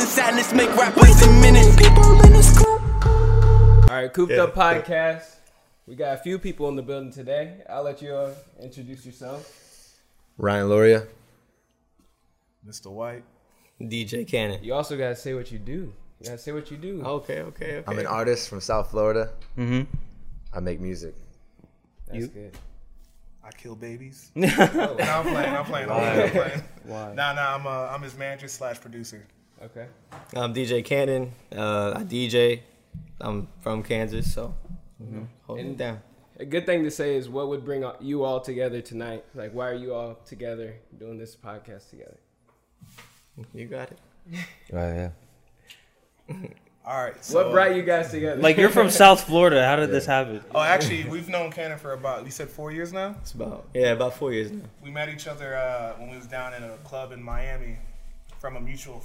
and 0.00 0.08
sadness 0.08 0.52
make 0.54 0.74
rappers 0.76 1.20
a 1.22 1.30
menace. 1.40 1.76
All 2.64 3.96
right, 3.96 4.10
Cooped 4.12 4.32
Yeah. 4.32 4.44
Up 4.44 4.54
Podcast. 4.54 5.36
We 5.86 5.94
got 5.94 6.14
a 6.14 6.22
few 6.22 6.38
people 6.38 6.68
in 6.68 6.76
the 6.76 6.82
building 6.82 7.12
today. 7.12 7.62
I'll 7.68 7.82
let 7.82 8.00
you 8.00 8.14
uh, 8.14 8.32
introduce 8.62 9.04
yourself. 9.04 9.52
Ryan 10.38 10.68
Loria. 10.68 11.06
Mr. 12.66 12.90
White. 12.90 13.24
DJ 13.80 14.26
Cannon. 14.26 14.62
You 14.62 14.74
also 14.74 14.96
gotta 14.96 15.16
say 15.16 15.34
what 15.34 15.50
you 15.52 15.58
do. 15.58 15.92
You 16.20 16.26
gotta 16.26 16.38
say 16.38 16.52
what 16.52 16.70
you 16.70 16.76
do. 16.78 17.02
Okay, 17.02 17.40
okay, 17.42 17.76
okay. 17.78 17.84
I'm 17.86 17.98
an 17.98 18.06
artist 18.06 18.48
from 18.48 18.60
South 18.60 18.90
Florida. 18.90 19.30
Mm-hmm. 19.58 19.82
I 20.54 20.60
make 20.60 20.80
music. 20.80 21.14
That's 22.06 22.20
you- 22.20 22.26
good. 22.28 22.56
I 23.42 23.50
kill 23.52 23.74
babies. 23.74 24.30
Oh, 24.36 24.96
no, 24.98 25.04
I'm 25.04 25.22
playing. 25.26 25.54
I'm 25.54 25.64
playing. 25.64 25.90
I'm 25.90 26.30
playing. 26.30 26.62
why? 26.84 27.14
Nah, 27.14 27.32
nah. 27.34 27.54
I'm 27.56 27.66
uh, 27.66 27.88
I'm 27.92 28.02
his 28.02 28.16
manager 28.16 28.48
slash 28.48 28.80
producer. 28.80 29.26
Okay. 29.62 29.86
I'm 30.34 30.54
DJ 30.54 30.82
Cannon. 30.82 31.32
Uh, 31.54 31.92
I 31.96 32.02
DJ. 32.02 32.60
I'm 33.20 33.46
from 33.60 33.82
Kansas, 33.82 34.32
so 34.32 34.54
you 34.98 35.16
know, 35.16 35.28
holding 35.46 35.72
it 35.72 35.76
down. 35.76 36.00
A 36.38 36.46
good 36.46 36.64
thing 36.64 36.82
to 36.84 36.90
say 36.90 37.16
is 37.16 37.28
what 37.28 37.48
would 37.48 37.62
bring 37.62 37.84
you 38.00 38.24
all 38.24 38.40
together 38.40 38.80
tonight? 38.80 39.22
Like, 39.34 39.52
why 39.52 39.68
are 39.68 39.74
you 39.74 39.94
all 39.94 40.14
together 40.24 40.76
doing 40.98 41.18
this 41.18 41.36
podcast 41.36 41.90
together? 41.90 42.16
You 43.54 43.66
got 43.66 43.90
it. 43.90 43.98
Right, 44.72 45.10
yeah. 46.28 46.36
All 46.86 47.02
right. 47.02 47.22
So, 47.22 47.42
what 47.42 47.52
brought 47.52 47.74
you 47.74 47.82
guys 47.82 48.10
together? 48.10 48.40
Like 48.40 48.56
you're 48.56 48.70
from 48.70 48.88
South 49.02 49.24
Florida. 49.24 49.66
How 49.66 49.76
did 49.76 49.90
this 49.90 50.06
happen? 50.06 50.42
Oh, 50.54 50.62
actually, 50.62 51.04
we've 51.04 51.28
known 51.28 51.50
Cannon 51.50 51.78
for 51.78 51.92
about 51.92 52.24
you 52.24 52.30
said 52.30 52.48
four 52.48 52.72
years 52.72 52.92
now. 52.92 53.16
It's 53.20 53.32
about 53.32 53.68
yeah, 53.74 53.92
about 53.92 54.14
four 54.14 54.32
years 54.32 54.50
now. 54.50 54.64
We 54.82 54.90
met 54.90 55.08
each 55.08 55.26
other 55.26 55.56
uh, 55.56 55.94
when 55.98 56.10
we 56.10 56.16
was 56.16 56.26
down 56.26 56.54
in 56.54 56.62
a 56.62 56.76
club 56.78 57.12
in 57.12 57.22
Miami 57.22 57.78
from 58.38 58.56
a 58.56 58.60
mutual. 58.60 59.02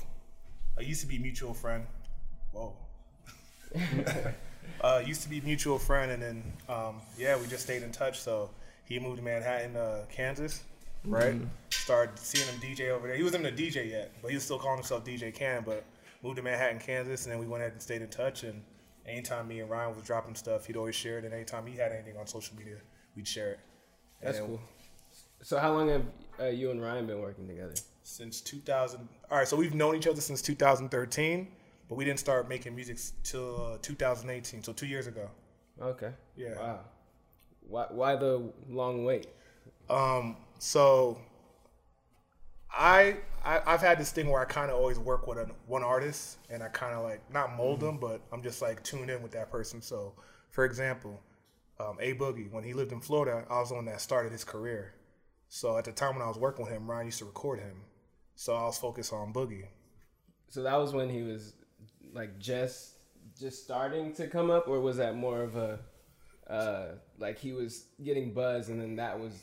I 0.77 0.81
used 0.81 1.01
to 1.01 1.07
be 1.07 1.17
mutual 1.17 1.53
friend. 1.53 1.85
Whoa. 2.51 2.73
uh, 4.81 5.01
used 5.05 5.23
to 5.23 5.29
be 5.29 5.41
mutual 5.41 5.79
friend, 5.79 6.11
and 6.11 6.21
then 6.21 6.53
um, 6.69 7.01
yeah, 7.17 7.39
we 7.39 7.47
just 7.47 7.63
stayed 7.63 7.83
in 7.83 7.91
touch. 7.91 8.19
So 8.19 8.49
he 8.85 8.99
moved 8.99 9.17
to 9.17 9.23
Manhattan, 9.23 9.75
uh, 9.75 10.05
Kansas, 10.09 10.63
right? 11.05 11.35
Started 11.69 12.17
seeing 12.19 12.47
him 12.47 12.59
DJ 12.59 12.89
over 12.89 13.07
there. 13.07 13.15
He 13.15 13.23
wasn't 13.23 13.45
a 13.45 13.51
DJ 13.51 13.89
yet, 13.89 14.11
but 14.21 14.29
he 14.29 14.35
was 14.35 14.43
still 14.43 14.59
calling 14.59 14.77
himself 14.77 15.05
DJ 15.05 15.33
Can. 15.33 15.63
But 15.65 15.85
moved 16.23 16.37
to 16.37 16.43
Manhattan, 16.43 16.79
Kansas, 16.79 17.25
and 17.25 17.33
then 17.33 17.39
we 17.39 17.47
went 17.47 17.61
ahead 17.61 17.73
and 17.73 17.81
stayed 17.81 18.01
in 18.01 18.09
touch. 18.09 18.43
And 18.43 18.61
anytime 19.05 19.47
me 19.47 19.59
and 19.59 19.69
Ryan 19.69 19.95
was 19.95 20.03
dropping 20.03 20.35
stuff, 20.35 20.65
he'd 20.65 20.77
always 20.77 20.95
share 20.95 21.19
it. 21.19 21.25
And 21.25 21.33
anytime 21.33 21.65
he 21.65 21.77
had 21.77 21.91
anything 21.91 22.17
on 22.17 22.27
social 22.27 22.55
media, 22.57 22.77
we'd 23.15 23.27
share 23.27 23.51
it. 23.51 23.59
That's 24.21 24.39
then 24.39 24.47
cool. 24.47 24.61
So, 25.41 25.57
how 25.57 25.73
long 25.73 25.89
have 25.89 26.05
uh, 26.39 26.45
you 26.45 26.71
and 26.71 26.81
Ryan 26.81 27.05
been 27.05 27.21
working 27.21 27.47
together? 27.47 27.75
Since 28.05 28.39
2000. 28.39 29.09
All 29.31 29.37
right, 29.37 29.47
so 29.47 29.57
we've 29.57 29.73
known 29.73 29.95
each 29.95 30.07
other 30.07 30.21
since 30.21 30.41
2013, 30.41 31.47
but 31.89 31.95
we 31.95 32.05
didn't 32.05 32.19
start 32.19 32.47
making 32.47 32.75
music 32.75 32.97
till 33.23 33.73
uh, 33.73 33.77
2018, 33.81 34.63
so 34.63 34.71
two 34.71 34.85
years 34.85 35.07
ago. 35.07 35.27
Okay. 35.81 36.11
Yeah. 36.37 36.55
Wow. 36.55 36.79
Why, 37.67 37.85
why 37.89 38.15
the 38.15 38.53
long 38.69 39.05
wait? 39.05 39.27
Um, 39.89 40.37
so 40.59 41.19
I, 42.71 43.17
I 43.43 43.61
I've 43.65 43.81
had 43.81 43.99
this 43.99 44.11
thing 44.11 44.29
where 44.29 44.41
I 44.41 44.45
kind 44.45 44.69
of 44.69 44.77
always 44.77 44.99
work 44.99 45.25
with 45.25 45.39
an, 45.39 45.51
one 45.65 45.83
artist, 45.83 46.37
and 46.49 46.61
I 46.61 46.67
kind 46.67 46.93
of 46.93 47.03
like 47.03 47.21
not 47.33 47.55
mold 47.55 47.79
them, 47.79 47.97
but 47.97 48.21
I'm 48.31 48.43
just 48.43 48.61
like 48.61 48.83
tuned 48.83 49.09
in 49.09 49.23
with 49.23 49.31
that 49.31 49.51
person. 49.51 49.81
So, 49.81 50.13
for 50.51 50.63
example, 50.63 51.19
um, 51.79 51.97
A 51.99 52.13
Boogie, 52.13 52.51
when 52.51 52.63
he 52.63 52.73
lived 52.73 52.91
in 52.91 53.01
Florida, 53.01 53.45
I 53.49 53.59
was 53.59 53.69
the 53.69 53.75
one 53.75 53.85
that 53.85 53.99
started 53.99 54.31
his 54.31 54.43
career. 54.43 54.93
So 55.49 55.77
at 55.77 55.85
the 55.85 55.91
time 55.91 56.15
when 56.15 56.23
I 56.23 56.27
was 56.27 56.37
working 56.37 56.65
with 56.65 56.73
him, 56.73 56.89
Ryan 56.89 57.07
used 57.07 57.19
to 57.19 57.25
record 57.25 57.59
him. 57.59 57.81
So 58.35 58.53
I 58.53 58.63
was 58.63 58.77
focused 58.77 59.13
on 59.13 59.33
Boogie. 59.33 59.65
So 60.49 60.63
that 60.63 60.75
was 60.75 60.93
when 60.93 61.09
he 61.09 61.23
was 61.23 61.53
like 62.13 62.37
just 62.39 62.91
just 63.39 63.63
starting 63.63 64.13
to 64.13 64.27
come 64.27 64.49
up, 64.49 64.67
or 64.67 64.79
was 64.79 64.97
that 64.97 65.15
more 65.15 65.41
of 65.41 65.55
a 65.55 65.79
uh, 66.49 66.85
like 67.17 67.37
he 67.39 67.53
was 67.53 67.85
getting 68.03 68.33
buzz, 68.33 68.69
and 68.69 68.79
then 68.79 68.95
that 68.97 69.19
was 69.19 69.33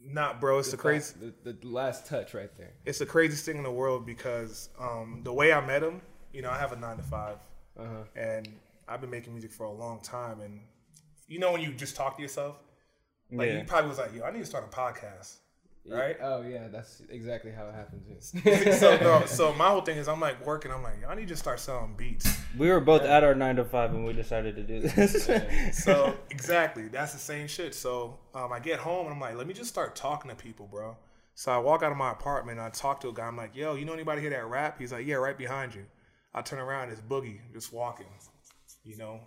Not, 0.00 0.40
bro. 0.40 0.58
It's 0.58 0.70
the 0.70 0.76
crazy. 0.76 1.14
the, 1.44 1.52
the 1.52 1.66
last 1.68 2.06
touch 2.06 2.32
right 2.34 2.54
there. 2.56 2.72
it's 2.84 2.98
the 2.98 3.06
craziest 3.06 3.44
thing 3.44 3.56
in 3.56 3.62
the 3.64 3.70
world 3.72 4.06
because 4.06 4.68
um, 4.78 5.20
the 5.24 5.32
way 5.32 5.52
I 5.52 5.64
met 5.66 5.82
him, 5.82 6.00
you 6.32 6.42
know, 6.42 6.50
I 6.50 6.58
have 6.58 6.72
a 6.72 6.76
nine 6.76 6.96
to 6.96 7.02
five, 7.02 7.38
Uh-huh. 7.78 8.04
and 8.16 8.48
I've 8.88 9.00
been 9.00 9.10
making 9.10 9.32
music 9.32 9.52
for 9.52 9.64
a 9.64 9.72
long 9.72 10.00
time. 10.00 10.40
And 10.40 10.60
you 11.28 11.38
know, 11.38 11.52
when 11.52 11.60
you 11.60 11.72
just 11.72 11.96
talk 11.96 12.16
to 12.16 12.22
yourself, 12.22 12.56
like 13.30 13.48
Yeah. 13.48 13.58
you 13.58 13.64
probably 13.64 13.88
was 13.90 13.98
like, 13.98 14.14
"Yo, 14.14 14.22
I 14.24 14.30
need 14.30 14.40
to 14.40 14.46
start 14.46 14.64
a 14.64 14.74
podcast," 14.74 15.36
right? 15.86 16.16
Oh 16.20 16.42
yeah, 16.42 16.68
that's 16.68 17.02
exactly 17.10 17.50
how 17.50 17.68
it 17.68 17.74
happens. 17.74 18.32
so, 18.80 18.96
no, 19.00 19.24
so 19.26 19.52
my 19.54 19.68
whole 19.68 19.80
thing 19.80 19.98
is, 19.98 20.08
I'm 20.08 20.20
like 20.20 20.44
working. 20.46 20.70
I'm 20.70 20.82
like, 20.82 21.00
"Yo, 21.00 21.08
I 21.08 21.14
need 21.14 21.28
to 21.28 21.36
start 21.36 21.60
selling 21.60 21.94
beats. 21.96 22.38
We 22.56 22.68
were 22.68 22.80
both 22.80 23.02
at 23.02 23.24
our 23.24 23.34
nine 23.34 23.56
to 23.56 23.64
five 23.64 23.90
and 23.92 24.04
we 24.04 24.12
decided 24.12 24.56
to 24.56 24.62
do 24.62 24.80
this. 24.80 25.28
So 25.72 26.16
exactly, 26.30 26.88
that's 26.88 27.12
the 27.12 27.18
same 27.18 27.46
shit. 27.46 27.74
So 27.74 28.18
um, 28.34 28.52
I 28.52 28.60
get 28.60 28.78
home 28.78 29.06
and 29.06 29.14
I'm 29.14 29.20
like, 29.20 29.36
let 29.36 29.46
me 29.46 29.54
just 29.54 29.70
start 29.70 29.96
talking 29.96 30.30
to 30.30 30.36
people, 30.36 30.66
bro. 30.66 30.96
So 31.34 31.50
I 31.50 31.58
walk 31.58 31.82
out 31.82 31.90
of 31.90 31.98
my 31.98 32.12
apartment 32.12 32.58
and 32.58 32.66
I 32.66 32.70
talk 32.70 33.00
to 33.00 33.08
a 33.08 33.12
guy. 33.12 33.26
I'm 33.26 33.36
like, 33.36 33.56
yo, 33.56 33.74
you 33.74 33.84
know 33.84 33.94
anybody 33.94 34.20
here 34.20 34.30
that 34.30 34.46
rap? 34.46 34.78
He's 34.78 34.92
like, 34.92 35.06
yeah, 35.06 35.16
right 35.16 35.36
behind 35.36 35.74
you. 35.74 35.84
I 36.34 36.42
turn 36.42 36.58
around, 36.58 36.90
it's 36.90 37.00
Boogie 37.00 37.40
just 37.52 37.72
walking, 37.72 38.06
you 38.84 38.96
know. 38.96 39.20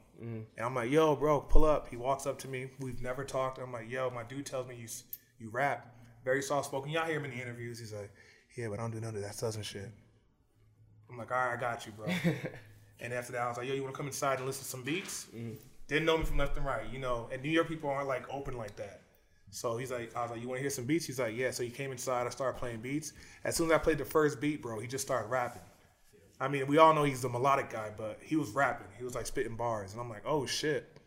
And 0.57 0.65
I'm 0.65 0.73
like, 0.75 0.91
yo, 0.91 1.15
bro, 1.15 1.41
pull 1.41 1.65
up. 1.65 1.87
He 1.89 1.97
walks 1.97 2.25
up 2.25 2.39
to 2.39 2.47
me. 2.47 2.69
We've 2.79 3.01
never 3.01 3.23
talked. 3.23 3.57
I'm 3.59 3.71
like, 3.71 3.89
yo, 3.89 4.09
my 4.09 4.23
dude 4.23 4.45
tells 4.45 4.67
me 4.67 4.75
you 4.75 4.87
you 5.39 5.49
rap, 5.49 5.94
very 6.25 6.41
soft 6.41 6.65
spoken. 6.65 6.91
Y'all 6.91 7.05
hear 7.05 7.17
him 7.17 7.25
in 7.25 7.31
the 7.31 7.37
interviews. 7.37 7.79
He's 7.79 7.93
like, 7.93 8.11
yeah, 8.57 8.67
but 8.67 8.79
I 8.79 8.81
don't 8.81 8.91
do 8.91 8.99
none 8.99 9.15
of 9.15 9.21
that 9.21 9.35
southern 9.35 9.63
shit. 9.63 9.89
I'm 11.09 11.17
like, 11.17 11.31
all 11.31 11.37
right, 11.37 11.55
I 11.55 11.61
got 11.61 11.85
you, 11.85 11.91
bro. 11.93 12.07
and 12.99 13.13
after 13.13 13.31
that, 13.33 13.41
I 13.41 13.47
was 13.47 13.57
like, 13.57 13.67
yo, 13.67 13.75
you 13.75 13.83
want 13.83 13.93
to 13.93 13.97
come 13.97 14.07
inside 14.07 14.39
and 14.39 14.47
listen 14.47 14.63
to 14.63 14.69
some 14.69 14.83
beats? 14.83 15.27
Mm-hmm. 15.35 15.53
Didn't 15.87 16.05
know 16.05 16.17
me 16.17 16.25
from 16.25 16.37
left 16.37 16.57
and 16.57 16.65
right, 16.65 16.83
you 16.91 16.97
know. 16.97 17.29
And 17.31 17.43
New 17.43 17.49
York 17.49 17.67
people 17.67 17.89
aren't 17.89 18.07
like 18.07 18.25
open 18.33 18.57
like 18.57 18.75
that. 18.77 19.01
So 19.51 19.77
he's 19.77 19.91
like, 19.91 20.15
I 20.15 20.23
was 20.23 20.31
like, 20.31 20.41
you 20.41 20.47
want 20.47 20.57
to 20.57 20.61
hear 20.61 20.71
some 20.71 20.85
beats? 20.85 21.05
He's 21.05 21.19
like, 21.19 21.35
yeah. 21.35 21.51
So 21.51 21.61
he 21.61 21.69
came 21.69 21.91
inside. 21.91 22.25
I 22.25 22.31
started 22.31 22.57
playing 22.57 22.81
beats. 22.81 23.13
As 23.43 23.55
soon 23.55 23.67
as 23.67 23.73
I 23.73 23.77
played 23.77 23.99
the 23.99 24.05
first 24.05 24.41
beat, 24.41 24.61
bro, 24.61 24.79
he 24.79 24.87
just 24.87 25.05
started 25.05 25.29
rapping. 25.29 25.61
I 26.39 26.47
mean, 26.47 26.67
we 26.67 26.79
all 26.79 26.93
know 26.93 27.03
he's 27.03 27.21
the 27.21 27.29
melodic 27.29 27.69
guy, 27.69 27.91
but 27.95 28.19
he 28.21 28.35
was 28.35 28.49
rapping. 28.49 28.87
He 28.97 29.03
was 29.03 29.15
like 29.15 29.27
spitting 29.27 29.55
bars, 29.55 29.93
and 29.93 30.01
I'm 30.01 30.09
like, 30.09 30.23
oh 30.25 30.45
shit. 30.45 30.97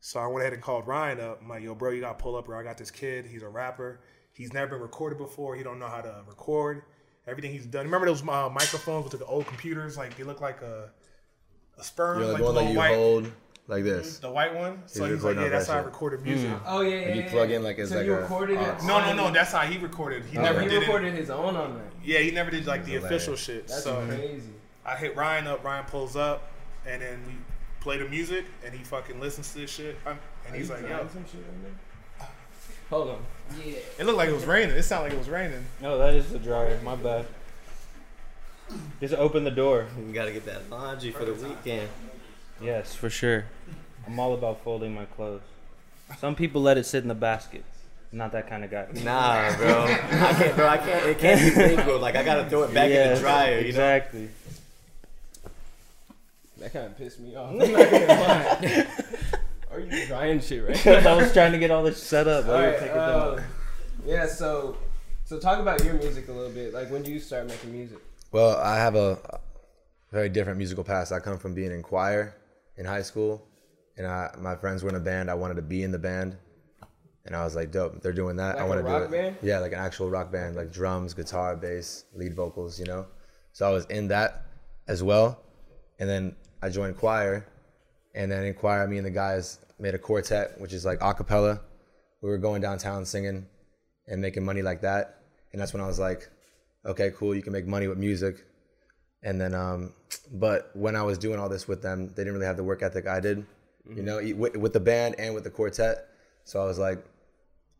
So 0.00 0.20
I 0.20 0.26
went 0.26 0.42
ahead 0.42 0.52
and 0.52 0.62
called 0.62 0.86
Ryan 0.86 1.20
up. 1.20 1.40
I'm 1.42 1.48
like, 1.48 1.62
yo, 1.62 1.74
bro, 1.74 1.90
you 1.90 2.00
got 2.02 2.18
to 2.18 2.22
pull 2.22 2.36
up, 2.36 2.44
bro. 2.44 2.60
I 2.60 2.62
got 2.62 2.78
this 2.78 2.90
kid. 2.90 3.26
He's 3.26 3.42
a 3.42 3.48
rapper. 3.48 4.00
He's 4.36 4.52
never 4.52 4.72
been 4.72 4.80
recorded 4.80 5.18
before. 5.18 5.56
He 5.56 5.62
don't 5.62 5.78
know 5.78 5.88
how 5.88 6.00
to 6.00 6.22
record. 6.28 6.82
Everything 7.26 7.50
he's 7.52 7.66
done. 7.66 7.86
Remember 7.86 8.06
those 8.06 8.22
uh, 8.22 8.48
microphones 8.50 9.10
with 9.10 9.18
the 9.18 9.26
old 9.26 9.46
computers? 9.46 9.96
Like 9.96 10.16
they 10.16 10.22
look 10.24 10.40
like 10.40 10.62
a 10.62 10.90
a 11.78 11.82
sperm, 11.84 12.20
You're 12.20 12.32
like 12.32 12.34
like 12.34 12.38
the 12.40 12.44
one 12.44 12.54
the 12.54 12.60
that 12.62 12.70
you 12.72 12.78
white, 12.78 12.94
hold 12.94 13.32
like 13.68 13.82
this. 13.84 14.18
the 14.18 14.30
white 14.30 14.54
one. 14.54 14.82
So 14.86 15.04
He's 15.04 15.14
he's 15.14 15.24
like, 15.24 15.36
yeah, 15.36 15.48
that's 15.48 15.66
that 15.66 15.72
how 15.74 15.78
I 15.80 15.82
recorded 15.82 16.22
music. 16.22 16.50
Oh 16.66 16.82
yeah, 16.82 16.90
yeah. 17.00 17.14
you 17.14 17.20
yeah, 17.22 17.30
plug 17.30 17.50
yeah. 17.50 17.56
in 17.56 17.62
like 17.64 17.78
it's 17.78 17.90
so 17.90 17.96
like 17.96 18.06
you 18.06 18.14
a- 18.14 18.20
recorded 18.20 18.60
it. 18.60 18.82
No, 18.84 19.00
no, 19.00 19.12
no. 19.14 19.30
That's 19.32 19.52
how 19.52 19.62
he 19.62 19.76
recorded. 19.78 20.24
He 20.26 20.38
Oh, 20.38 20.42
never 20.42 20.60
he 20.60 20.68
did 20.68 20.80
recorded 20.82 21.14
it. 21.14 21.18
his 21.18 21.30
own 21.30 21.56
on 21.56 21.74
that. 21.74 21.84
Yeah, 22.04 22.20
he 22.20 22.30
never 22.30 22.50
did 22.50 22.66
like 22.66 22.84
the 22.84 22.92
hilarious. 22.92 23.10
official 23.22 23.36
shit. 23.36 23.66
That's 23.68 23.82
so 23.82 24.04
crazy. 24.06 24.50
I 24.84 24.96
hit 24.96 25.16
Ryan 25.16 25.48
up. 25.48 25.64
Ryan 25.64 25.84
pulls 25.86 26.14
up, 26.14 26.48
and 26.86 27.02
then 27.02 27.20
we 27.26 27.32
play 27.80 27.98
the 27.98 28.08
music, 28.08 28.44
and 28.64 28.72
he 28.72 28.84
fucking 28.84 29.18
listens 29.18 29.52
to 29.52 29.58
this 29.58 29.70
shit. 29.70 29.96
I'm, 30.06 30.18
and 30.46 30.54
he's 30.54 30.70
like, 30.70 30.82
yo, 30.82 30.98
some 31.12 31.24
shit 31.26 31.40
on 31.40 31.62
there? 31.62 32.28
Hold 32.90 33.08
on. 33.08 33.18
Yeah. 33.64 33.74
it 33.98 34.04
looked 34.04 34.18
like 34.18 34.28
it 34.28 34.34
was 34.34 34.44
raining. 34.44 34.76
It 34.76 34.82
sounded 34.82 35.04
like 35.04 35.12
it 35.14 35.18
was 35.18 35.28
raining. 35.28 35.64
no, 35.80 35.98
that 35.98 36.14
is 36.14 36.30
the 36.30 36.38
dryer. 36.38 36.78
My 36.82 36.96
bad. 36.96 37.26
Just 39.00 39.14
open 39.14 39.44
the 39.44 39.50
door. 39.50 39.86
We 40.04 40.12
gotta 40.12 40.32
get 40.32 40.44
that 40.46 40.68
laundry 40.70 41.12
for 41.12 41.24
the 41.24 41.34
weekend. 41.34 41.88
Yes, 42.60 42.94
for 42.94 43.10
sure. 43.10 43.44
I'm 44.06 44.18
all 44.18 44.34
about 44.34 44.62
folding 44.64 44.94
my 44.94 45.04
clothes. 45.04 45.42
Some 46.18 46.34
people 46.34 46.62
let 46.62 46.78
it 46.78 46.86
sit 46.86 47.02
in 47.02 47.08
the 47.08 47.14
basket. 47.14 47.64
Not 48.12 48.32
that 48.32 48.48
kind 48.48 48.64
of 48.64 48.70
guy. 48.70 48.86
Nah, 49.04 49.56
bro. 49.56 49.84
I 49.84 50.32
can't, 50.32 50.56
bro. 50.56 50.68
I 50.68 50.78
can't. 50.78 51.06
It 51.06 51.18
can't 51.18 51.40
be 51.40 51.50
big, 51.76 51.84
bro. 51.84 51.98
Like 51.98 52.16
I 52.16 52.22
gotta 52.22 52.48
throw 52.48 52.62
it 52.62 52.72
back 52.72 52.90
in 52.90 53.14
the 53.14 53.20
dryer. 53.20 53.56
You 53.56 53.62
know. 53.62 53.68
exactly. 53.68 54.28
That 56.58 56.72
kind 56.72 56.86
of 56.86 56.96
pissed 56.96 57.20
me 57.20 57.36
off. 57.36 57.52
I'm 59.76 59.88
not 59.88 59.90
gonna 59.90 59.96
lie. 59.96 59.96
Are 59.96 60.00
you 60.00 60.06
drying 60.06 60.40
shit 60.40 60.66
right 60.66 61.04
now? 61.04 61.12
I 61.14 61.16
was 61.16 61.32
trying 61.32 61.52
to 61.52 61.58
get 61.58 61.70
all 61.70 61.82
this 61.82 62.02
set 62.02 62.26
up. 62.28 62.46
All 62.46 62.52
while 62.52 62.60
you 62.60 62.66
were 62.66 62.72
right, 62.72 62.80
taking 62.80 62.96
them 62.96 63.20
uh, 63.20 63.42
yeah. 64.06 64.26
So, 64.26 64.76
so 65.24 65.38
talk 65.38 65.58
about 65.58 65.84
your 65.84 65.94
music 65.94 66.28
a 66.28 66.32
little 66.32 66.52
bit. 66.52 66.72
Like, 66.72 66.90
when 66.90 67.02
do 67.02 67.12
you 67.12 67.20
start 67.20 67.46
making 67.46 67.72
music? 67.72 67.98
Well, 68.32 68.56
I 68.56 68.76
have 68.76 68.96
a 68.96 69.40
very 70.12 70.28
different 70.28 70.58
musical 70.58 70.84
past. 70.84 71.12
I 71.12 71.20
come 71.20 71.38
from 71.38 71.54
being 71.54 71.70
in 71.70 71.82
choir 71.82 72.36
in 72.76 72.84
high 72.84 73.02
school, 73.02 73.46
and 73.96 74.06
I, 74.06 74.34
my 74.38 74.56
friends 74.56 74.82
were 74.82 74.90
in 74.90 74.96
a 74.96 75.00
band. 75.00 75.30
I 75.30 75.34
wanted 75.34 75.54
to 75.54 75.62
be 75.62 75.82
in 75.82 75.90
the 75.90 75.98
band, 75.98 76.36
and 77.24 77.34
I 77.36 77.44
was 77.44 77.54
like, 77.54 77.70
"Dope! 77.70 78.02
They're 78.02 78.12
doing 78.12 78.36
that. 78.36 78.56
Like 78.56 78.62
I 78.62 78.66
a 78.66 78.68
want 78.68 78.86
to 78.86 78.90
do 78.90 78.96
it." 78.96 79.10
band? 79.10 79.36
Yeah, 79.42 79.58
like 79.58 79.72
an 79.72 79.78
actual 79.78 80.10
rock 80.10 80.32
band, 80.32 80.56
like 80.56 80.72
drums, 80.72 81.14
guitar, 81.14 81.56
bass, 81.56 82.04
lead 82.14 82.34
vocals. 82.34 82.78
You 82.78 82.86
know. 82.86 83.06
So 83.52 83.66
I 83.66 83.72
was 83.72 83.86
in 83.86 84.08
that 84.08 84.46
as 84.88 85.02
well, 85.02 85.42
and 85.98 86.08
then 86.08 86.36
I 86.62 86.68
joined 86.68 86.98
choir, 86.98 87.46
and 88.16 88.32
then 88.32 88.44
Inquire, 88.44 88.86
me 88.88 88.96
and 88.96 89.06
the 89.06 89.10
guys 89.10 89.58
made 89.78 89.94
a 89.94 89.98
quartet, 89.98 90.58
which 90.58 90.72
is 90.72 90.84
like 90.84 90.98
a 91.02 91.14
cappella. 91.14 91.60
We 92.22 92.30
were 92.30 92.38
going 92.38 92.62
downtown 92.62 93.04
singing 93.04 93.46
and 94.08 94.20
making 94.20 94.44
money 94.44 94.62
like 94.62 94.80
that, 94.80 95.22
and 95.52 95.60
that's 95.60 95.72
when 95.72 95.82
I 95.82 95.86
was 95.86 95.98
like, 95.98 96.28
okay, 96.84 97.12
cool, 97.14 97.34
you 97.34 97.42
can 97.42 97.52
make 97.52 97.66
money 97.66 97.86
with 97.86 97.98
music. 97.98 98.44
And 99.22 99.40
then, 99.40 99.54
um, 99.54 99.92
but 100.32 100.70
when 100.74 100.96
I 100.96 101.02
was 101.02 101.18
doing 101.18 101.38
all 101.38 101.48
this 101.48 101.68
with 101.68 101.82
them, 101.82 102.08
they 102.08 102.22
didn't 102.22 102.34
really 102.34 102.46
have 102.46 102.56
the 102.56 102.64
work 102.64 102.82
ethic 102.82 103.06
I 103.06 103.20
did, 103.20 103.44
you 103.94 104.02
know, 104.02 104.20
with, 104.36 104.56
with 104.56 104.72
the 104.72 104.80
band 104.80 105.16
and 105.18 105.34
with 105.34 105.44
the 105.44 105.50
quartet. 105.50 106.06
So 106.44 106.60
I 106.60 106.64
was 106.64 106.78
like, 106.78 107.04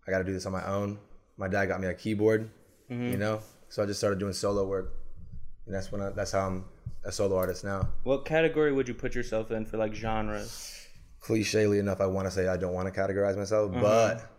I 0.06 0.10
got 0.10 0.18
to 0.18 0.24
do 0.24 0.32
this 0.32 0.44
on 0.46 0.52
my 0.52 0.64
own. 0.66 0.98
My 1.36 1.48
dad 1.48 1.66
got 1.66 1.80
me 1.80 1.86
a 1.88 1.94
keyboard, 1.94 2.50
you 2.88 3.16
know, 3.16 3.40
so 3.68 3.82
I 3.82 3.86
just 3.86 4.00
started 4.00 4.18
doing 4.18 4.32
solo 4.32 4.66
work, 4.66 4.92
and 5.66 5.74
that's 5.74 5.90
when 5.92 6.00
I, 6.02 6.10
that's 6.10 6.32
how 6.32 6.46
I'm 6.46 6.64
a 7.04 7.12
solo 7.12 7.36
artist 7.36 7.64
now. 7.64 7.88
What 8.02 8.24
category 8.24 8.72
would 8.72 8.88
you 8.88 8.94
put 8.94 9.14
yourself 9.14 9.50
in 9.50 9.64
for 9.64 9.76
like 9.76 9.94
genres? 9.94 10.72
Clichely 11.20 11.78
enough, 11.78 12.00
I 12.00 12.06
want 12.06 12.26
to 12.26 12.30
say 12.30 12.48
I 12.48 12.56
don't 12.56 12.74
want 12.74 12.92
to 12.92 13.00
categorize 13.00 13.36
myself, 13.36 13.70
mm-hmm. 13.70 13.80
but 13.80 14.30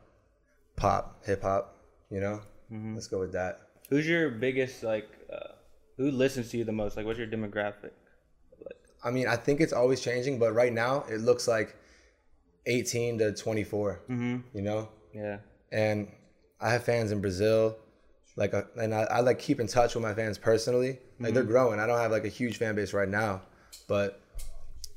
pop, 0.75 1.25
hip 1.25 1.41
hop, 1.41 1.75
you 2.09 2.21
know, 2.21 2.41
mm-hmm. 2.71 2.95
let's 2.95 3.07
go 3.07 3.19
with 3.19 3.33
that. 3.33 3.59
Who's 3.89 4.07
your 4.07 4.29
biggest 4.29 4.83
like? 4.83 5.07
Uh, 5.31 5.53
who 5.97 6.11
listens 6.11 6.49
to 6.51 6.57
you 6.57 6.63
the 6.63 6.71
most? 6.71 6.95
Like, 6.95 7.05
what's 7.05 7.17
your 7.17 7.27
demographic? 7.27 7.91
I 9.03 9.11
mean, 9.11 9.27
I 9.27 9.35
think 9.35 9.61
it's 9.61 9.73
always 9.73 10.01
changing, 10.01 10.39
but 10.39 10.53
right 10.53 10.73
now 10.73 11.03
it 11.09 11.21
looks 11.21 11.47
like 11.47 11.75
18 12.65 13.19
to 13.19 13.33
24. 13.33 14.01
Mm-hmm. 14.09 14.37
You 14.53 14.61
know, 14.61 14.89
Yeah. 15.13 15.37
and 15.71 16.11
I 16.59 16.71
have 16.71 16.83
fans 16.83 17.11
in 17.11 17.21
Brazil, 17.21 17.77
like, 18.37 18.53
uh 18.53 18.61
and 18.79 18.95
I, 18.95 19.01
I 19.01 19.19
like 19.19 19.39
keep 19.39 19.59
in 19.59 19.67
touch 19.67 19.95
with 19.95 20.01
my 20.03 20.13
fans 20.13 20.37
personally. 20.37 20.99
Like 21.19 21.33
they're 21.33 21.43
growing. 21.43 21.79
I 21.81 21.87
don't 21.87 21.99
have 21.99 22.11
like 22.11 22.23
a 22.23 22.29
huge 22.29 22.57
fan 22.57 22.75
base 22.75 22.93
right 22.93 23.09
now, 23.09 23.41
but 23.89 24.21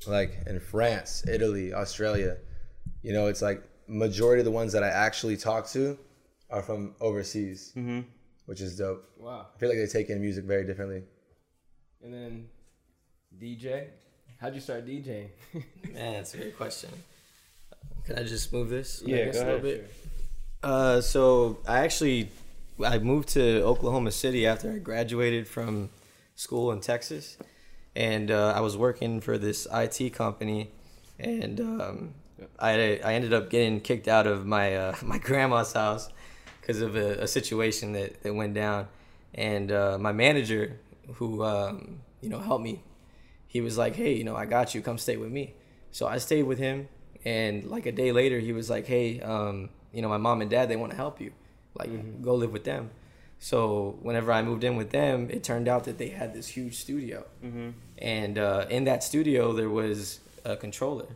like 0.07 0.37
in 0.47 0.59
France, 0.59 1.25
Italy, 1.27 1.73
Australia, 1.73 2.37
you 3.01 3.11
know, 3.11 3.27
it's 3.27 3.41
like 3.41 3.63
majority 3.87 4.39
of 4.39 4.45
the 4.45 4.51
ones 4.51 4.71
that 4.73 4.83
I 4.83 4.89
actually 4.89 5.35
talk 5.35 5.67
to 5.69 5.97
are 6.49 6.61
from 6.61 6.95
overseas, 7.01 7.73
which 8.45 8.61
is 8.61 8.77
dope. 8.77 9.09
Wow. 9.17 9.47
I 9.53 9.59
feel 9.59 9.69
like 9.69 9.77
they 9.77 9.87
take 9.87 10.09
in 10.09 10.21
music 10.21 10.45
very 10.45 10.65
differently. 10.65 11.03
And 12.03 12.13
then 12.13 12.47
DJ. 13.39 13.87
How'd 14.39 14.55
you 14.55 14.61
start 14.61 14.85
DJing? 14.87 15.29
Man, 15.93 16.13
that's 16.13 16.33
a 16.33 16.37
great 16.37 16.57
question. 16.57 16.89
Can 18.05 18.17
I 18.17 18.23
just 18.23 18.51
move 18.51 18.69
this? 18.69 19.03
Yeah, 19.05 19.25
guess, 19.25 19.35
go 19.35 19.41
a 19.41 19.45
little 19.45 19.53
ahead. 19.53 19.63
bit? 19.63 19.93
Uh, 20.63 21.01
so 21.01 21.59
I 21.67 21.79
actually 21.79 22.29
I 22.85 22.99
moved 22.99 23.29
to 23.29 23.63
Oklahoma 23.63 24.11
City 24.11 24.45
after 24.45 24.71
I 24.71 24.77
graduated 24.77 25.47
from 25.47 25.89
school 26.35 26.71
in 26.71 26.81
Texas, 26.81 27.37
and 27.95 28.31
uh, 28.31 28.53
I 28.55 28.61
was 28.61 28.77
working 28.77 29.21
for 29.21 29.37
this 29.37 29.67
IT 29.71 30.13
company, 30.13 30.71
and 31.19 31.59
um, 31.59 32.13
I 32.59 32.99
I 33.03 33.13
ended 33.13 33.33
up 33.33 33.49
getting 33.49 33.81
kicked 33.81 34.07
out 34.07 34.27
of 34.27 34.45
my 34.45 34.75
uh, 34.75 34.95
my 35.03 35.17
grandma's 35.17 35.73
house 35.73 36.09
because 36.59 36.81
of 36.81 36.95
a, 36.95 37.23
a 37.23 37.27
situation 37.27 37.93
that, 37.93 38.21
that 38.23 38.33
went 38.33 38.53
down, 38.53 38.87
and 39.33 39.71
uh, 39.71 39.97
my 39.99 40.11
manager 40.11 40.79
who 41.15 41.43
um, 41.43 41.99
you 42.21 42.29
know 42.29 42.39
helped 42.39 42.63
me, 42.63 42.83
he 43.47 43.61
was 43.61 43.77
like, 43.77 43.95
hey, 43.95 44.13
you 44.13 44.23
know, 44.23 44.35
I 44.35 44.45
got 44.45 44.73
you, 44.73 44.81
come 44.81 44.97
stay 44.97 45.17
with 45.17 45.31
me. 45.31 45.55
So 45.91 46.07
I 46.07 46.17
stayed 46.19 46.43
with 46.43 46.57
him, 46.57 46.87
and 47.25 47.65
like 47.65 47.85
a 47.85 47.91
day 47.91 48.11
later, 48.11 48.39
he 48.39 48.53
was 48.53 48.69
like, 48.69 48.85
hey, 48.87 49.19
um, 49.21 49.69
you 49.93 50.01
know, 50.01 50.09
my 50.09 50.17
mom 50.17 50.41
and 50.41 50.49
dad 50.49 50.69
they 50.69 50.75
want 50.75 50.91
to 50.91 50.95
help 50.95 51.19
you, 51.19 51.33
like 51.75 52.21
go 52.21 52.35
live 52.35 52.51
with 52.51 52.63
them. 52.63 52.89
So 53.39 53.97
whenever 54.01 54.31
I 54.31 54.43
moved 54.43 54.63
in 54.63 54.75
with 54.75 54.91
them, 54.91 55.29
it 55.31 55.43
turned 55.43 55.67
out 55.67 55.85
that 55.85 55.97
they 55.97 56.09
had 56.09 56.33
this 56.33 56.47
huge 56.47 56.75
studio, 56.77 57.25
and 57.97 58.37
uh, 58.37 58.67
in 58.69 58.83
that 58.85 59.03
studio 59.03 59.51
there 59.53 59.69
was 59.69 60.19
a 60.45 60.55
controller, 60.55 61.07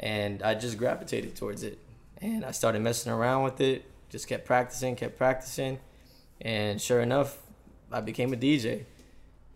and 0.00 0.42
I 0.42 0.54
just 0.54 0.78
gravitated 0.78 1.36
towards 1.36 1.62
it, 1.62 1.78
and 2.20 2.44
I 2.44 2.50
started 2.50 2.82
messing 2.82 3.12
around 3.12 3.44
with 3.44 3.60
it, 3.60 3.84
just 4.08 4.26
kept 4.26 4.46
practicing, 4.46 4.96
kept 4.96 5.16
practicing, 5.16 5.78
and 6.40 6.80
sure 6.80 7.00
enough, 7.00 7.38
I 7.92 8.00
became 8.00 8.32
a 8.32 8.36
DJ. 8.36 8.84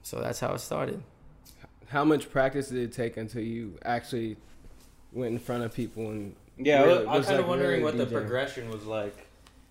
So 0.02 0.20
that's 0.20 0.38
how 0.38 0.52
it 0.52 0.60
started. 0.60 1.02
How 1.88 2.04
much 2.04 2.30
practice 2.30 2.68
did 2.68 2.78
it 2.82 2.92
take 2.92 3.16
until 3.16 3.42
you 3.42 3.78
actually 3.84 4.36
went 5.12 5.32
in 5.32 5.38
front 5.38 5.64
of 5.64 5.72
people 5.74 6.10
and 6.10 6.34
Yeah, 6.58 6.82
really- 6.84 7.06
I 7.06 7.10
was, 7.10 7.18
was, 7.18 7.26
kind 7.26 7.38
of 7.40 7.44
like, 7.46 7.48
wondering 7.48 7.82
really 7.82 7.82
what 7.82 7.96
the 7.96 8.06
progression 8.06 8.70
was 8.70 8.84
like. 8.84 9.26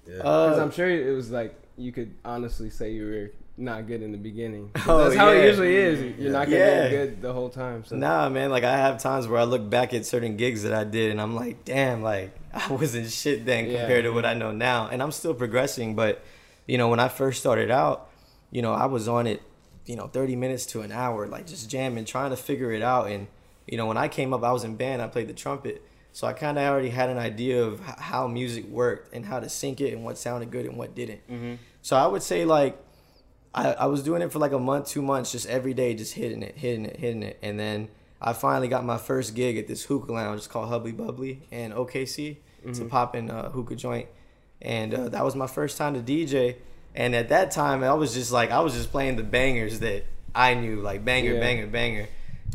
Because 0.05 0.57
Uh, 0.57 0.61
I'm 0.61 0.71
sure 0.71 0.89
it 0.89 1.13
was 1.15 1.31
like 1.31 1.55
you 1.77 1.91
could 1.91 2.13
honestly 2.23 2.69
say 2.69 2.91
you 2.91 3.05
were 3.05 3.31
not 3.57 3.87
good 3.87 4.01
in 4.01 4.11
the 4.11 4.17
beginning. 4.17 4.71
Oh, 4.87 5.03
that's 5.03 5.15
how 5.15 5.31
yeah. 5.31 5.41
it 5.41 5.47
usually 5.47 5.75
is. 5.75 6.19
You're 6.19 6.31
not 6.31 6.45
gonna 6.45 6.57
Yeah. 6.57 6.81
get 6.83 6.89
good 6.91 7.21
the 7.21 7.33
whole 7.33 7.49
time. 7.49 7.83
So 7.85 7.95
Nah, 7.95 8.29
man. 8.29 8.49
Like 8.51 8.63
I 8.63 8.77
have 8.77 8.99
times 9.01 9.27
where 9.27 9.39
I 9.39 9.43
look 9.43 9.69
back 9.69 9.93
at 9.93 10.05
certain 10.05 10.37
gigs 10.37 10.63
that 10.63 10.73
I 10.73 10.83
did, 10.83 11.11
and 11.11 11.21
I'm 11.21 11.35
like, 11.35 11.63
damn, 11.65 12.01
like 12.03 12.35
I 12.53 12.71
wasn't 12.71 13.09
shit 13.09 13.45
then 13.45 13.65
Yeah. 13.69 13.79
compared 13.79 14.03
to 14.05 14.11
what 14.11 14.25
I 14.25 14.33
know 14.33 14.51
now, 14.51 14.87
and 14.91 15.01
I'm 15.01 15.11
still 15.11 15.33
progressing. 15.33 15.95
But 15.95 16.21
you 16.67 16.77
know, 16.77 16.89
when 16.89 16.99
I 16.99 17.07
first 17.09 17.39
started 17.39 17.69
out, 17.71 18.09
you 18.51 18.61
know, 18.61 18.73
I 18.73 18.85
was 18.85 19.07
on 19.07 19.27
it, 19.27 19.41
you 19.85 19.95
know, 19.95 20.07
30 20.07 20.35
minutes 20.35 20.65
to 20.67 20.81
an 20.81 20.91
hour, 20.91 21.27
like 21.27 21.45
just 21.47 21.69
jamming, 21.69 22.05
trying 22.05 22.29
to 22.31 22.37
figure 22.37 22.71
it 22.71 22.81
out. 22.81 23.07
And 23.09 23.27
you 23.67 23.77
know, 23.77 23.85
when 23.85 23.97
I 23.97 24.07
came 24.07 24.33
up, 24.33 24.43
I 24.43 24.51
was 24.51 24.63
in 24.63 24.75
band. 24.75 25.01
I 25.01 25.07
played 25.07 25.27
the 25.27 25.33
trumpet, 25.33 25.81
so 26.13 26.25
I 26.27 26.33
kind 26.33 26.57
of 26.57 26.63
already 26.63 26.89
had 26.89 27.09
an 27.09 27.17
idea 27.17 27.61
of 27.63 27.79
how 27.81 28.27
music 28.27 28.65
worked 28.67 29.13
and 29.13 29.25
how 29.25 29.39
to 29.41 29.49
sync 29.49 29.81
it 29.81 29.93
and 29.93 30.03
what 30.05 30.17
sounded 30.17 30.49
good 30.51 30.65
and 30.65 30.77
what 30.77 30.95
didn't. 30.95 31.21
So 31.81 31.97
I 31.97 32.07
would 32.07 32.23
say 32.23 32.45
like 32.45 32.77
I, 33.53 33.73
I 33.73 33.85
was 33.87 34.01
doing 34.03 34.21
it 34.21 34.31
for 34.31 34.39
like 34.39 34.51
a 34.53 34.59
month, 34.59 34.87
two 34.87 35.01
months, 35.01 35.31
just 35.31 35.47
every 35.47 35.73
day, 35.73 35.93
just 35.93 36.13
hitting 36.13 36.41
it, 36.41 36.55
hitting 36.55 36.85
it, 36.85 36.95
hitting 36.97 37.21
it. 37.23 37.37
And 37.43 37.59
then 37.59 37.89
I 38.21 38.33
finally 38.33 38.67
got 38.67 38.83
my 38.85 38.97
first 38.97 39.35
gig 39.35 39.57
at 39.57 39.67
this 39.67 39.83
hookah 39.83 40.11
lounge. 40.11 40.37
It's 40.39 40.47
called 40.47 40.69
Hubbly 40.69 40.91
Bubbly 40.93 41.41
in 41.51 41.71
OKC. 41.73 42.37
It's 42.65 42.79
a 42.79 42.85
poppin' 42.85 43.29
uh, 43.29 43.49
hookah 43.51 43.75
joint. 43.75 44.07
And 44.61 44.93
uh, 44.93 45.09
that 45.09 45.25
was 45.25 45.35
my 45.35 45.47
first 45.47 45.77
time 45.77 45.93
to 45.93 45.99
DJ. 46.01 46.55
And 46.95 47.13
at 47.13 47.29
that 47.29 47.51
time, 47.51 47.83
I 47.83 47.93
was 47.93 48.13
just 48.13 48.31
like, 48.31 48.49
I 48.51 48.61
was 48.61 48.73
just 48.73 48.91
playing 48.91 49.17
the 49.17 49.23
bangers 49.23 49.79
that 49.81 50.05
I 50.33 50.53
knew, 50.53 50.77
like 50.81 51.03
banger, 51.03 51.33
Yeah. 51.33 51.39
banger, 51.41 51.67
banger. 51.67 52.07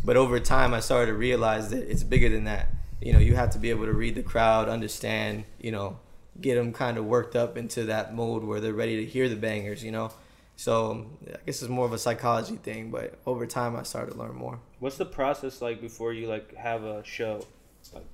But 0.04 0.16
over 0.16 0.40
time, 0.40 0.72
I 0.74 0.80
started 0.80 1.12
to 1.12 1.14
realize 1.18 1.68
that 1.70 1.88
it's 1.90 2.02
bigger 2.02 2.28
than 2.30 2.44
that. 2.44 2.68
You 3.00 3.12
know, 3.12 3.18
you 3.18 3.36
have 3.36 3.50
to 3.50 3.58
be 3.58 3.70
able 3.70 3.86
to 3.86 3.92
read 3.92 4.14
the 4.14 4.22
crowd, 4.22 4.68
understand, 4.68 5.44
you 5.60 5.70
know, 5.70 5.98
get 6.40 6.56
them 6.56 6.72
kind 6.72 6.98
of 6.98 7.04
worked 7.04 7.36
up 7.36 7.56
into 7.56 7.84
that 7.84 8.14
mode 8.14 8.44
where 8.44 8.60
they're 8.60 8.72
ready 8.72 8.96
to 8.96 9.04
hear 9.04 9.28
the 9.28 9.36
bangers, 9.36 9.84
you 9.84 9.92
know. 9.92 10.10
So 10.56 11.06
I 11.26 11.38
guess 11.46 11.62
it's 11.62 11.68
more 11.68 11.86
of 11.86 11.92
a 11.92 11.98
psychology 11.98 12.56
thing, 12.56 12.90
but 12.90 13.14
over 13.26 13.46
time 13.46 13.76
I 13.76 13.84
started 13.84 14.12
to 14.12 14.18
learn 14.18 14.34
more. 14.34 14.58
What's 14.80 14.96
the 14.96 15.06
process 15.06 15.62
like 15.62 15.80
before 15.80 16.12
you 16.12 16.26
like 16.26 16.54
have 16.56 16.82
a 16.82 17.04
show? 17.04 17.46
Like, 17.94 18.04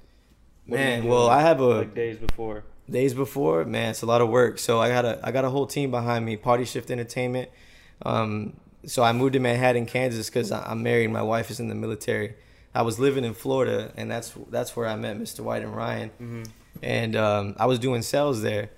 what 0.67 0.77
do 0.77 0.83
you 0.83 0.89
Man, 0.89 1.05
well, 1.05 1.29
I 1.29 1.41
have 1.41 1.61
a 1.61 1.65
like 1.65 1.95
days 1.95 2.19
before. 2.19 2.65
days 2.89 3.15
before, 3.15 3.65
man, 3.65 3.91
it's 3.91 4.03
a 4.03 4.07
lot 4.07 4.21
of 4.21 4.29
work. 4.29 4.59
So 4.59 4.79
I 4.81 4.89
got 4.91 5.07
a 5.07 5.21
I 5.23 5.33
got 5.33 5.47
a 5.47 5.51
whole 5.51 5.67
team 5.67 5.91
behind 5.91 6.27
me, 6.27 6.37
Party 6.37 6.67
Shift 6.67 6.91
Entertainment. 6.91 7.49
Um, 8.03 8.55
so 8.87 9.03
I 9.03 9.13
moved 9.13 9.33
to 9.33 9.41
Manhattan, 9.41 9.87
Kansas, 9.87 10.29
because 10.29 10.53
I'm 10.53 10.83
married. 10.83 11.11
My 11.11 11.23
wife 11.23 11.51
is 11.51 11.61
in 11.61 11.69
the 11.69 11.75
military. 11.75 12.35
I 12.75 12.83
was 12.83 12.99
living 12.99 13.25
in 13.25 13.35
Florida, 13.35 13.93
and 13.97 14.11
that's 14.11 14.33
that's 14.51 14.75
where 14.77 14.87
I 14.87 14.97
met 14.97 15.19
Mr. 15.19 15.41
White 15.41 15.63
and 15.63 15.75
Ryan. 15.75 16.11
And 16.83 17.17
um, 17.17 17.55
I 17.59 17.67
was 17.67 17.79
doing 17.79 18.03
sales 18.03 18.43
there. 18.43 18.71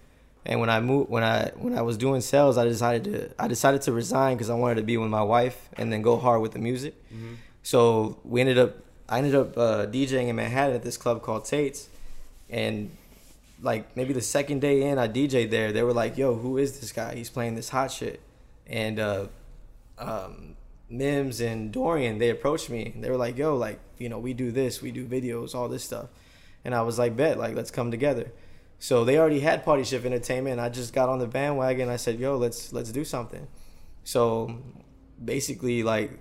And 0.45 0.61
when 0.61 0.71
I 0.71 0.81
moved, 0.81 1.11
when 1.11 1.25
I 1.25 1.51
when 1.57 1.77
I 1.77 1.83
was 1.83 1.97
doing 1.97 2.21
sales, 2.21 2.57
I 2.59 2.65
decided 2.65 3.05
to 3.05 3.43
I 3.43 3.49
decided 3.49 3.83
to 3.83 3.93
resign 3.93 4.37
because 4.37 4.51
I 4.51 4.55
wanted 4.55 4.77
to 4.77 4.83
be 4.83 4.97
with 4.97 5.11
my 5.11 5.23
wife 5.23 5.69
and 5.77 5.93
then 5.93 6.03
go 6.03 6.19
hard 6.19 6.41
with 6.43 6.53
the 6.53 6.59
music. 6.61 6.95
So 7.63 8.19
we 8.25 8.41
ended 8.41 8.59
up 8.59 8.77
I 9.09 9.19
ended 9.19 9.35
up 9.35 9.57
uh, 9.57 9.87
DJing 9.87 10.29
in 10.29 10.37
Manhattan 10.37 10.77
at 10.77 10.83
this 10.83 10.97
club 10.97 11.23
called 11.23 11.45
Tate's, 11.47 11.89
and 12.51 12.91
like 13.63 13.97
maybe 13.97 14.13
the 14.13 14.21
second 14.21 14.61
day 14.61 14.83
in, 14.83 14.99
I 14.99 15.09
DJ'd 15.09 15.51
there. 15.51 15.73
They 15.73 15.83
were 15.83 15.95
like, 15.95 16.17
"Yo, 16.19 16.35
who 16.35 16.59
is 16.59 16.79
this 16.81 16.93
guy? 16.93 17.15
He's 17.15 17.31
playing 17.31 17.55
this 17.55 17.71
hot 17.71 17.91
shit." 17.91 18.21
And 18.69 19.01
uh, 19.01 19.27
um, 19.99 20.57
Mims 20.89 21.41
and 21.41 21.73
Dorian, 21.73 22.19
they 22.19 22.31
approached 22.31 22.71
me. 22.71 22.95
They 22.97 23.11
were 23.11 23.17
like, 23.17 23.37
"Yo, 23.37 23.57
like 23.57 23.81
you 23.99 24.09
know, 24.09 24.19
we 24.19 24.35
do 24.35 24.53
this, 24.53 24.81
we 24.81 24.93
do 24.93 25.07
videos, 25.07 25.55
all 25.55 25.69
this 25.69 25.85
stuff." 25.85 26.09
And 26.65 26.75
I 26.75 26.83
was 26.83 26.99
like, 26.99 27.17
"Bet, 27.17 27.39
like 27.39 27.55
let's 27.55 27.71
come 27.71 27.91
together." 27.91 28.33
So 28.79 29.05
they 29.05 29.19
already 29.19 29.41
had 29.41 29.65
Party 29.65 29.85
Shift 29.85 30.05
Entertainment. 30.05 30.61
I 30.61 30.69
just 30.69 30.93
got 30.93 31.09
on 31.09 31.19
the 31.19 31.27
bandwagon. 31.27 31.89
I 31.89 31.97
said, 31.97 32.19
"Yo, 32.19 32.37
let's 32.37 32.73
let's 32.73 32.93
do 32.93 33.05
something." 33.05 33.47
So 34.05 34.63
basically, 35.25 35.83
like 35.83 36.19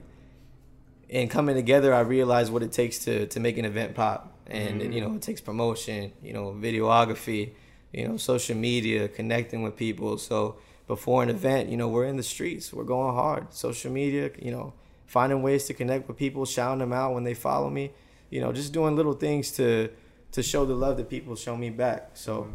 in 1.10 1.30
coming 1.30 1.56
together, 1.56 1.94
I 1.94 2.00
realized 2.00 2.52
what 2.52 2.64
it 2.64 2.72
takes 2.72 3.00
to 3.06 3.28
to 3.28 3.40
make 3.40 3.58
an 3.58 3.66
event 3.66 3.94
pop, 3.94 4.34
and 4.48 4.94
you 4.94 5.02
know, 5.02 5.14
it 5.16 5.22
takes 5.22 5.42
promotion, 5.42 6.12
you 6.24 6.34
know, 6.34 6.56
videography, 6.60 7.52
you 7.94 8.08
know, 8.08 8.18
social 8.18 8.56
media, 8.56 9.08
connecting 9.08 9.62
with 9.62 9.76
people. 9.76 10.18
So 10.18 10.58
before 10.88 11.24
an 11.24 11.30
event, 11.30 11.70
you 11.70 11.78
know, 11.78 11.88
we're 11.88 12.06
in 12.06 12.18
the 12.18 12.24
streets, 12.24 12.72
we're 12.72 12.84
going 12.84 13.14
hard, 13.16 13.54
social 13.54 13.92
media, 13.92 14.32
you 14.40 14.52
know, 14.52 14.74
finding 15.08 15.42
ways 15.42 15.66
to 15.66 15.74
connect 15.74 16.08
with 16.08 16.18
people, 16.18 16.46
shouting 16.46 16.80
them 16.80 16.94
out 16.94 17.14
when 17.14 17.24
they 17.24 17.34
follow 17.34 17.70
me, 17.70 17.92
you 18.30 18.40
know, 18.42 18.52
just 18.52 18.74
doing 18.74 18.96
little 18.96 19.14
things 19.14 19.52
to 19.54 19.90
to 20.32 20.44
show 20.44 20.66
the 20.66 20.76
love 20.76 20.98
that 20.98 21.10
people 21.10 21.36
show 21.36 21.56
me 21.56 21.70
back. 21.70 22.12
So 22.14 22.50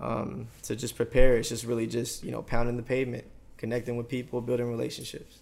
um, 0.00 0.48
to 0.62 0.74
just 0.74 0.96
prepare, 0.96 1.36
it's 1.36 1.50
just 1.50 1.64
really 1.64 1.86
just 1.86 2.24
you 2.24 2.30
know 2.30 2.42
pounding 2.42 2.76
the 2.76 2.82
pavement, 2.82 3.24
connecting 3.56 3.96
with 3.96 4.08
people, 4.08 4.40
building 4.40 4.68
relationships. 4.68 5.40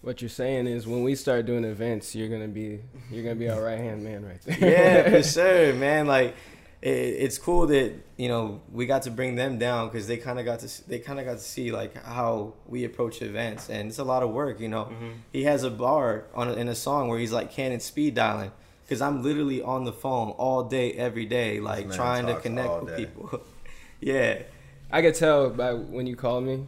what 0.00 0.22
you're 0.22 0.28
saying 0.28 0.68
is 0.68 0.86
when 0.86 1.02
we 1.02 1.14
start 1.16 1.44
doing 1.44 1.64
events, 1.64 2.14
you're 2.14 2.28
gonna 2.28 2.48
be 2.48 2.80
you're 3.10 3.24
gonna 3.24 3.34
be 3.34 3.48
our 3.50 3.62
right 3.62 3.78
hand 3.78 4.02
man 4.02 4.24
right 4.24 4.40
there. 4.42 4.70
yeah, 4.70 5.10
for 5.10 5.22
sure, 5.34 5.74
man. 5.74 6.06
Like, 6.06 6.34
it, 6.82 6.88
it's 6.88 7.38
cool 7.38 7.66
that 7.66 7.92
you 8.16 8.28
know 8.28 8.60
we 8.72 8.86
got 8.86 9.02
to 9.02 9.10
bring 9.10 9.34
them 9.36 9.58
down 9.58 9.88
because 9.88 10.06
they 10.06 10.16
kind 10.16 10.38
of 10.38 10.44
got 10.44 10.60
to 10.60 10.88
they 10.88 10.98
kind 10.98 11.18
of 11.18 11.24
got 11.26 11.34
to 11.38 11.42
see 11.44 11.72
like 11.72 12.00
how 12.04 12.52
we 12.66 12.84
approach 12.84 13.20
events 13.22 13.68
and 13.68 13.88
it's 13.88 13.98
a 13.98 14.04
lot 14.04 14.22
of 14.22 14.30
work 14.30 14.60
you 14.60 14.68
know 14.68 14.84
Mm-hmm. 14.84 15.10
he 15.32 15.44
has 15.44 15.64
a 15.64 15.70
bar 15.70 16.24
on 16.34 16.50
in 16.56 16.68
a 16.68 16.74
song 16.74 17.08
where 17.08 17.18
he's 17.18 17.32
like 17.32 17.50
cannon 17.50 17.80
speed 17.80 18.14
dialing 18.14 18.52
because 18.84 19.00
i'm 19.02 19.22
literally 19.22 19.60
on 19.62 19.84
the 19.84 19.92
phone 19.92 20.30
all 20.32 20.64
day 20.64 20.92
every 20.92 21.26
day 21.26 21.58
like 21.60 21.90
trying 21.92 22.26
to 22.26 22.36
connect 22.40 22.68
all 22.68 22.80
with 22.82 22.96
day. 22.96 23.04
people 23.06 23.40
yeah 24.00 24.42
I 24.90 25.02
could 25.02 25.14
tell 25.16 25.50
by 25.50 25.74
when 25.74 26.06
you 26.06 26.16
called 26.16 26.44
me. 26.44 26.64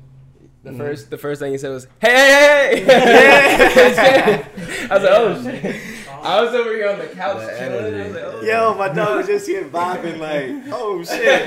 The 0.62 0.74
first, 0.74 1.08
the 1.08 1.16
first 1.16 1.40
thing 1.40 1.52
you 1.52 1.56
said 1.58 1.70
was, 1.70 1.86
"Hey, 2.02 2.84
hey, 2.84 2.84
hey!" 2.84 4.44
I 4.90 4.94
was 4.94 5.02
like, 5.02 5.12
"Oh 5.14 5.42
shit!" 5.42 5.76
I 6.22 6.42
was 6.42 6.54
over 6.54 6.70
here 6.74 6.88
on 6.90 6.98
the 6.98 7.06
couch 7.06 7.38
The 7.38 7.56
chilling. 7.58 7.94
I 7.94 8.06
was 8.06 8.14
like, 8.14 8.24
"Oh." 8.24 8.42
yo 8.42 8.74
my 8.74 8.88
dog 8.88 9.16
was 9.18 9.26
just 9.26 9.46
here 9.46 9.64
vibing 9.64 10.18
like 10.18 10.72
oh 10.72 11.02
shit 11.04 11.46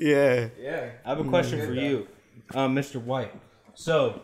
yeah 0.00 0.48
Yeah. 0.60 0.90
I 1.04 1.08
have 1.08 1.20
a 1.20 1.24
question 1.24 1.60
for 1.64 1.72
you, 1.74 2.06
um, 2.54 2.74
Mr. 2.74 3.02
White. 3.02 3.32
So, 3.74 4.22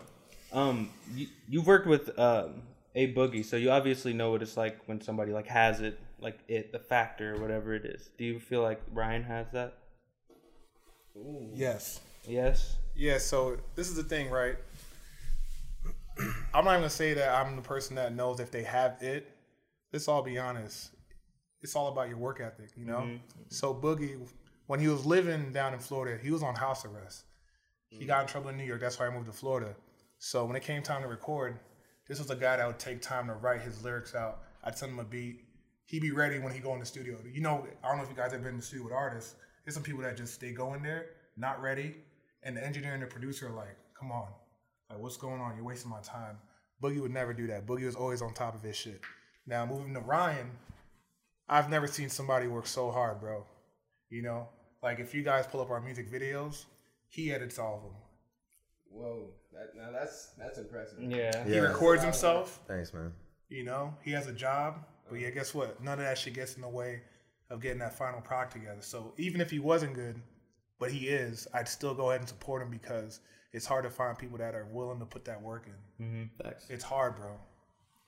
um, 0.53 0.91
you, 1.15 1.27
you've 1.49 1.67
worked 1.67 1.87
with 1.87 2.17
um, 2.19 2.63
a 2.95 3.13
boogie, 3.13 3.45
so 3.45 3.57
you 3.57 3.71
obviously 3.71 4.13
know 4.13 4.31
what 4.31 4.43
it's 4.43 4.57
like 4.57 4.79
when 4.87 5.01
somebody 5.01 5.33
like 5.33 5.47
has 5.49 5.81
it, 5.81 5.99
like 6.21 6.39
it, 6.49 6.73
the 6.73 6.79
factor, 6.79 7.35
or 7.35 7.41
whatever 7.41 7.75
it 7.75 7.85
is. 7.85 8.09
Do 8.19 8.25
you 8.25 8.39
feel 8.39 8.63
like 8.63 8.81
Ryan 8.93 9.25
has 9.25 9.47
that? 9.53 9.79
Yes. 11.55 12.01
Yes. 12.27 12.77
Yeah, 12.97 13.19
so 13.19 13.57
this 13.75 13.89
is 13.89 13.97
the 13.97 14.05
thing, 14.05 14.31
right? 14.31 14.57
I'm 16.19 16.65
not 16.65 16.73
even 16.73 16.81
gonna 16.81 16.91
say 16.91 17.15
that 17.15 17.35
I'm 17.35 17.57
the 17.57 17.63
person 17.63 17.97
that 17.97 18.15
knows 18.15 18.41
if 18.41 18.51
they 18.51 18.63
have 18.63 19.03
it. 19.03 19.31
Let's 19.93 20.09
all 20.09 20.23
be 20.23 20.39
honest. 20.39 20.91
It's 21.63 21.75
all 21.77 21.89
about 21.89 22.09
your 22.09 22.19
work 22.19 22.41
ethic, 22.41 22.71
you 22.77 22.85
know? 22.85 22.99
Mm-hmm. 22.99 23.17
So 23.49 23.75
Boogie, 23.75 24.19
when 24.67 24.81
he 24.81 24.89
was 24.89 25.07
living 25.07 25.53
down 25.53 25.73
in 25.73 25.79
Florida, 25.79 26.23
he 26.23 26.31
was 26.31 26.43
on 26.43 26.55
house 26.55 26.85
arrest. 26.85 27.25
He 27.89 28.07
got 28.07 28.23
in 28.23 28.27
trouble 28.27 28.51
in 28.51 28.57
New 28.57 28.65
York, 28.65 28.81
that's 28.81 28.99
why 28.99 29.07
I 29.07 29.11
moved 29.11 29.27
to 29.27 29.33
Florida. 29.33 29.77
So 30.19 30.45
when 30.45 30.57
it 30.57 30.63
came 30.63 30.83
time 30.83 31.03
to 31.03 31.09
record, 31.09 31.59
this 32.09 32.19
was 32.19 32.29
a 32.31 32.37
guy 32.37 32.57
that 32.57 32.67
would 32.67 32.79
take 32.79 33.01
time 33.01 33.29
to 33.29 33.35
write 33.35 33.61
his 33.61 33.83
lyrics 33.85 34.15
out. 34.15 34.43
I'd 34.65 34.77
send 34.77 34.93
him 34.93 34.99
a 34.99 35.05
beat. 35.05 35.45
He'd 35.87 36.03
be 36.03 36.11
ready 36.11 36.39
when 36.39 36.53
he 36.53 36.59
go 36.59 36.75
in 36.75 36.81
the 36.81 36.87
studio. 36.87 37.19
You 37.31 37.41
know, 37.41 37.67
I 37.83 37.89
don't 37.89 37.99
know 37.99 38.03
if 38.03 38.11
you 38.11 38.17
guys 38.17 38.33
have 38.33 38.43
been 38.43 38.55
in 38.55 38.57
the 38.57 38.65
studio 38.65 38.85
with 38.85 38.93
artists. 38.93 39.37
There's 39.65 39.75
some 39.75 39.83
people 39.83 40.03
that 40.03 40.17
just 40.17 40.41
they 40.41 40.53
go 40.53 40.75
in 40.75 40.83
there, 40.83 41.11
not 41.37 41.61
ready, 41.63 41.97
and 42.43 42.57
the 42.57 42.65
engineer 42.65 42.95
and 42.95 43.03
the 43.03 43.07
producer 43.07 43.49
are 43.49 43.55
like, 43.55 43.77
"Come 43.99 44.11
on, 44.11 44.29
like 44.91 44.99
what's 44.99 45.17
going 45.17 45.41
on? 45.41 45.57
You're 45.57 45.65
wasting 45.65 45.91
my 45.91 46.01
time." 46.01 46.39
Boogie 46.83 47.01
would 47.01 47.13
never 47.13 47.33
do 47.33 47.47
that. 47.47 47.67
Boogie 47.67 47.87
was 47.87 47.95
always 47.97 48.21
on 48.21 48.35
top 48.35 48.55
of 48.55 48.63
his 48.63 48.77
shit. 48.77 49.01
Now 49.47 49.65
moving 49.65 49.95
to 49.95 50.01
Ryan, 50.01 50.51
I've 51.49 51.71
never 51.71 51.87
seen 51.87 52.09
somebody 52.09 52.47
work 52.47 52.67
so 52.67 52.91
hard, 52.91 53.21
bro. 53.21 53.45
You 54.11 54.23
know, 54.23 54.49
like 54.83 54.99
if 54.99 55.15
you 55.15 55.23
guys 55.23 55.47
pull 55.47 55.61
up 55.61 55.71
our 55.71 55.81
music 55.81 56.11
videos, 56.13 56.65
he 57.09 57.33
edits 57.33 57.59
all 57.59 57.77
of 57.77 57.83
them. 57.83 57.93
Whoa. 58.91 59.31
That, 59.53 59.77
now 59.77 59.91
that's 59.93 60.33
that's 60.39 60.59
impressive. 60.59 61.01
Yeah. 61.01 61.45
He 61.45 61.55
Yeah. 61.55 61.61
records 61.61 62.03
himself. 62.03 62.61
Thanks, 62.67 62.93
man. 62.93 63.13
You 63.49 63.65
know, 63.65 63.95
he 64.03 64.11
has 64.13 64.27
a 64.27 64.33
job, 64.33 64.85
but 65.09 65.21
yeah, 65.21 65.29
uh-huh. 65.29 65.35
guess 65.35 65.55
what? 65.55 65.83
None 65.83 65.99
of 65.99 66.05
that 66.05 66.19
shit 66.19 66.35
gets 66.35 66.57
in 66.57 66.63
the 66.63 66.69
way 66.69 67.03
of 67.51 67.61
getting 67.61 67.79
that 67.79 67.97
final 67.97 68.21
product 68.21 68.55
together. 68.55 68.81
So 68.81 69.13
even 69.17 69.41
if 69.41 69.51
he 69.51 69.59
wasn't 69.59 69.95
good, 69.95 70.21
but 70.79 70.91
he 70.91 71.09
is, 71.09 71.47
I'd 71.55 71.69
still 71.69 71.95
go 71.95 72.11
ahead 72.11 72.21
and 72.21 72.29
support 72.29 72.63
him 72.63 72.71
because 72.71 73.21
it's 73.55 73.67
hard 73.67 73.85
to 73.85 73.91
find 73.91 74.19
people 74.19 74.37
that 74.39 74.55
are 74.55 74.67
willing 74.71 74.99
to 74.99 75.07
put 75.07 75.25
that 75.27 75.41
work 75.41 75.67
in. 75.67 76.05
Mm-hmm. 76.05 76.43
Facts. 76.43 76.67
It's 76.69 76.83
hard, 76.83 77.17
bro. 77.17 77.31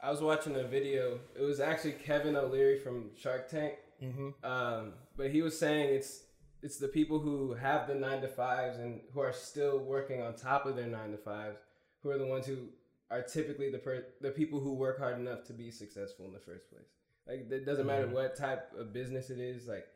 I 0.03 0.11
was 0.11 0.21
watching 0.21 0.57
a 0.57 0.65
video. 0.65 1.21
It 1.39 1.43
was 1.43 1.61
actually 1.61 1.93
Kevin 1.93 2.37
O'Leary 2.37 2.81
from 2.81 3.11
Shark 3.17 3.49
Tank. 3.49 3.75
Mm-hmm. 4.03 4.45
Um, 4.45 4.93
but 5.17 5.31
he 5.31 5.43
was 5.43 5.59
saying 5.59 5.95
it's 5.95 6.25
it's 6.63 6.79
the 6.79 6.89
people 6.89 7.21
who 7.21 7.55
have 7.55 7.87
the 7.87 7.95
nine 7.95 8.21
to 8.23 8.29
fives 8.29 8.79
and 8.79 9.01
who 9.15 9.21
are 9.21 9.33
still 9.33 9.79
working 9.79 10.21
on 10.21 10.35
top 10.35 10.67
of 10.67 10.75
their 10.75 10.87
nine 10.87 11.13
to 11.13 11.17
fives 11.17 11.59
who 12.03 12.11
are 12.11 12.19
the 12.19 12.27
ones 12.27 12.47
who 12.47 12.57
are 13.11 13.23
typically 13.23 13.71
the 13.71 13.79
per- 13.79 14.07
the 14.21 14.31
people 14.31 14.59
who 14.59 14.75
work 14.75 14.99
hard 14.99 15.19
enough 15.19 15.45
to 15.45 15.53
be 15.53 15.71
successful 15.71 16.27
in 16.27 16.33
the 16.33 16.41
first 16.41 16.69
place. 16.71 16.89
Like 17.27 17.51
it 17.51 17.65
doesn't 17.65 17.87
matter 17.87 18.07
mm-hmm. 18.07 18.15
what 18.15 18.37
type 18.37 18.73
of 18.77 18.93
business 18.93 19.31
it 19.31 19.39
is. 19.39 19.69
Like 19.69 19.87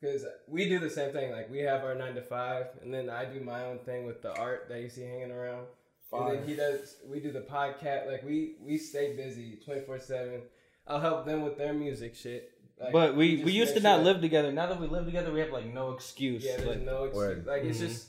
because 0.00 0.24
we 0.46 0.68
do 0.68 0.78
the 0.78 0.90
same 0.90 1.12
thing. 1.12 1.32
Like 1.32 1.50
we 1.50 1.58
have 1.60 1.84
our 1.84 1.94
nine 1.94 2.14
to 2.14 2.22
five, 2.22 2.66
and 2.82 2.92
then 2.92 3.08
I 3.10 3.24
do 3.24 3.40
my 3.40 3.64
own 3.64 3.78
thing 3.80 4.06
with 4.06 4.22
the 4.22 4.32
art 4.36 4.66
that 4.68 4.80
you 4.80 4.88
see 4.88 5.02
hanging 5.02 5.30
around. 5.30 5.66
And 6.12 6.38
then 6.38 6.48
he 6.48 6.54
does. 6.54 6.96
We 7.06 7.20
do 7.20 7.32
the 7.32 7.40
podcast. 7.42 8.06
Like 8.10 8.24
we 8.24 8.54
we 8.60 8.78
stay 8.78 9.14
busy 9.14 9.58
twenty 9.64 9.82
four 9.82 9.98
seven. 9.98 10.42
I'll 10.86 11.00
help 11.00 11.26
them 11.26 11.42
with 11.42 11.58
their 11.58 11.74
music 11.74 12.14
shit. 12.16 12.52
Like, 12.80 12.92
But 12.92 13.14
we, 13.16 13.34
just 13.34 13.44
we 13.44 13.52
used 13.52 13.70
to 13.74 13.80
make 13.80 13.82
not 13.82 13.96
sure- 13.96 14.04
live 14.04 14.20
together. 14.22 14.52
Now 14.52 14.66
that 14.68 14.80
we 14.80 14.86
live 14.86 15.04
together, 15.04 15.32
we 15.32 15.40
have 15.40 15.50
like 15.50 15.66
no 15.72 15.92
excuse. 15.92 16.44
Yeah, 16.44 16.56
there's 16.56 16.68
like, 16.68 16.82
no 16.82 17.04
excuse. 17.04 17.16
Word. 17.16 17.46
Like 17.46 17.64
it's 17.64 17.78
just 17.80 18.08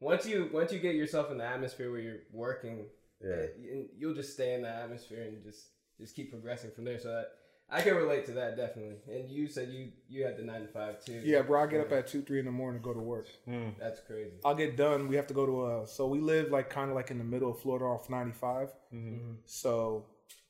once 0.00 0.26
you 0.26 0.48
once 0.52 0.72
you 0.72 0.78
get 0.80 0.94
yourself 0.96 1.30
in 1.30 1.38
the 1.38 1.44
atmosphere 1.44 1.90
where 1.90 2.00
you're 2.00 2.20
working, 2.32 2.86
Yeah. 3.22 3.30
eh, 3.34 3.82
you'll 3.96 4.14
just 4.14 4.32
stay 4.32 4.54
in 4.54 4.62
the 4.62 4.68
atmosphere 4.68 5.22
and 5.24 5.42
just 5.44 5.66
just 6.00 6.16
keep 6.16 6.30
progressing 6.32 6.70
from 6.72 6.84
there. 6.84 6.98
So 6.98 7.08
that 7.08 7.26
I 7.72 7.82
can 7.82 7.94
relate 7.94 8.26
to 8.26 8.32
that 8.32 8.56
definitely. 8.56 8.96
And 9.12 9.30
you 9.30 9.48
said 9.48 9.68
you 9.68 9.92
you 10.08 10.24
had 10.24 10.36
the 10.36 10.42
nine 10.42 10.62
to 10.62 10.66
five 10.66 11.04
too. 11.04 11.20
Yeah, 11.24 11.42
bro. 11.42 11.62
I 11.62 11.66
get 11.66 11.80
up 11.80 11.92
at 11.92 12.08
two, 12.08 12.22
three 12.22 12.40
in 12.40 12.44
the 12.44 12.50
morning 12.50 12.80
to 12.80 12.84
go 12.84 12.92
to 12.92 13.00
work. 13.00 13.28
Mm. 13.48 13.74
That's 13.78 14.00
crazy. 14.00 14.32
I'll 14.44 14.54
get 14.54 14.76
done. 14.76 15.06
We 15.08 15.16
have 15.16 15.26
to 15.28 15.34
go 15.34 15.46
to 15.46 15.66
a. 15.66 15.86
So 15.86 16.08
we 16.08 16.20
live 16.20 16.50
like 16.50 16.68
kind 16.68 16.90
of 16.90 16.96
like 16.96 17.10
in 17.10 17.18
the 17.18 17.24
middle 17.24 17.50
of 17.50 17.60
Florida 17.60 17.84
off 17.84 18.10
95. 18.10 18.68
Mm-hmm. 18.68 18.96
Mm-hmm. 19.08 19.32
So 19.46 20.06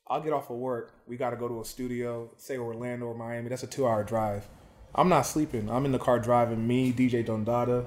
I'll 0.07 0.21
get 0.23 0.33
off 0.33 0.51
of 0.51 0.57
work. 0.57 0.95
We 1.07 1.17
got 1.17 1.31
to 1.31 1.37
go 1.37 1.47
to 1.47 1.61
a 1.61 1.65
studio, 1.65 2.31
say 2.37 2.57
Orlando 2.57 3.07
or 3.07 3.15
Miami. 3.15 3.49
That's 3.49 3.63
a 3.63 3.67
two 3.69 3.87
hour 3.87 4.03
drive. 4.03 4.49
I'm 4.95 5.09
not 5.09 5.23
sleeping. 5.23 5.71
I'm 5.71 5.85
in 5.85 5.93
the 5.93 5.99
car 5.99 6.19
driving. 6.19 6.67
Me, 6.67 6.93
DJ 6.93 7.25
Dondada. 7.25 7.87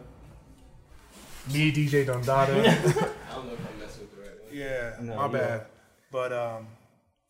Me, 1.52 1.72
DJ 1.72 2.06
Dondada. 2.06 2.50
I 3.30 3.36
don't 3.36 3.48
know 3.48 3.54
if 3.54 3.60
I 3.60 3.80
messed 3.80 4.00
with 4.00 4.16
the 4.16 4.22
right 4.22 4.42
one. 4.42 4.54
yeah, 4.54 4.94
No, 5.02 5.16
my 5.18 5.26
you 5.26 5.32
bad. 5.34 5.66
But 6.12 6.32
um, 6.32 6.68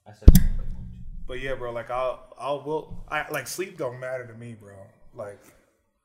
I 0.08 0.12
said, 0.14 0.30
but 1.28 1.40
yeah, 1.42 1.56
bro. 1.56 1.72
Like 1.72 1.90
I'll, 1.90 2.34
I'll, 2.38 2.64
will. 2.64 3.04
I 3.10 3.30
like 3.32 3.48
sleep 3.48 3.78
don't 3.78 4.00
matter 4.00 4.26
to 4.28 4.34
me, 4.34 4.56
bro. 4.60 4.74
Like 5.16 5.40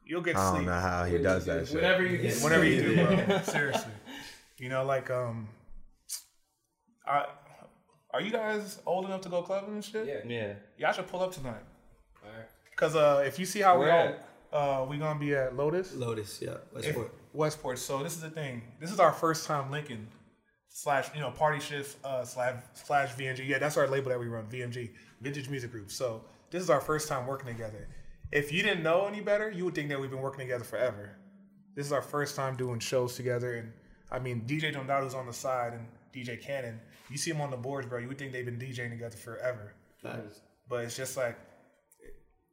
you'll 0.05 0.21
get 0.23 0.37
I 0.37 0.45
don't 0.45 0.55
sleep. 0.57 0.67
know 0.67 0.81
how 0.81 1.05
he 1.05 1.19
does 1.19 1.45
that 1.47 1.67
shit. 1.67 1.77
Whenever 1.77 2.07
you 2.07 2.19
get 2.19 2.39
Whenever 2.43 2.65
you 2.65 2.83
do, 2.83 3.05
bro. 3.27 3.41
Seriously. 3.43 3.93
You 4.59 4.69
know, 4.69 4.85
like 4.85 5.11
um 5.11 5.49
I 7.07 7.27
are 8.13 8.21
you 8.21 8.31
guys 8.31 8.81
old 8.87 9.05
enough 9.05 9.21
to 9.23 9.29
go 9.29 9.43
clubbing 9.43 9.75
and 9.75 9.85
shit? 9.85 10.07
Yeah. 10.07 10.21
yeah. 10.27 10.53
Y'all 10.79 10.93
should 10.93 11.07
pull 11.09 11.23
up 11.23 11.33
tonight. 11.33 11.63
Alright. 12.25 12.49
Cause 12.77 12.97
uh 12.97 13.23
if 13.27 13.39
you 13.39 13.45
see 13.47 13.61
how 13.61 13.79
we 13.79 13.87
Where 13.87 14.19
all 14.53 14.83
uh 14.83 14.87
we 14.87 14.99
gonna 14.99 15.19
be 15.19 15.35
at 15.35 15.57
Lotus. 15.57 15.95
Lotus, 15.95 16.41
yeah. 16.41 16.57
If- 16.77 16.85
Westport. 16.87 17.15
Westport. 17.35 17.79
So 17.79 18.03
this 18.03 18.15
is 18.15 18.23
the 18.23 18.31
thing. 18.31 18.63
This 18.81 18.91
is 18.91 18.99
our 18.99 19.13
first 19.13 19.47
time 19.47 19.71
linking 19.71 20.09
slash 20.69 21.09
you 21.15 21.21
know 21.21 21.31
party 21.31 21.61
shift 21.61 22.05
uh 22.05 22.25
slash 22.25 22.55
slash 22.75 23.15
VMG. 23.15 23.47
Yeah, 23.47 23.59
that's 23.59 23.77
our 23.77 23.89
label 23.89 24.11
that 24.11 24.21
we 24.21 24.27
run, 24.27 24.47
VMG, 24.47 24.91
Vintage 25.21 25.49
Music 25.49 25.71
Group. 25.73 25.91
So 25.91 26.23
this 26.51 26.63
is 26.63 26.71
our 26.71 26.81
first 26.81 27.09
time 27.09 27.27
working 27.27 27.49
together. 27.49 27.89
If 28.31 28.53
you 28.53 28.63
didn't 28.63 28.83
know 28.83 29.07
any 29.07 29.21
better, 29.21 29.51
you 29.51 29.65
would 29.65 29.75
think 29.75 29.89
that 29.89 30.01
we've 30.01 30.11
been 30.11 30.21
working 30.21 30.41
together 30.41 30.65
forever. 30.65 31.17
This 31.75 31.87
is 31.87 31.93
our 31.93 32.03
first 32.03 32.37
time 32.37 32.57
doing 32.57 32.79
shows 32.79 33.15
together, 33.15 33.57
and 33.57 33.73
I 34.11 34.19
mean 34.19 34.43
DJ 34.47 34.75
Dondada's 34.75 35.15
on 35.15 35.27
the 35.27 35.33
side 35.33 35.73
and 35.73 35.87
DJ 36.15 36.41
Cannon. 36.41 36.81
You 37.11 37.17
see 37.17 37.33
them 37.33 37.41
on 37.41 37.51
the 37.51 37.57
boards, 37.57 37.87
bro. 37.87 37.99
You 37.99 38.09
would 38.09 38.19
think 38.19 38.33
they've 38.33 38.45
been 38.45 38.59
DJing 38.59 38.91
together 38.91 39.17
forever. 39.17 39.75
Facts. 40.03 40.41
But 40.69 40.85
it's 40.85 40.97
just 40.97 41.17
like, 41.17 41.39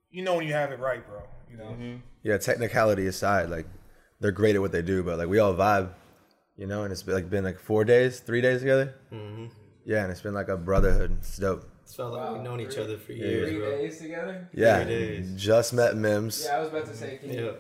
you 0.10 0.24
know 0.24 0.36
when 0.36 0.48
you 0.48 0.54
have 0.54 0.72
it 0.72 0.80
right, 0.80 1.06
bro. 1.06 1.24
You 1.52 1.58
know. 1.58 2.00
Yeah, 2.24 2.38
technicality 2.38 3.08
aside, 3.08 3.50
like 3.50 3.68
they're 4.20 4.32
great 4.32 4.56
at 4.56 4.62
what 4.62 4.72
they 4.72 4.82
do, 4.82 5.04
but 5.04 5.18
like 5.18 5.28
we 5.28 5.40
all 5.40 5.54
vibe, 5.54 5.90
you 6.58 6.68
know. 6.68 6.84
And 6.84 6.92
it's 6.92 7.04
been, 7.04 7.16
like 7.16 7.30
been 7.30 7.44
like 7.44 7.60
four 7.60 7.84
days, 7.84 8.20
three 8.20 8.42
days 8.42 8.60
together. 8.62 8.96
Mm-hmm. 9.12 9.46
Yeah, 9.86 10.04
and 10.04 10.12
it's 10.12 10.22
been 10.22 10.34
like 10.34 10.50
a 10.50 10.58
brotherhood. 10.58 11.18
It's 11.20 11.38
dope. 11.38 11.70
It's 11.84 11.96
felt 11.96 12.14
like 12.14 12.32
we've 12.34 12.42
known 12.42 12.60
each 12.62 12.78
other 12.78 12.98
for 12.98 13.06
Three 13.08 13.18
years, 13.18 13.54
bro. 13.54 13.72
days 13.78 13.98
together. 14.00 14.50
Yeah, 14.54 14.84
days. 14.84 15.34
just 15.36 15.74
met 15.74 15.96
Mims. 15.96 16.44
Yeah, 16.46 16.58
I 16.58 16.60
was 16.62 16.70
about 16.70 16.86
to 16.88 16.96
say. 16.96 17.18
Can 17.18 17.30
Yeah. 17.30 17.40
you 17.42 17.56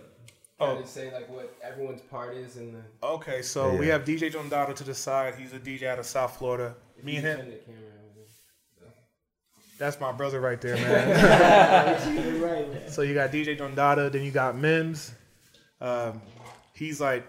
kind 0.59 0.79
of 0.79 0.87
say 0.87 1.13
like 1.13 1.29
what 1.29 1.55
everyone's 1.61 2.01
part 2.01 2.35
is 2.35 2.55
and 2.57 2.75
the 2.75 3.07
Okay, 3.07 3.41
so 3.43 3.75
we 3.75 3.87
have 3.89 4.03
DJ 4.03 4.31
Dondada 4.33 4.73
to 4.75 4.83
the 4.83 4.95
side. 4.95 5.35
He's 5.35 5.53
a 5.53 5.59
DJ 5.59 5.83
out 5.87 5.99
of 5.99 6.05
South 6.07 6.37
Florida. 6.37 6.75
Me 7.03 7.17
and 7.17 7.25
him. 7.25 7.37
the 7.37 7.43
camera 7.57 7.81
over. 8.81 8.91
That's 9.77 9.99
my 9.99 10.11
brother 10.13 10.39
right 10.39 10.59
there, 10.61 10.75
man. 10.77 12.89
so 12.89 13.01
you 13.01 13.13
got 13.13 13.31
DJ 13.31 13.57
Dondada, 13.57 14.09
then 14.11 14.23
you 14.23 14.31
got 14.31 14.57
Mims. 14.57 15.13
Um, 15.81 16.21
he's 16.73 17.01
like, 17.01 17.27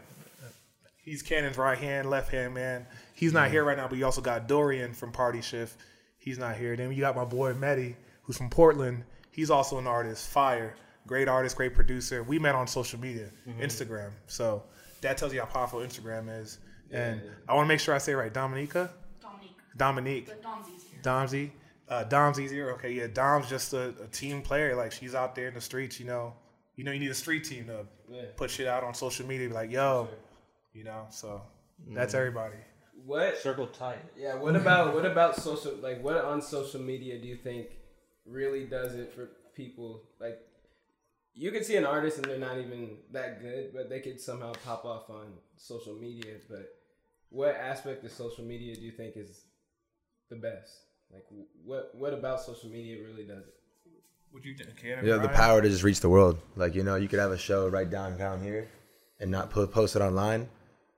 he's 1.06 1.22
Cannon's 1.22 1.56
right 1.56 1.78
hand, 1.78 2.10
left 2.10 2.30
hand 2.30 2.52
man. 2.52 2.86
He's 3.14 3.32
not 3.32 3.50
here 3.50 3.64
right 3.64 3.78
now, 3.78 3.88
but 3.88 3.96
you 3.96 4.04
also 4.04 4.20
got 4.20 4.46
Dorian 4.46 4.92
from 4.92 5.10
Party 5.12 5.40
Shift. 5.40 5.78
He's 6.18 6.36
not 6.38 6.56
here. 6.56 6.76
Then 6.76 6.92
you 6.92 7.00
got 7.00 7.16
my 7.16 7.24
boy 7.24 7.54
Medi, 7.54 7.96
who's 8.24 8.36
from 8.36 8.50
Portland. 8.50 9.04
He's 9.30 9.48
also 9.50 9.78
an 9.78 9.86
artist, 9.86 10.28
fire, 10.28 10.74
great 11.06 11.28
artist, 11.28 11.56
great 11.56 11.74
producer. 11.74 12.22
We 12.22 12.38
met 12.38 12.54
on 12.54 12.66
social 12.66 13.00
media, 13.00 13.30
Instagram. 13.58 14.10
So 14.26 14.64
that 15.00 15.16
tells 15.16 15.32
you 15.32 15.40
how 15.40 15.46
powerful 15.46 15.80
Instagram 15.80 16.28
is. 16.42 16.58
And 16.90 17.20
I 17.48 17.54
want 17.54 17.64
to 17.66 17.68
make 17.68 17.80
sure 17.80 17.94
I 17.94 17.98
say 17.98 18.12
it 18.12 18.16
right, 18.16 18.32
Dominica, 18.32 18.90
Dominique. 19.22 19.56
Dominique. 19.76 20.26
But 20.26 20.42
Domsy's 20.42 20.84
here. 20.90 21.00
Domsy. 21.02 21.50
Uh, 21.88 22.02
Dom's 22.04 22.40
easier. 22.40 22.72
Okay, 22.72 22.90
yeah. 22.92 23.06
Dom's 23.06 23.48
just 23.48 23.72
a, 23.72 23.94
a 24.02 24.06
team 24.08 24.42
player. 24.42 24.74
Like 24.74 24.90
she's 24.92 25.14
out 25.14 25.34
there 25.36 25.46
in 25.48 25.54
the 25.54 25.60
streets. 25.60 26.00
You 26.00 26.06
know, 26.06 26.34
you 26.74 26.82
know, 26.84 26.90
you 26.92 26.98
need 26.98 27.10
a 27.10 27.14
street 27.14 27.44
team 27.44 27.66
to 27.66 27.86
Yeah. 28.10 28.22
put 28.36 28.50
shit 28.50 28.66
out 28.66 28.82
on 28.82 28.92
social 28.94 29.24
media. 29.26 29.48
Be 29.48 29.54
like, 29.54 29.70
yo, 29.70 30.08
you 30.76 30.84
know. 30.84 31.06
So 31.10 31.42
that's 31.88 32.14
mm. 32.14 32.18
everybody. 32.18 32.56
What? 33.04 33.38
Circle 33.38 33.68
tight. 33.68 33.98
Yeah. 34.16 34.34
What 34.36 34.56
about 34.56 34.94
what 34.94 35.06
about 35.06 35.36
social? 35.36 35.74
Like, 35.76 36.02
what 36.02 36.24
on 36.24 36.42
social 36.42 36.80
media 36.80 37.18
do 37.18 37.26
you 37.26 37.36
think 37.36 37.68
really 38.26 38.64
does 38.64 38.94
it 38.94 39.12
for 39.14 39.30
people? 39.54 40.02
Like, 40.20 40.38
you 41.34 41.50
could 41.50 41.64
see 41.64 41.76
an 41.76 41.84
artist 41.84 42.18
and 42.18 42.26
they're 42.26 42.38
not 42.38 42.58
even 42.58 42.96
that 43.12 43.40
good, 43.40 43.72
but 43.74 43.88
they 43.88 44.00
could 44.00 44.20
somehow 44.20 44.52
pop 44.64 44.84
off 44.84 45.10
on 45.10 45.34
social 45.56 45.94
media. 45.94 46.34
But 46.48 46.68
what 47.30 47.54
aspect 47.54 48.04
of 48.04 48.12
social 48.12 48.44
media 48.44 48.74
do 48.74 48.82
you 48.82 48.92
think 48.92 49.16
is 49.16 49.44
the 50.30 50.36
best? 50.36 50.72
Like, 51.12 51.24
what 51.64 51.90
what 51.94 52.12
about 52.12 52.40
social 52.40 52.68
media 52.68 53.02
really 53.02 53.24
does 53.24 53.46
it? 53.46 53.54
What 54.30 54.42
do 54.42 54.50
you 54.50 54.56
think, 54.56 54.76
Ken? 54.76 55.04
You 55.04 55.12
have 55.12 55.22
the 55.22 55.28
power 55.28 55.62
to 55.62 55.68
just 55.68 55.82
reach 55.82 56.00
the 56.00 56.08
world. 56.08 56.38
Like 56.56 56.74
you 56.74 56.82
know, 56.82 56.96
you 56.96 57.08
could 57.08 57.20
have 57.20 57.30
a 57.30 57.38
show 57.38 57.68
right 57.68 57.88
downtown 57.88 58.42
here, 58.42 58.68
and 59.20 59.30
not 59.30 59.50
put, 59.50 59.72
post 59.72 59.96
it 59.96 60.02
online, 60.02 60.48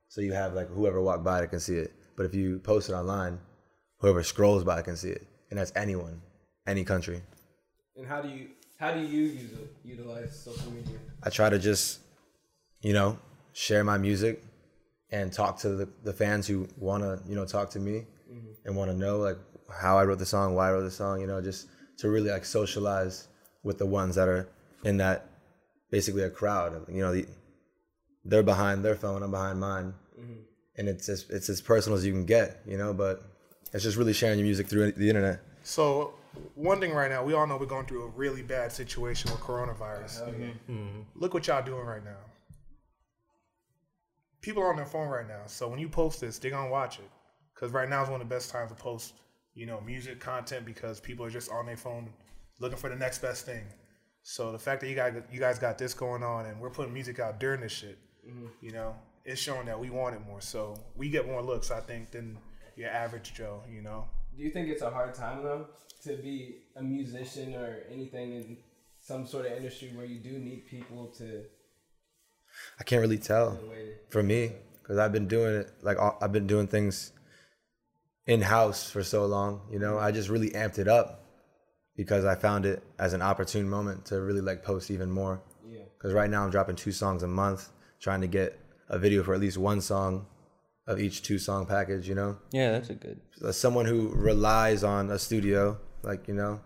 so 0.09 0.21
you 0.21 0.33
have 0.33 0.53
like 0.53 0.67
whoever 0.67 1.01
walked 1.01 1.23
by 1.23 1.39
that 1.41 1.47
can 1.47 1.59
see 1.59 1.75
it. 1.75 1.93
But 2.17 2.25
if 2.25 2.35
you 2.35 2.59
post 2.59 2.89
it 2.89 2.93
online, 2.93 3.39
whoever 3.99 4.23
scrolls 4.23 4.63
by 4.63 4.81
can 4.81 4.97
see 4.97 5.09
it, 5.09 5.25
and 5.49 5.59
that's 5.59 5.71
anyone, 5.75 6.21
any 6.67 6.83
country. 6.83 7.21
And 7.95 8.05
how 8.05 8.21
do 8.21 8.29
you 8.29 8.49
how 8.79 8.93
do 8.93 9.01
you 9.01 9.23
use 9.23 9.51
it, 9.53 9.73
utilize 9.83 10.37
social 10.37 10.71
media? 10.71 10.97
I 11.23 11.29
try 11.29 11.49
to 11.49 11.59
just, 11.59 11.99
you 12.81 12.93
know, 12.93 13.19
share 13.53 13.83
my 13.83 13.97
music 13.97 14.43
and 15.11 15.33
talk 15.33 15.59
to 15.59 15.69
the, 15.69 15.89
the 16.03 16.13
fans 16.13 16.47
who 16.47 16.67
want 16.77 17.03
to, 17.03 17.19
you 17.27 17.35
know, 17.35 17.45
talk 17.45 17.69
to 17.71 17.79
me 17.79 18.05
mm-hmm. 18.31 18.51
and 18.65 18.75
want 18.75 18.89
to 18.89 18.95
know 18.95 19.17
like 19.17 19.37
how 19.81 19.97
I 19.97 20.05
wrote 20.05 20.19
the 20.19 20.25
song, 20.25 20.55
why 20.55 20.69
I 20.69 20.71
wrote 20.71 20.83
the 20.83 20.91
song, 20.91 21.19
you 21.19 21.27
know, 21.27 21.41
just 21.41 21.67
to 21.97 22.09
really 22.09 22.29
like 22.31 22.45
socialize 22.45 23.27
with 23.63 23.77
the 23.77 23.85
ones 23.85 24.15
that 24.15 24.27
are 24.27 24.47
in 24.85 24.97
that 24.97 25.29
basically 25.91 26.23
a 26.23 26.29
crowd. 26.29 26.85
You 26.89 27.01
know, 27.01 27.13
the, 27.13 27.25
they're 28.25 28.43
behind 28.43 28.83
their 28.83 28.95
phone, 28.95 29.23
I'm 29.23 29.31
behind 29.31 29.59
mine, 29.59 29.93
mm-hmm. 30.19 30.41
and 30.77 30.89
it's 30.89 31.09
as 31.09 31.25
it's 31.29 31.49
as 31.49 31.61
personal 31.61 31.97
as 31.97 32.05
you 32.05 32.11
can 32.11 32.25
get, 32.25 32.61
you 32.65 32.77
know. 32.77 32.93
But 32.93 33.23
it's 33.73 33.83
just 33.83 33.97
really 33.97 34.13
sharing 34.13 34.39
your 34.39 34.45
music 34.45 34.67
through 34.67 34.91
the 34.91 35.09
internet. 35.09 35.41
So 35.63 36.13
one 36.55 36.79
thing 36.79 36.93
right 36.93 37.09
now, 37.09 37.23
we 37.23 37.33
all 37.33 37.47
know 37.47 37.57
we're 37.57 37.65
going 37.65 37.85
through 37.85 38.03
a 38.03 38.09
really 38.09 38.41
bad 38.41 38.71
situation 38.71 39.31
with 39.31 39.39
coronavirus. 39.41 40.29
Mm-hmm. 40.69 41.01
Look 41.15 41.33
what 41.33 41.47
y'all 41.47 41.63
doing 41.63 41.85
right 41.85 42.03
now. 42.03 42.17
People 44.41 44.63
are 44.63 44.69
on 44.69 44.77
their 44.77 44.85
phone 44.85 45.09
right 45.09 45.27
now, 45.27 45.41
so 45.47 45.67
when 45.67 45.79
you 45.79 45.89
post 45.89 46.21
this, 46.21 46.37
they're 46.37 46.51
gonna 46.51 46.69
watch 46.69 46.99
it. 46.99 47.09
Cause 47.55 47.71
right 47.71 47.89
now 47.89 48.01
is 48.01 48.09
one 48.09 48.21
of 48.21 48.29
the 48.29 48.33
best 48.33 48.49
times 48.51 48.69
to 48.69 48.75
post, 48.75 49.15
you 49.53 49.65
know, 49.65 49.81
music 49.81 50.21
content 50.21 50.65
because 50.65 51.01
people 51.01 51.25
are 51.25 51.29
just 51.29 51.51
on 51.51 51.65
their 51.65 51.75
phone 51.75 52.09
looking 52.59 52.77
for 52.77 52.89
the 52.89 52.95
next 52.95 53.19
best 53.19 53.45
thing. 53.45 53.65
So 54.23 54.53
the 54.53 54.59
fact 54.59 54.79
that 54.81 54.87
you 54.87 54.95
guys 54.95 55.13
you 55.31 55.39
guys 55.39 55.59
got 55.59 55.77
this 55.77 55.93
going 55.93 56.23
on 56.23 56.45
and 56.45 56.59
we're 56.59 56.69
putting 56.69 56.93
music 56.93 57.19
out 57.19 57.39
during 57.39 57.61
this 57.61 57.71
shit, 57.71 57.97
Mm-hmm. 58.27 58.47
you 58.61 58.71
know, 58.71 58.95
it's 59.25 59.41
showing 59.41 59.65
that 59.65 59.79
we 59.79 59.89
want 59.89 60.15
it 60.15 60.21
more. 60.25 60.41
So 60.41 60.75
we 60.95 61.09
get 61.09 61.25
more 61.27 61.41
looks, 61.41 61.71
I 61.71 61.79
think, 61.79 62.11
than 62.11 62.37
your 62.75 62.89
average 62.89 63.33
Joe. 63.33 63.61
You 63.71 63.81
know. 63.81 64.05
Do 64.35 64.43
you 64.43 64.51
think 64.51 64.69
it's 64.69 64.81
a 64.81 64.89
hard 64.89 65.13
time 65.13 65.43
though 65.43 65.67
to 66.03 66.15
be 66.15 66.57
a 66.75 66.81
musician 66.81 67.55
or 67.55 67.83
anything 67.91 68.33
in 68.33 68.57
some 69.01 69.25
sort 69.25 69.45
of 69.45 69.53
industry 69.53 69.91
where 69.95 70.05
you 70.05 70.19
do 70.19 70.37
need 70.39 70.65
people 70.67 71.07
to 71.17 71.43
I 72.79 72.83
can't 72.83 73.01
really 73.01 73.17
tell. 73.17 73.57
for 74.09 74.23
me 74.23 74.51
because 74.81 74.97
I've 74.97 75.11
been 75.11 75.27
doing 75.27 75.61
it 75.61 75.71
like 75.81 75.97
I've 76.21 76.31
been 76.31 76.47
doing 76.47 76.67
things 76.67 77.11
in 78.25 78.41
house 78.41 78.89
for 78.89 79.03
so 79.03 79.25
long. 79.25 79.61
You 79.71 79.79
know, 79.79 79.97
I 79.97 80.11
just 80.11 80.29
really 80.29 80.49
amped 80.51 80.79
it 80.79 80.87
up 80.87 81.25
because 81.95 82.25
I 82.25 82.35
found 82.35 82.65
it 82.65 82.83
as 82.97 83.13
an 83.13 83.21
opportune 83.21 83.69
moment 83.69 84.05
to 84.05 84.21
really 84.21 84.41
like 84.41 84.63
post 84.63 84.89
even 84.91 85.11
more. 85.11 85.41
yeah 85.67 85.83
Because 85.97 86.13
right 86.13 86.29
now 86.29 86.43
I'm 86.43 86.49
dropping 86.49 86.75
two 86.75 86.91
songs 86.91 87.23
a 87.23 87.27
month, 87.27 87.69
trying 88.01 88.21
to 88.21 88.27
get 88.27 88.59
a 88.89 88.97
video 88.97 89.23
for 89.23 89.33
at 89.33 89.39
least 89.39 89.57
one 89.57 89.81
song 89.81 90.25
of 90.87 90.99
each 90.99 91.21
two 91.21 91.37
song 91.37 91.65
package. 91.65 92.07
You 92.09 92.15
know, 92.15 92.37
Yeah, 92.51 92.71
that's 92.71 92.89
a 92.89 92.95
good. 92.95 93.19
as 93.47 93.57
someone 93.57 93.85
who 93.85 94.09
relies 94.09 94.83
on 94.83 95.09
a 95.11 95.19
studio, 95.19 95.77
like 96.03 96.27
you 96.27 96.33
know, 96.33 96.61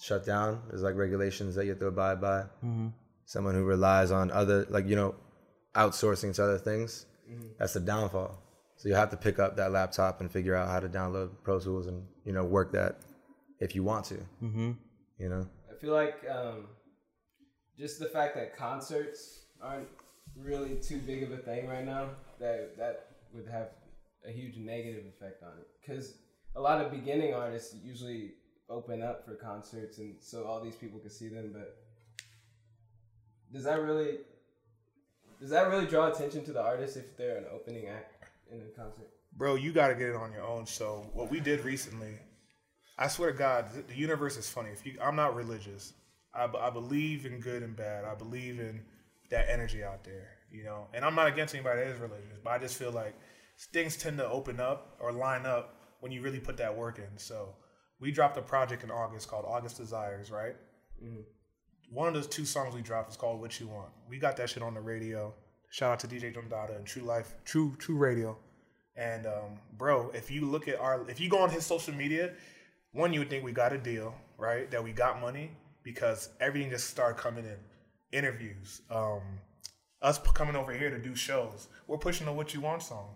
shut 0.00 0.24
down. 0.24 0.62
There's 0.68 0.82
like 0.82 0.96
regulations 0.96 1.54
that 1.56 1.64
you 1.64 1.70
have 1.70 1.80
to 1.80 1.86
abide 1.86 2.20
by. 2.20 2.44
Someone 3.24 3.54
who 3.54 3.64
relies 3.64 4.10
on 4.10 4.30
other, 4.30 4.66
like 4.68 4.86
you 4.86 4.96
know, 4.96 5.14
outsourcing 5.74 6.34
to 6.34 6.44
other 6.44 6.58
things. 6.58 7.06
That's 7.58 7.72
the 7.72 7.80
downfall. 7.80 8.38
So 8.76 8.88
you 8.88 8.94
have 8.94 9.10
to 9.10 9.16
pick 9.16 9.38
up 9.38 9.56
that 9.56 9.70
laptop 9.72 10.20
and 10.20 10.30
figure 10.30 10.54
out 10.56 10.68
how 10.68 10.80
to 10.80 10.88
download 10.88 11.30
Pro 11.44 11.60
Tools 11.60 11.86
and 11.86 12.04
you 12.24 12.32
know 12.32 12.44
work 12.44 12.72
that 12.72 12.98
if 13.60 13.74
you 13.74 13.82
want 13.84 14.04
to. 14.06 14.14
Mm-hmm. 14.42 14.72
You 15.18 15.28
know, 15.28 15.46
I 15.70 15.78
feel 15.80 15.92
like 15.94 16.16
um, 16.28 16.66
just 17.78 18.00
the 18.00 18.06
fact 18.08 18.34
that 18.34 18.56
concerts 18.56 19.46
aren't 19.62 19.86
really 20.36 20.76
too 20.76 20.98
big 20.98 21.22
of 21.22 21.32
a 21.32 21.36
thing 21.36 21.68
right 21.68 21.84
now 21.84 22.08
that 22.40 22.76
that 22.76 23.06
would 23.34 23.46
have 23.46 23.68
a 24.26 24.30
huge 24.30 24.56
negative 24.56 25.04
effect 25.06 25.42
on 25.42 25.50
it 25.58 25.66
because 25.80 26.14
a 26.56 26.60
lot 26.60 26.80
of 26.84 26.90
beginning 26.90 27.34
artists 27.34 27.74
usually 27.82 28.32
open 28.68 29.02
up 29.02 29.24
for 29.24 29.34
concerts 29.34 29.98
and 29.98 30.14
so 30.20 30.44
all 30.44 30.62
these 30.62 30.76
people 30.76 30.98
can 30.98 31.10
see 31.10 31.28
them 31.28 31.50
but 31.52 31.76
does 33.52 33.64
that 33.64 33.80
really 33.80 34.18
does 35.40 35.50
that 35.50 35.68
really 35.68 35.86
draw 35.86 36.06
attention 36.06 36.44
to 36.44 36.52
the 36.52 36.62
artist 36.62 36.96
if 36.96 37.16
they're 37.16 37.38
an 37.38 37.44
opening 37.52 37.88
act 37.88 38.14
in 38.50 38.58
a 38.60 38.80
concert 38.80 39.10
bro, 39.36 39.54
you 39.54 39.72
got 39.72 39.88
to 39.88 39.94
get 39.94 40.08
it 40.08 40.16
on 40.16 40.32
your 40.32 40.44
own. 40.44 40.66
So 40.66 41.06
what 41.12 41.30
we 41.30 41.40
did 41.40 41.64
recently, 41.64 42.18
I 42.98 43.08
swear 43.08 43.32
to 43.32 43.38
God, 43.38 43.66
the 43.88 43.94
universe 43.94 44.36
is 44.36 44.48
funny. 44.48 44.70
If 44.70 44.84
you, 44.86 44.98
I'm 45.02 45.16
not 45.16 45.34
religious. 45.34 45.94
I, 46.34 46.48
I 46.58 46.70
believe 46.70 47.26
in 47.26 47.40
good 47.40 47.62
and 47.62 47.76
bad. 47.76 48.04
I 48.04 48.14
believe 48.14 48.60
in 48.60 48.82
that 49.32 49.48
energy 49.48 49.82
out 49.82 50.04
there, 50.04 50.28
you 50.50 50.62
know. 50.62 50.86
And 50.94 51.04
I'm 51.04 51.14
not 51.14 51.26
against 51.26 51.54
anybody 51.54 51.80
that 51.80 51.88
is 51.88 52.00
religious, 52.00 52.38
but 52.42 52.50
I 52.50 52.58
just 52.58 52.76
feel 52.76 52.92
like 52.92 53.14
things 53.72 53.96
tend 53.96 54.18
to 54.18 54.28
open 54.28 54.60
up 54.60 54.96
or 55.00 55.12
line 55.12 55.44
up 55.44 55.74
when 56.00 56.12
you 56.12 56.22
really 56.22 56.38
put 56.38 56.56
that 56.58 56.76
work 56.76 56.98
in. 56.98 57.18
So 57.18 57.54
we 57.98 58.12
dropped 58.12 58.36
a 58.36 58.42
project 58.42 58.84
in 58.84 58.90
August 58.90 59.28
called 59.28 59.44
August 59.46 59.76
Desires, 59.78 60.30
right? 60.30 60.54
One 61.90 62.08
of 62.08 62.14
those 62.14 62.28
two 62.28 62.44
songs 62.44 62.74
we 62.74 62.82
dropped 62.82 63.10
is 63.10 63.16
called 63.16 63.40
"What 63.40 63.58
You 63.58 63.68
Want." 63.68 63.90
We 64.08 64.18
got 64.18 64.36
that 64.36 64.50
shit 64.50 64.62
on 64.62 64.74
the 64.74 64.80
radio. 64.80 65.34
Shout 65.70 65.92
out 65.92 65.98
to 66.00 66.06
DJ 66.06 66.34
Dondada 66.34 66.76
and 66.76 66.86
True 66.86 67.02
Life, 67.02 67.34
True 67.44 67.74
True 67.78 67.96
Radio. 67.96 68.36
And 68.94 69.26
um, 69.26 69.58
bro, 69.78 70.10
if 70.14 70.30
you 70.30 70.44
look 70.44 70.68
at 70.68 70.78
our, 70.78 71.08
if 71.08 71.18
you 71.18 71.30
go 71.30 71.38
on 71.38 71.48
his 71.50 71.64
social 71.64 71.94
media, 71.94 72.32
one 72.92 73.12
you 73.12 73.20
would 73.20 73.30
think 73.30 73.42
we 73.42 73.52
got 73.52 73.72
a 73.72 73.78
deal, 73.78 74.14
right? 74.36 74.70
That 74.70 74.84
we 74.84 74.92
got 74.92 75.20
money 75.20 75.50
because 75.82 76.28
everything 76.40 76.70
just 76.70 76.90
started 76.90 77.18
coming 77.18 77.44
in. 77.44 77.56
Interviews, 78.12 78.82
um, 78.90 79.22
us 80.02 80.18
coming 80.18 80.56
over 80.56 80.72
here 80.72 80.90
to 80.90 80.98
do 80.98 81.14
shows. 81.14 81.68
We're 81.86 81.98
pushing 81.98 82.26
the 82.26 82.32
"What 82.32 82.52
You 82.54 82.60
Want" 82.60 82.82
song. 82.82 83.14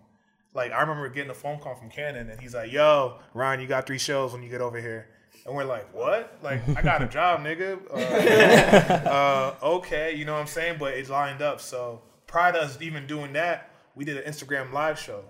Like 0.53 0.71
I 0.71 0.81
remember 0.81 1.07
getting 1.09 1.29
a 1.29 1.35
phone 1.35 1.59
call 1.59 1.75
from 1.75 1.89
Cannon, 1.89 2.29
and 2.29 2.39
he's 2.39 2.55
like, 2.55 2.71
"Yo, 2.71 3.19
Ryan, 3.33 3.59
you 3.59 3.67
got 3.67 3.85
three 3.85 3.99
shows 3.99 4.33
when 4.33 4.41
you 4.41 4.49
get 4.49 4.61
over 4.61 4.79
here." 4.81 5.07
And 5.45 5.55
we're 5.55 5.65
like, 5.65 5.93
"What? 5.93 6.37
Like 6.41 6.61
I 6.75 6.81
got 6.81 7.03
a 7.03 7.07
job, 7.07 7.41
nigga." 7.41 7.79
Uh, 7.91 9.09
uh, 9.61 9.65
okay, 9.75 10.15
you 10.15 10.25
know 10.25 10.33
what 10.33 10.41
I'm 10.41 10.47
saying? 10.47 10.77
But 10.79 10.93
it's 10.93 11.09
lined 11.09 11.41
up. 11.41 11.61
So 11.61 12.01
prior 12.25 12.53
to 12.53 12.59
us 12.59 12.81
even 12.81 13.05
doing 13.05 13.33
that, 13.33 13.69
we 13.95 14.03
did 14.03 14.17
an 14.17 14.23
Instagram 14.23 14.73
live 14.73 14.99
show, 14.99 15.23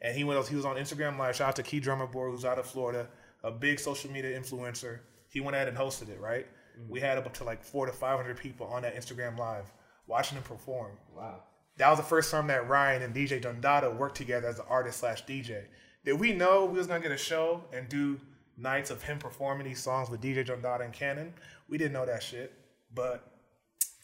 and 0.00 0.16
he 0.16 0.24
went. 0.24 0.46
He 0.46 0.56
was 0.56 0.64
on 0.64 0.76
Instagram 0.76 1.18
live. 1.18 1.34
Shout 1.34 1.48
out 1.48 1.56
to 1.56 1.62
Key 1.62 1.80
Drummer 1.80 2.06
Boy, 2.06 2.30
who's 2.30 2.44
out 2.44 2.58
of 2.58 2.66
Florida, 2.66 3.08
a 3.42 3.50
big 3.50 3.80
social 3.80 4.10
media 4.10 4.38
influencer. 4.38 5.00
He 5.28 5.40
went 5.40 5.56
ahead 5.56 5.68
and 5.68 5.76
hosted 5.76 6.10
it. 6.10 6.20
Right? 6.20 6.46
We 6.88 7.00
had 7.00 7.18
up 7.18 7.32
to 7.34 7.44
like 7.44 7.62
four 7.62 7.86
to 7.86 7.92
five 7.92 8.18
hundred 8.18 8.36
people 8.38 8.66
on 8.66 8.82
that 8.82 8.96
Instagram 8.96 9.38
live 9.38 9.70
watching 10.06 10.36
him 10.36 10.44
perform. 10.44 10.92
wow 11.14 11.42
That 11.76 11.90
was 11.90 11.98
the 11.98 12.04
first 12.04 12.30
time 12.30 12.46
that 12.48 12.68
Ryan 12.68 13.02
and 13.02 13.14
DJ 13.14 13.40
Dondada 13.40 13.94
worked 13.96 14.16
together 14.16 14.48
as 14.48 14.58
an 14.58 14.66
artist 14.68 14.98
slash 14.98 15.24
DJ. 15.24 15.64
Did 16.04 16.14
we 16.14 16.32
know 16.32 16.64
we 16.64 16.78
was 16.78 16.86
gonna 16.86 17.00
get 17.00 17.12
a 17.12 17.16
show 17.16 17.64
and 17.72 17.88
do 17.88 18.20
nights 18.56 18.90
of 18.90 19.02
him 19.02 19.18
performing 19.18 19.66
these 19.66 19.80
songs 19.80 20.10
with 20.10 20.20
DJ 20.20 20.46
Dondada 20.46 20.84
and 20.84 20.92
Cannon? 20.92 21.32
We 21.68 21.78
didn't 21.78 21.92
know 21.92 22.06
that 22.06 22.22
shit. 22.22 22.52
But 22.94 23.26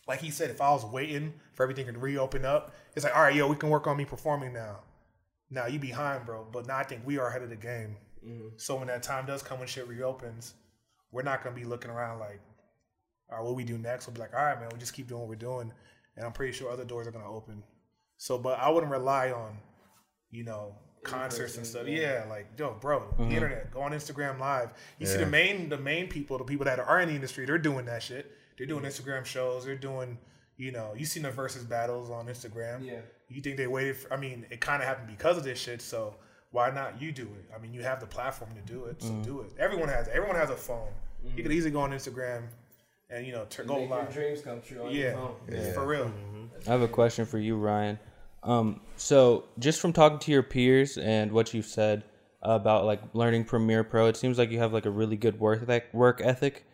like 0.07 0.20
he 0.20 0.31
said, 0.31 0.50
if 0.50 0.61
I 0.61 0.70
was 0.70 0.85
waiting 0.85 1.35
for 1.55 1.62
everything 1.64 1.87
to 1.87 1.98
reopen 1.98 2.44
up, 2.44 2.74
it's 2.94 3.05
like, 3.05 3.16
all 3.16 3.22
right, 3.22 3.35
yo, 3.35 3.48
we 3.48 3.57
can 3.57 3.70
work 3.70 3.87
on 3.87 3.96
me 3.96 4.05
performing 4.05 4.52
now. 4.52 4.81
Now 5.50 5.66
you 5.66 5.79
behind, 5.79 6.26
bro. 6.26 6.46
But 6.50 6.66
now 6.66 6.79
I 6.79 6.85
think 6.85 7.02
we 7.05 7.18
are 7.18 7.29
ahead 7.29 7.42
of 7.42 7.50
the 7.50 7.57
game. 7.57 7.96
Mm-hmm. 8.24 8.48
So 8.57 8.76
when 8.76 8.88
that 8.88 9.02
time 9.02 9.26
does 9.26 9.42
come 9.42 9.59
when 9.59 9.68
shit 9.68 9.88
reopens, 9.88 10.55
we're 11.12 11.22
not 11.22 11.42
gonna 11.42 11.57
be 11.57 11.64
looking 11.64 11.90
around 11.90 12.20
like, 12.20 12.40
all 13.30 13.38
right, 13.38 13.44
what 13.44 13.54
we 13.56 13.64
do 13.64 13.78
next? 13.78 14.06
We'll 14.06 14.14
be 14.14 14.20
like, 14.20 14.34
all 14.34 14.44
right, 14.44 14.58
man, 14.60 14.68
we 14.72 14.78
just 14.78 14.94
keep 14.94 15.08
doing 15.08 15.20
what 15.20 15.28
we're 15.28 15.34
doing, 15.36 15.72
and 16.16 16.24
I'm 16.26 16.32
pretty 16.32 16.52
sure 16.52 16.70
other 16.70 16.84
doors 16.84 17.06
are 17.06 17.10
gonna 17.12 17.30
open. 17.30 17.62
So, 18.18 18.38
but 18.38 18.58
I 18.58 18.70
wouldn't 18.70 18.90
rely 18.92 19.30
on, 19.32 19.58
you 20.30 20.44
know, 20.44 20.74
concerts 21.04 21.56
and 21.56 21.66
stuff. 21.66 21.86
Yeah, 21.86 22.24
like 22.28 22.46
yo, 22.58 22.76
bro, 22.80 23.02
the 23.18 23.24
internet, 23.24 23.70
go 23.72 23.80
on 23.82 23.92
Instagram 23.92 24.38
Live. 24.38 24.70
You 24.98 25.06
see 25.06 25.18
the 25.18 25.26
main, 25.26 25.68
the 25.68 25.78
main 25.78 26.08
people, 26.08 26.38
the 26.38 26.44
people 26.44 26.64
that 26.64 26.78
are 26.80 27.00
in 27.00 27.08
the 27.08 27.14
industry, 27.14 27.44
they're 27.46 27.58
doing 27.58 27.84
that 27.86 28.02
shit. 28.02 28.30
They're 28.58 28.66
doing 28.66 28.84
Instagram 28.84 29.24
shows. 29.26 29.66
They're 29.66 29.76
doing, 29.76 30.18
you 30.56 30.72
know, 30.72 30.94
you 30.96 31.04
seen 31.04 31.22
the 31.24 31.30
versus 31.30 31.62
battles 31.62 32.10
on 32.10 32.26
Instagram. 32.26 32.84
Yeah. 32.86 33.00
You 33.28 33.42
think 33.42 33.56
they 33.58 33.66
waited? 33.66 33.96
For, 33.98 34.12
I 34.12 34.16
mean, 34.16 34.46
it 34.50 34.60
kind 34.62 34.80
of 34.82 34.88
happened 34.88 35.08
because 35.08 35.36
of 35.36 35.44
this 35.44 35.58
shit. 35.58 35.82
So 35.82 36.16
why 36.52 36.70
not 36.70 37.00
you 37.02 37.12
do 37.12 37.24
it? 37.24 37.50
I 37.54 37.60
mean, 37.60 37.74
you 37.74 37.82
have 37.82 38.00
the 38.00 38.06
platform 38.06 38.50
to 38.54 38.72
do 38.72 38.86
it, 38.86 39.02
so 39.02 39.08
Mm-hmm. 39.10 39.22
do 39.22 39.40
it. 39.42 39.50
Everyone 39.58 39.88
has 39.90 40.08
everyone 40.08 40.36
has 40.36 40.48
a 40.50 40.56
phone. 40.56 40.88
You 41.36 41.42
could 41.42 41.52
easily 41.52 41.70
go 41.72 41.80
on 41.80 41.90
Instagram 41.90 42.44
and 43.11 43.27
you 43.27 43.33
know 43.33 43.45
tur- 43.49 43.64
go 43.64 43.75
Make 43.79 43.88
your 43.88 43.99
live. 43.99 44.12
dreams 44.12 44.40
come 44.42 44.61
true 44.61 44.83
on 44.85 44.90
Yeah, 44.90 45.01
your 45.03 45.12
phone. 45.14 45.35
Yeah. 45.51 45.73
for 45.73 45.87
real. 45.87 46.12
I 46.66 46.71
have 46.71 46.83
a 46.83 46.88
question 46.88 47.27
for 47.27 47.38
you, 47.38 47.57
Ryan. 47.57 47.99
Um, 48.42 48.81
so 48.97 49.45
just 49.59 49.81
from 49.81 49.92
talking 49.92 50.19
to 50.21 50.31
your 50.33 50.42
peers 50.42 50.97
and 50.99 51.33
what 51.33 51.53
you've 51.55 51.66
said 51.66 52.05
about 52.42 52.85
like 52.85 53.01
learning 53.12 53.45
Premiere 53.45 53.85
Pro, 53.85 54.07
it 54.07 54.16
seems 54.16 54.38
like 54.38 54.51
you 54.51 54.59
have 54.59 54.73
like 54.73 54.87
a 54.87 54.90
really 54.90 55.16
good 55.16 55.38
work 55.40 55.69
eth- 55.69 55.92
work 55.92 56.21
ethic. 56.23 56.64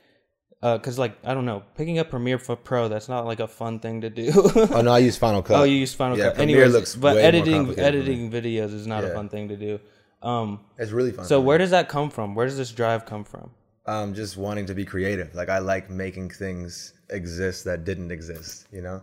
Uh, 0.62 0.78
cause 0.78 0.96
like 0.96 1.16
I 1.24 1.34
don't 1.34 1.44
know, 1.44 1.64
picking 1.76 1.98
up 1.98 2.10
Premiere 2.10 2.38
Pro, 2.38 2.88
that's 2.88 3.08
not 3.08 3.26
like 3.26 3.40
a 3.40 3.48
fun 3.48 3.80
thing 3.80 4.02
to 4.02 4.10
do. 4.10 4.30
Oh 4.34 4.80
no, 4.80 4.92
I 4.92 4.98
use 4.98 5.16
Final 5.16 5.42
Cut. 5.42 5.60
oh, 5.60 5.64
you 5.64 5.74
use 5.76 5.92
Final 5.94 6.16
Yeah, 6.16 6.26
Cut. 6.26 6.36
Premiere 6.36 6.56
Anyways, 6.58 6.72
looks 6.74 6.94
but 6.94 7.16
way 7.16 7.22
more 7.22 7.28
editing 7.28 7.54
complicated 7.66 8.04
for 8.04 8.10
me. 8.10 8.14
editing 8.28 8.30
videos 8.30 8.72
is 8.74 8.86
not 8.86 9.02
a 9.04 9.10
fun 9.12 9.28
thing 9.28 9.48
to 9.48 9.56
do. 9.56 9.80
Um, 10.22 10.60
It's 10.78 10.92
really 10.92 11.10
fun. 11.10 11.24
so 11.24 11.38
for 11.38 11.42
me. 11.42 11.46
where 11.48 11.58
does 11.58 11.70
that 11.70 11.88
come 11.88 12.10
from? 12.10 12.36
Where 12.36 12.46
does 12.46 12.56
this 12.56 12.70
drive 12.70 13.06
come 13.06 13.24
from? 13.24 13.50
Um, 13.86 14.14
just 14.14 14.36
wanting 14.36 14.66
to 14.66 14.74
be 14.74 14.84
creative. 14.84 15.34
Like 15.34 15.48
I 15.48 15.58
like 15.58 15.90
making 15.90 16.30
things 16.30 16.94
exist 17.10 17.64
that 17.64 17.84
didn't 17.84 18.10
exist. 18.10 18.66
You 18.72 18.82
know. 18.82 19.02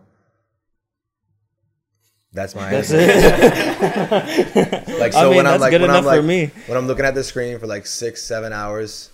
That's 2.31 2.53
my 2.53 2.69
That's 2.69 2.91
answer. 2.93 2.97
it. 2.99 4.87
Like 4.99 5.15
I 5.15 5.21
so 5.21 5.27
mean, 5.29 5.37
when 5.37 5.47
I'm 5.47 5.59
like 5.59 5.71
good 5.71 5.81
when 5.81 5.89
enough 5.89 6.05
I'm 6.05 6.11
for 6.11 6.17
like 6.17 6.25
me. 6.25 6.51
when 6.67 6.77
I'm 6.77 6.85
looking 6.87 7.05
at 7.05 7.15
the 7.15 7.23
screen 7.23 7.57
for 7.57 7.65
like 7.67 7.85
six 7.87 8.21
seven 8.21 8.53
hours, 8.53 9.09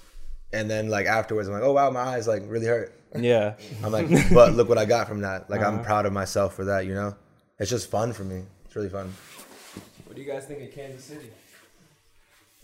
and 0.52 0.70
then 0.70 0.90
like 0.90 1.06
afterwards 1.06 1.48
I'm 1.48 1.54
like, 1.54 1.64
oh 1.64 1.72
wow, 1.74 1.90
my 1.92 2.02
eyes 2.02 2.28
like 2.28 2.44
really 2.48 2.66
hurt. 2.66 2.92
Yeah. 3.18 3.54
I'm 3.84 3.94
like, 3.94 4.08
but 4.34 4.54
look 4.54 4.68
what 4.68 4.78
I 4.78 4.84
got 4.86 5.08
from 5.08 5.22
that. 5.22 5.50
Like 5.50 5.62
Uh-huh. 5.62 5.70
I'm 5.78 5.84
proud 5.84 6.06
of 6.06 6.12
myself 6.12 6.56
for 6.56 6.66
that. 6.66 6.86
You 6.86 6.94
know, 6.96 7.16
it's 7.60 7.70
just 7.70 7.90
fun 7.90 8.12
for 8.12 8.26
me. 8.26 8.44
It's 8.66 8.76
really 8.76 8.90
fun. 8.90 9.14
What 10.06 10.16
do 10.18 10.22
you 10.22 10.30
guys 10.30 10.46
think 10.46 10.62
of 10.64 10.72
Kansas 10.74 11.06
City? 11.06 11.30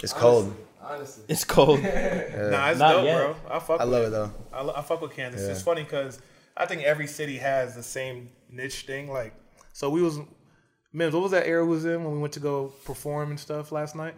It's 0.04 0.14
cold. 0.14 0.56
Honestly. 0.82 1.24
It's 1.28 1.44
cold. 1.44 1.80
Nah, 1.84 2.70
it's 2.70 2.80
Not 2.80 2.94
dope, 2.94 3.06
yet. 3.06 3.18
bro. 3.18 3.36
I 3.50 3.60
fuck. 3.60 3.82
I 3.82 3.86
with 3.86 3.94
love 3.94 4.04
it 4.06 4.10
though. 4.12 4.32
I, 4.52 4.62
lo- 4.64 4.74
I 4.76 4.82
fuck 4.82 5.02
with 5.02 5.12
Kansas. 5.14 5.42
Yeah. 5.42 5.52
It's 5.52 5.62
funny 5.62 5.84
because 5.84 6.20
I 6.58 6.66
think 6.66 6.82
every 6.84 7.08
city 7.08 7.38
has 7.38 7.76
the 7.76 7.84
same 7.84 8.30
niche 8.50 8.86
thing. 8.86 9.12
Like, 9.12 9.34
so 9.74 9.90
we 9.90 10.02
was, 10.02 10.20
Mims, 10.92 11.14
what 11.14 11.24
was 11.24 11.32
that 11.32 11.46
era 11.48 11.64
we 11.64 11.72
was 11.72 11.86
in 11.86 12.04
when 12.04 12.14
we 12.14 12.20
went 12.20 12.34
to 12.34 12.40
go 12.40 12.74
perform 12.84 13.30
and 13.30 13.40
stuff 13.40 13.72
last 13.72 13.96
night? 13.96 14.16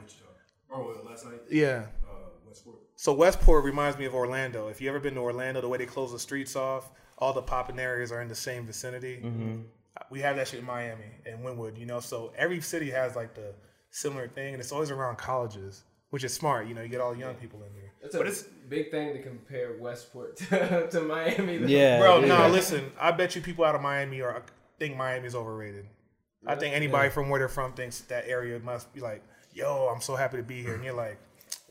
Oh, 0.71 0.95
last 1.07 1.25
night, 1.25 1.35
Yeah. 1.49 1.85
uh, 2.09 2.15
Westport. 2.47 2.77
So 2.95 3.13
Westport 3.13 3.63
reminds 3.65 3.97
me 3.99 4.05
of 4.05 4.15
Orlando. 4.15 4.69
If 4.69 4.81
you 4.81 4.89
ever 4.89 4.99
been 4.99 5.13
to 5.15 5.19
Orlando, 5.19 5.61
the 5.61 5.67
way 5.69 5.77
they 5.77 5.85
close 5.85 6.11
the 6.11 6.17
streets 6.19 6.55
off, 6.55 6.89
all 7.19 7.33
the 7.33 7.41
popping 7.43 7.77
areas 7.77 8.11
are 8.11 8.21
in 8.21 8.27
the 8.27 8.35
same 8.35 8.65
vicinity. 8.65 9.21
We 10.09 10.21
have 10.21 10.35
that 10.37 10.47
shit 10.47 10.59
in 10.59 10.65
Miami 10.65 11.03
and 11.25 11.39
Wynwood, 11.45 11.77
you 11.77 11.85
know. 11.85 11.99
So 11.99 12.33
every 12.35 12.59
city 12.61 12.89
has 12.89 13.15
like 13.15 13.35
the 13.35 13.53
similar 13.93 14.27
thing, 14.27 14.53
and 14.53 14.61
it's 14.61 14.71
always 14.71 14.91
around 14.91 15.17
colleges, 15.17 15.83
which 16.09 16.23
is 16.23 16.33
smart. 16.33 16.67
You 16.67 16.73
know, 16.73 16.81
you 16.81 16.89
get 16.89 16.99
all 16.99 17.13
the 17.13 17.19
young 17.19 17.35
people 17.35 17.59
in 17.63 17.73
there. 17.73 17.91
It's 18.01 18.15
a 18.15 18.21
it's 18.21 18.43
big 18.67 18.91
thing 18.91 19.13
to 19.13 19.21
compare 19.21 19.77
Westport 19.79 20.37
to, 20.49 20.87
to 20.91 21.01
Miami. 21.01 21.57
Though. 21.57 21.67
Yeah. 21.67 21.99
Bro, 21.99 22.21
dude. 22.21 22.29
no, 22.29 22.49
listen. 22.49 22.91
I 22.99 23.11
bet 23.11 23.35
you 23.35 23.41
people 23.41 23.63
out 23.63 23.75
of 23.75 23.81
Miami 23.81 24.21
are 24.21 24.43
think 24.79 24.97
Miami's 24.97 25.35
overrated. 25.35 25.85
I 26.45 26.55
think 26.55 26.75
anybody 26.75 27.09
from 27.09 27.29
where 27.29 27.39
they're 27.39 27.47
from 27.47 27.71
thinks 27.71 28.01
that 28.01 28.27
area 28.27 28.59
must 28.59 28.93
be 28.93 28.99
like, 28.99 29.23
yo, 29.53 29.89
I'm 29.93 30.01
so 30.01 30.15
happy 30.15 30.35
to 30.37 30.43
be 30.43 30.61
here. 30.61 30.75
And 30.75 30.83
you're 30.83 30.93
like, 30.93 31.17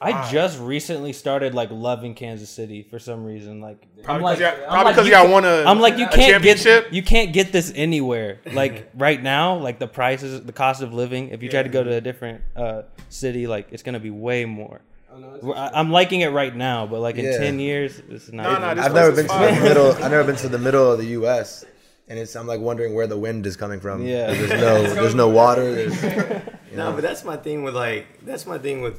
I 0.00 0.30
just 0.32 0.58
recently 0.58 1.12
started 1.12 1.54
like 1.54 1.70
loving 1.70 2.14
Kansas 2.14 2.50
City 2.50 2.82
for 2.82 2.98
some 2.98 3.24
reason. 3.24 3.60
Like 3.60 3.86
I'm 3.98 4.02
probably 4.20 4.34
because 4.36 4.54
I'm 4.54 4.64
probably 4.68 4.84
like, 4.84 4.94
'cause 4.96 5.06
you 5.06 5.12
y'all 5.12 5.20
can't- 5.22 5.32
won 5.32 5.44
a 5.44 5.62
I'm 5.64 5.78
like 5.78 5.96
you 5.96 6.08
can't 6.08 6.42
get 6.42 6.92
you 6.92 7.02
can't 7.02 7.32
get 7.32 7.52
this 7.52 7.72
anywhere. 7.74 8.40
Like 8.52 8.90
right 8.96 9.22
now, 9.22 9.56
like 9.58 9.78
the 9.78 9.86
prices, 9.86 10.42
the 10.42 10.52
cost 10.52 10.82
of 10.82 10.92
living. 10.92 11.28
If 11.28 11.42
you 11.42 11.48
try 11.48 11.62
to 11.62 11.68
go 11.68 11.84
to 11.84 11.92
a 11.94 12.00
different 12.00 12.42
uh, 12.56 12.82
city, 13.10 13.46
like 13.46 13.68
it's 13.70 13.82
gonna 13.84 14.00
be 14.00 14.10
way 14.10 14.44
more. 14.44 14.80
Oh, 15.14 15.18
no, 15.18 15.52
I, 15.52 15.78
I'm 15.78 15.90
liking 15.92 16.22
it 16.22 16.28
right 16.28 16.54
now, 16.56 16.86
but 16.86 17.00
like 17.00 17.16
in 17.16 17.24
Yeah. 17.26 17.38
ten 17.38 17.60
years, 17.60 18.00
it's 18.08 18.32
not. 18.32 18.42
No, 18.44 18.58
no, 18.58 18.64
even- 18.72 18.76
this 18.78 18.86
I've 18.86 18.94
never 18.94 19.10
is 19.10 19.16
been 19.16 19.28
to 19.28 19.54
the 19.54 19.60
middle. 19.68 19.92
I've 20.04 20.10
never 20.10 20.24
been 20.24 20.36
to 20.36 20.48
the 20.48 20.58
middle 20.58 20.90
of 20.90 20.98
the 20.98 21.06
U.S. 21.20 21.64
And 22.08 22.18
it's 22.18 22.34
I'm 22.34 22.46
like 22.48 22.60
wondering 22.60 22.94
where 22.94 23.06
the 23.06 23.16
wind 23.16 23.46
is 23.46 23.56
coming 23.56 23.78
from. 23.78 24.04
Yeah. 24.04 24.32
there's 24.32 24.50
no 24.60 24.82
there's 24.94 25.14
no 25.14 25.28
water. 25.28 25.72
There's, 25.86 26.02
No, 26.74 26.92
but 26.92 27.02
that's 27.02 27.22
my 27.24 27.36
thing 27.36 27.62
with 27.62 27.76
like 27.76 28.06
that's 28.24 28.46
my 28.46 28.58
thing 28.58 28.80
with 28.82 28.98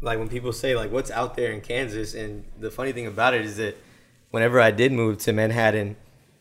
like 0.00 0.18
when 0.18 0.28
people 0.28 0.52
say 0.52 0.76
like 0.76 0.90
what's 0.92 1.10
out 1.10 1.36
there 1.36 1.52
in 1.52 1.60
Kansas 1.60 2.14
and 2.14 2.44
the 2.58 2.70
funny 2.70 2.92
thing 2.92 3.06
about 3.06 3.34
it 3.34 3.44
is 3.44 3.56
that 3.56 3.76
whenever 4.30 4.60
I 4.60 4.70
did 4.70 4.92
move 4.92 5.18
to 5.18 5.32
Manhattan, 5.32 5.96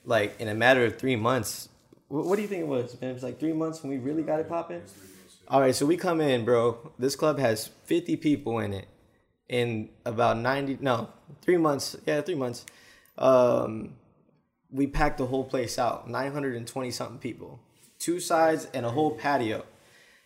like 0.06 0.40
in 0.40 0.48
a 0.48 0.56
matter 0.56 0.86
of 0.86 0.98
three 0.98 1.16
months, 1.16 1.70
what, 2.08 2.26
what 2.26 2.36
do 2.36 2.42
you 2.42 2.48
think 2.48 2.62
it 2.62 2.68
was? 2.68 3.00
Man, 3.02 3.12
it 3.12 3.14
was 3.14 3.24
like 3.24 3.40
three 3.40 3.54
months 3.54 3.82
when 3.82 3.92
we 3.92 3.98
really 3.98 4.24
got 4.24 4.40
it 4.40 4.48
popping. 4.48 4.82
All 5.48 5.62
right, 5.62 5.74
so 5.74 5.86
we 5.86 5.96
come 5.98 6.20
in, 6.20 6.44
bro. 6.44 6.92
This 7.00 7.16
club 7.16 7.40
has 7.40 7.70
fifty 7.86 8.16
people 8.18 8.60
in 8.60 8.74
it, 8.74 8.88
in 9.48 9.90
about 10.06 10.38
ninety 10.38 10.78
no 10.80 11.10
three 11.42 11.58
months. 11.58 11.96
Yeah, 12.06 12.22
three 12.22 12.36
months. 12.36 12.66
Um, 13.18 13.94
we 14.70 14.88
packed 14.88 15.18
the 15.18 15.26
whole 15.26 15.46
place 15.46 15.80
out, 15.80 16.10
nine 16.10 16.34
hundred 16.34 16.56
and 16.56 16.68
twenty 16.68 16.92
something 16.92 17.18
people, 17.18 17.60
two 17.98 18.20
sides 18.20 18.68
and 18.74 18.86
a 18.86 18.92
whole 18.92 19.12
patio. 19.12 19.66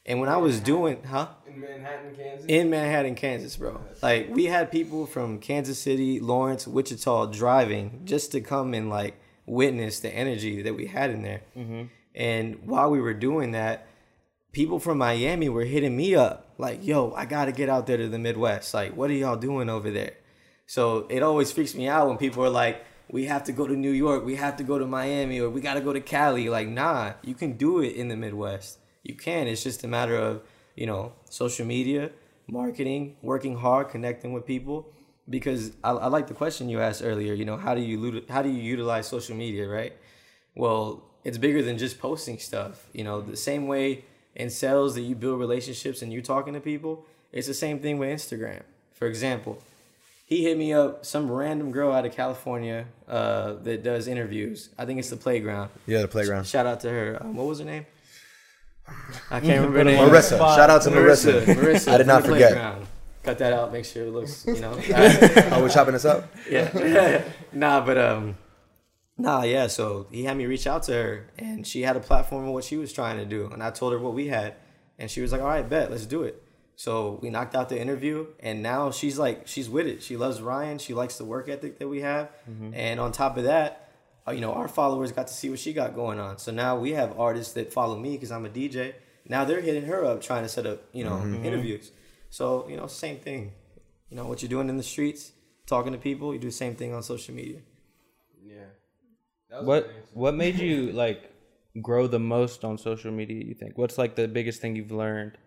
And 0.05 0.19
when 0.19 0.29
I 0.29 0.37
was 0.37 0.59
doing, 0.59 1.03
huh? 1.03 1.27
in 1.47 1.61
Manhattan, 1.61 2.15
Kansas. 2.15 2.45
In 2.47 2.69
Manhattan, 2.69 3.15
Kansas, 3.15 3.55
bro. 3.55 3.79
Like 4.01 4.29
we 4.31 4.45
had 4.45 4.71
people 4.71 5.05
from 5.05 5.39
Kansas 5.39 5.79
City, 5.79 6.19
Lawrence, 6.19 6.67
Wichita 6.67 7.27
driving 7.27 8.01
just 8.05 8.31
to 8.31 8.41
come 8.41 8.73
and 8.73 8.89
like 8.89 9.19
witness 9.45 9.99
the 9.99 10.09
energy 10.09 10.61
that 10.61 10.75
we 10.75 10.87
had 10.87 11.11
in 11.11 11.21
there. 11.23 11.41
Mm-hmm. 11.57 11.83
And 12.15 12.59
while 12.65 12.89
we 12.89 12.99
were 12.99 13.13
doing 13.13 13.51
that, 13.51 13.87
people 14.51 14.79
from 14.79 14.97
Miami 14.97 15.49
were 15.49 15.65
hitting 15.65 15.95
me 15.95 16.15
up 16.15 16.53
like, 16.57 16.85
"Yo, 16.85 17.13
I 17.13 17.25
got 17.25 17.45
to 17.45 17.51
get 17.51 17.69
out 17.69 17.87
there 17.87 17.97
to 17.97 18.07
the 18.07 18.19
Midwest. 18.19 18.73
Like, 18.73 18.95
what 18.95 19.09
are 19.09 19.13
y'all 19.13 19.37
doing 19.37 19.69
over 19.69 19.91
there?" 19.91 20.13
So 20.65 21.05
it 21.09 21.21
always 21.21 21.51
freaks 21.51 21.75
me 21.75 21.87
out 21.87 22.07
when 22.07 22.17
people 22.17 22.43
are 22.43 22.49
like, 22.49 22.83
"We 23.09 23.25
have 23.25 23.43
to 23.45 23.51
go 23.51 23.67
to 23.67 23.75
New 23.75 23.91
York, 23.91 24.25
we 24.25 24.35
have 24.35 24.57
to 24.57 24.63
go 24.63 24.79
to 24.79 24.85
Miami, 24.85 25.39
or 25.39 25.49
we 25.49 25.61
got 25.61 25.75
to 25.75 25.81
go 25.81 25.93
to 25.93 26.01
Cali." 26.01 26.49
Like, 26.49 26.67
nah, 26.67 27.13
you 27.21 27.35
can 27.35 27.53
do 27.53 27.81
it 27.81 27.95
in 27.95 28.07
the 28.07 28.17
Midwest. 28.17 28.79
You 29.03 29.15
can. 29.15 29.47
It's 29.47 29.63
just 29.63 29.83
a 29.83 29.87
matter 29.87 30.15
of 30.15 30.41
you 30.75 30.85
know 30.85 31.13
social 31.29 31.65
media, 31.65 32.11
marketing, 32.47 33.17
working 33.21 33.57
hard, 33.57 33.89
connecting 33.89 34.33
with 34.33 34.45
people. 34.45 34.91
Because 35.29 35.71
I, 35.83 35.91
I 35.91 36.07
like 36.07 36.27
the 36.27 36.33
question 36.33 36.67
you 36.67 36.81
asked 36.81 37.01
earlier. 37.03 37.33
You 37.33 37.45
know, 37.45 37.57
how 37.57 37.75
do 37.75 37.81
you 37.81 38.23
how 38.29 38.41
do 38.41 38.49
you 38.49 38.61
utilize 38.61 39.07
social 39.07 39.35
media, 39.35 39.67
right? 39.67 39.93
Well, 40.55 41.03
it's 41.23 41.37
bigger 41.37 41.61
than 41.61 41.77
just 41.77 41.99
posting 41.99 42.37
stuff. 42.39 42.87
You 42.93 43.03
know, 43.03 43.21
the 43.21 43.37
same 43.37 43.67
way 43.67 44.05
in 44.35 44.49
sales 44.49 44.95
that 44.95 45.01
you 45.01 45.15
build 45.15 45.39
relationships 45.39 46.01
and 46.01 46.11
you're 46.11 46.21
talking 46.21 46.53
to 46.53 46.59
people, 46.59 47.05
it's 47.31 47.47
the 47.47 47.53
same 47.53 47.79
thing 47.79 47.97
with 47.97 48.09
Instagram. 48.09 48.63
For 48.93 49.07
example, 49.07 49.61
he 50.25 50.43
hit 50.43 50.57
me 50.57 50.73
up, 50.73 51.05
some 51.05 51.29
random 51.29 51.71
girl 51.71 51.91
out 51.91 52.05
of 52.05 52.13
California 52.13 52.85
uh, 53.07 53.53
that 53.63 53.83
does 53.83 54.07
interviews. 54.07 54.69
I 54.77 54.85
think 54.85 54.99
it's 54.99 55.09
the 55.09 55.17
playground. 55.17 55.69
yeah, 55.85 56.01
the 56.01 56.07
playground. 56.07 56.45
Shout 56.45 56.65
out 56.65 56.79
to 56.81 56.89
her. 56.89 57.17
Um, 57.21 57.35
what 57.35 57.47
was 57.47 57.59
her 57.59 57.65
name? 57.65 57.85
I 59.29 59.39
can't 59.39 59.65
remember 59.65 59.77
her 59.79 59.83
name. 59.83 60.09
Marissa. 60.09 60.37
Shout 60.37 60.69
out 60.69 60.81
to 60.83 60.89
Marissa. 60.89 61.43
Marissa. 61.43 61.55
Marissa 61.55 61.93
I 61.93 61.97
did 61.97 62.07
not 62.07 62.21
from 62.21 62.31
the 62.31 62.35
forget. 62.35 62.51
Playground. 62.51 62.87
Cut 63.23 63.37
that 63.37 63.53
out. 63.53 63.71
Make 63.71 63.85
sure 63.85 64.05
it 64.05 64.11
looks, 64.11 64.45
you 64.45 64.59
know. 64.59 64.71
Oh, 65.51 65.61
we're 65.61 65.69
chopping 65.69 65.93
this 65.93 66.05
up. 66.05 66.31
yeah. 66.49 67.23
nah, 67.53 67.85
but 67.85 67.97
um, 67.97 68.37
nah, 69.17 69.43
yeah. 69.43 69.67
So 69.67 70.07
he 70.11 70.23
had 70.23 70.37
me 70.37 70.45
reach 70.45 70.65
out 70.65 70.83
to 70.83 70.93
her, 70.93 71.29
and 71.37 71.65
she 71.65 71.83
had 71.83 71.95
a 71.95 71.99
platform 71.99 72.47
of 72.47 72.53
what 72.53 72.63
she 72.63 72.77
was 72.77 72.91
trying 72.91 73.17
to 73.17 73.25
do, 73.25 73.49
and 73.51 73.61
I 73.61 73.69
told 73.69 73.93
her 73.93 73.99
what 73.99 74.13
we 74.13 74.27
had, 74.27 74.55
and 74.97 75.09
she 75.09 75.21
was 75.21 75.31
like, 75.31 75.41
"All 75.41 75.47
right, 75.47 75.67
bet, 75.67 75.91
let's 75.91 76.05
do 76.05 76.23
it." 76.23 76.41
So 76.75 77.19
we 77.21 77.29
knocked 77.29 77.53
out 77.53 77.69
the 77.69 77.79
interview, 77.79 78.25
and 78.39 78.63
now 78.63 78.89
she's 78.89 79.19
like, 79.19 79.47
she's 79.47 79.69
with 79.69 79.85
it. 79.85 80.01
She 80.01 80.17
loves 80.17 80.41
Ryan. 80.41 80.79
She 80.79 80.95
likes 80.95 81.17
the 81.17 81.25
work 81.25 81.47
ethic 81.47 81.77
that 81.77 81.87
we 81.87 82.01
have, 82.01 82.29
and 82.73 82.99
on 82.99 83.11
top 83.11 83.37
of 83.37 83.43
that, 83.43 83.80
Uh, 84.27 84.31
you 84.31 84.41
know, 84.41 84.53
our 84.53 84.67
followers 84.67 85.11
got 85.11 85.27
to 85.27 85.33
see 85.33 85.49
what 85.49 85.59
she 85.59 85.73
got 85.73 85.95
going 85.95 86.19
on. 86.19 86.37
So 86.37 86.51
now 86.51 86.77
we 86.77 86.91
have 86.91 87.19
artists 87.19 87.53
that 87.53 87.73
follow 87.73 87.97
me 87.97 88.11
because 88.11 88.31
I'm 88.31 88.45
a 88.45 88.49
DJ. 88.49 88.93
Now 89.27 89.45
they're 89.45 89.61
hitting 89.61 89.85
her 89.85 90.05
up 90.05 90.21
trying 90.21 90.43
to 90.43 90.49
set 90.49 90.65
up, 90.65 90.83
you 90.93 91.03
know, 91.03 91.11
mm-hmm. 91.11 91.45
interviews. 91.45 91.91
So 92.29 92.67
you 92.69 92.77
know, 92.77 92.87
same 92.87 93.17
thing. 93.17 93.53
You 94.09 94.17
know 94.17 94.25
what 94.25 94.41
you're 94.41 94.49
doing 94.49 94.69
in 94.69 94.77
the 94.77 94.83
streets, 94.83 95.31
talking 95.65 95.93
to 95.93 95.97
people. 95.97 96.33
You 96.33 96.39
do 96.39 96.47
the 96.47 96.53
same 96.53 96.75
thing 96.75 96.93
on 96.93 97.03
social 97.03 97.33
media. 97.33 97.59
yeah. 98.43 98.65
That 99.49 99.63
was 99.63 99.63
a 99.63 99.67
What 99.67 99.91
what 100.13 100.35
made 100.35 100.59
you 100.59 100.91
like 101.03 101.31
grow 101.81 102.07
the 102.07 102.19
most 102.19 102.63
on 102.63 102.77
social 102.77 103.11
media? 103.11 103.43
You 103.43 103.53
think? 103.53 103.77
What's 103.77 103.97
like 103.97 104.15
the 104.15 104.27
biggest 104.27 104.61
thing 104.61 104.75
you've 104.75 104.91
learned? 104.91 105.37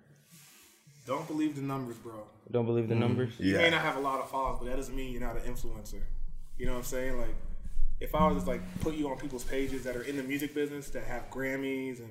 Don't 1.06 1.26
believe 1.26 1.54
the 1.56 1.62
numbers, 1.62 1.96
bro. 1.96 2.14
Don't 2.50 2.66
believe 2.66 2.88
the 2.88 2.94
mm-hmm. 2.94 3.02
numbers. 3.02 3.32
Yeah. 3.38 3.52
You 3.52 3.56
may 3.58 3.70
not 3.70 3.82
have 3.82 3.96
a 3.96 4.00
lot 4.00 4.20
of 4.20 4.30
followers, 4.30 4.58
but 4.60 4.66
that 4.70 4.76
doesn't 4.76 4.96
mean 4.96 5.12
you're 5.12 5.20
not 5.20 5.36
an 5.36 5.42
influencer. 5.42 6.02
You 6.56 6.66
know 6.66 6.72
what 6.72 6.78
I'm 6.78 6.84
saying? 6.84 7.18
Like, 7.18 7.34
if 8.00 8.14
I 8.14 8.26
was 8.26 8.44
to 8.44 8.50
like 8.50 8.80
put 8.80 8.94
you 8.94 9.08
on 9.08 9.16
people's 9.16 9.44
pages 9.44 9.84
that 9.84 9.96
are 9.96 10.02
in 10.02 10.16
the 10.16 10.22
music 10.22 10.54
business 10.54 10.90
that 10.90 11.04
have 11.04 11.30
Grammys 11.30 11.98
and 12.00 12.10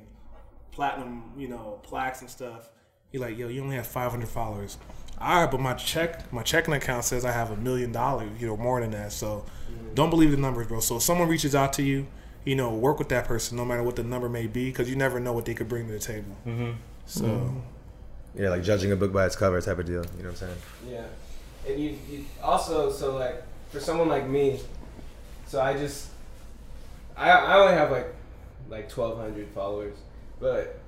platinum, 0.72 1.32
you 1.38 1.48
know, 1.48 1.80
plaques 1.84 2.22
and 2.22 2.30
stuff, 2.30 2.69
you're 3.12 3.22
like, 3.22 3.38
yo, 3.38 3.48
you 3.48 3.62
only 3.62 3.76
have 3.76 3.88
500 3.88 4.28
followers. 4.28 4.78
All 5.22 5.41
right, 5.41 5.52
but 5.52 5.60
my 5.60 5.74
check, 5.76 6.34
my 6.34 6.41
checking 6.41 6.74
account 6.74 7.06
says 7.06 7.24
I 7.24 7.32
have 7.32 7.52
a 7.52 7.56
million 7.56 7.91
dollars, 7.91 8.30
you 8.39 8.48
know, 8.48 8.58
more 8.58 8.82
than 8.82 8.91
that. 8.91 9.12
So, 9.12 9.46
mm-hmm. 9.72 9.93
don't 9.93 10.10
believe 10.10 10.32
the 10.32 10.38
numbers, 10.38 10.67
bro. 10.67 10.80
So, 10.80 10.98
if 10.98 11.04
someone 11.04 11.28
reaches 11.28 11.54
out 11.54 11.74
to 11.74 11.84
you, 11.84 12.08
you 12.43 12.56
know, 12.56 12.74
work 12.74 12.98
with 12.98 13.10
that 13.10 13.26
person, 13.26 13.56
no 13.56 13.63
matter 13.63 13.84
what 13.84 13.96
the 13.96 14.04
number 14.04 14.28
may 14.28 14.48
be, 14.48 14.65
because 14.65 14.89
you 14.89 14.96
never 14.96 15.19
know 15.19 15.32
what 15.32 15.46
they 15.46 15.54
could 15.54 15.69
bring 15.69 15.86
to 15.88 15.93
the 15.93 16.00
table. 16.00 16.36
Mm-hmm. 16.46 16.72
So, 17.06 17.26
mm-hmm. 17.26 18.41
yeah, 18.41 18.50
like 18.50 18.63
judging 18.63 18.91
a 18.91 18.96
book 18.96 19.13
by 19.13 19.28
its 19.28 19.36
cover 19.36 19.62
type 19.62 19.78
of 19.78 19.86
deal. 19.86 20.04
You 20.17 20.24
know 20.24 20.30
what 20.30 20.30
I'm 20.30 20.36
saying? 20.36 20.58
Yeah, 20.89 21.06
and 21.67 21.80
you, 21.80 21.98
you 22.10 22.26
also 22.41 22.91
so 22.91 23.15
like 23.15 23.43
for 23.69 23.80
someone 23.80 24.10
like 24.10 24.28
me, 24.28 24.60
so 25.53 25.61
I 25.61 25.77
just 25.77 26.07
I 27.15 27.29
I 27.29 27.59
only 27.59 27.73
have 27.73 27.91
like 27.91 28.07
like 28.69 28.89
twelve 28.89 29.19
hundred 29.19 29.47
followers, 29.49 29.95
but 30.39 30.79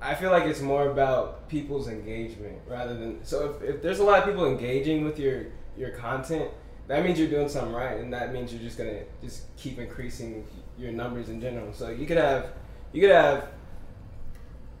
I 0.00 0.14
feel 0.14 0.30
like 0.30 0.44
it's 0.44 0.60
more 0.60 0.88
about 0.90 1.48
people's 1.48 1.88
engagement 1.88 2.56
rather 2.68 2.94
than 2.94 3.24
so 3.24 3.50
if, 3.50 3.68
if 3.68 3.82
there's 3.82 3.98
a 3.98 4.04
lot 4.04 4.20
of 4.20 4.24
people 4.24 4.46
engaging 4.46 5.04
with 5.04 5.18
your 5.18 5.46
your 5.76 5.90
content, 5.90 6.48
that 6.86 7.04
means 7.04 7.18
you're 7.18 7.30
doing 7.30 7.48
something 7.48 7.74
right, 7.74 7.98
and 7.98 8.12
that 8.12 8.32
means 8.32 8.52
you're 8.52 8.62
just 8.62 8.78
gonna 8.78 9.00
just 9.24 9.42
keep 9.56 9.80
increasing 9.80 10.46
your 10.78 10.92
numbers 10.92 11.28
in 11.28 11.40
general. 11.40 11.72
So 11.72 11.90
you 11.90 12.06
could 12.06 12.18
have 12.18 12.52
you 12.92 13.00
could 13.00 13.10
have 13.10 13.48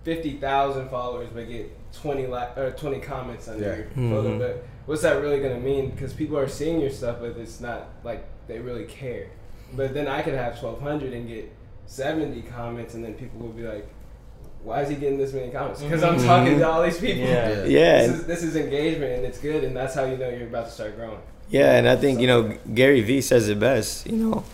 fifty 0.04 0.36
thousand 0.36 0.88
followers, 0.88 1.30
but 1.34 1.48
get 1.48 1.68
twenty 1.92 2.28
like 2.28 2.56
or 2.56 2.70
twenty 2.70 3.00
comments 3.00 3.48
under 3.48 3.64
Yeah. 3.64 3.74
your 3.74 3.86
mm-hmm. 3.86 4.10
photo. 4.12 4.38
But 4.38 4.64
what's 4.86 5.02
that 5.02 5.20
really 5.20 5.40
gonna 5.40 5.58
mean? 5.58 5.90
Because 5.90 6.12
people 6.12 6.38
are 6.38 6.46
seeing 6.46 6.80
your 6.80 6.90
stuff, 6.90 7.16
but 7.20 7.36
it's 7.36 7.60
not 7.60 7.88
like 8.04 8.24
they 8.46 8.58
really 8.58 8.84
care. 8.84 9.30
But 9.74 9.94
then 9.94 10.08
I 10.08 10.22
could 10.22 10.34
have 10.34 10.58
twelve 10.58 10.80
hundred 10.80 11.12
and 11.12 11.26
get 11.28 11.50
seventy 11.86 12.42
comments, 12.42 12.94
and 12.94 13.04
then 13.04 13.14
people 13.14 13.40
will 13.40 13.52
be 13.52 13.62
like, 13.62 13.86
"Why 14.62 14.82
is 14.82 14.88
he 14.88 14.96
getting 14.96 15.18
this 15.18 15.32
many 15.32 15.50
comments?" 15.50 15.82
Because 15.82 16.02
I'm 16.02 16.16
mm-hmm. 16.16 16.26
talking 16.26 16.58
to 16.58 16.68
all 16.68 16.82
these 16.82 16.98
people. 16.98 17.22
Yeah. 17.22 17.64
Yeah, 17.64 18.06
This 18.06 18.10
is, 18.10 18.26
this 18.26 18.42
is 18.42 18.56
engagement, 18.56 19.12
and 19.12 19.24
it's 19.24 19.38
good, 19.38 19.64
and 19.64 19.76
that's 19.76 19.94
how 19.94 20.04
you 20.04 20.16
know 20.16 20.28
you're 20.28 20.48
about 20.48 20.66
to 20.66 20.72
start 20.72 20.96
growing. 20.96 21.20
Yeah, 21.48 21.76
and 21.76 21.88
I 21.88 21.96
think 21.96 22.20
you 22.20 22.26
know 22.26 22.56
Gary 22.74 23.00
Vee 23.00 23.20
says 23.20 23.48
it 23.48 23.58
best. 23.60 24.06
You 24.06 24.16
know, 24.16 24.44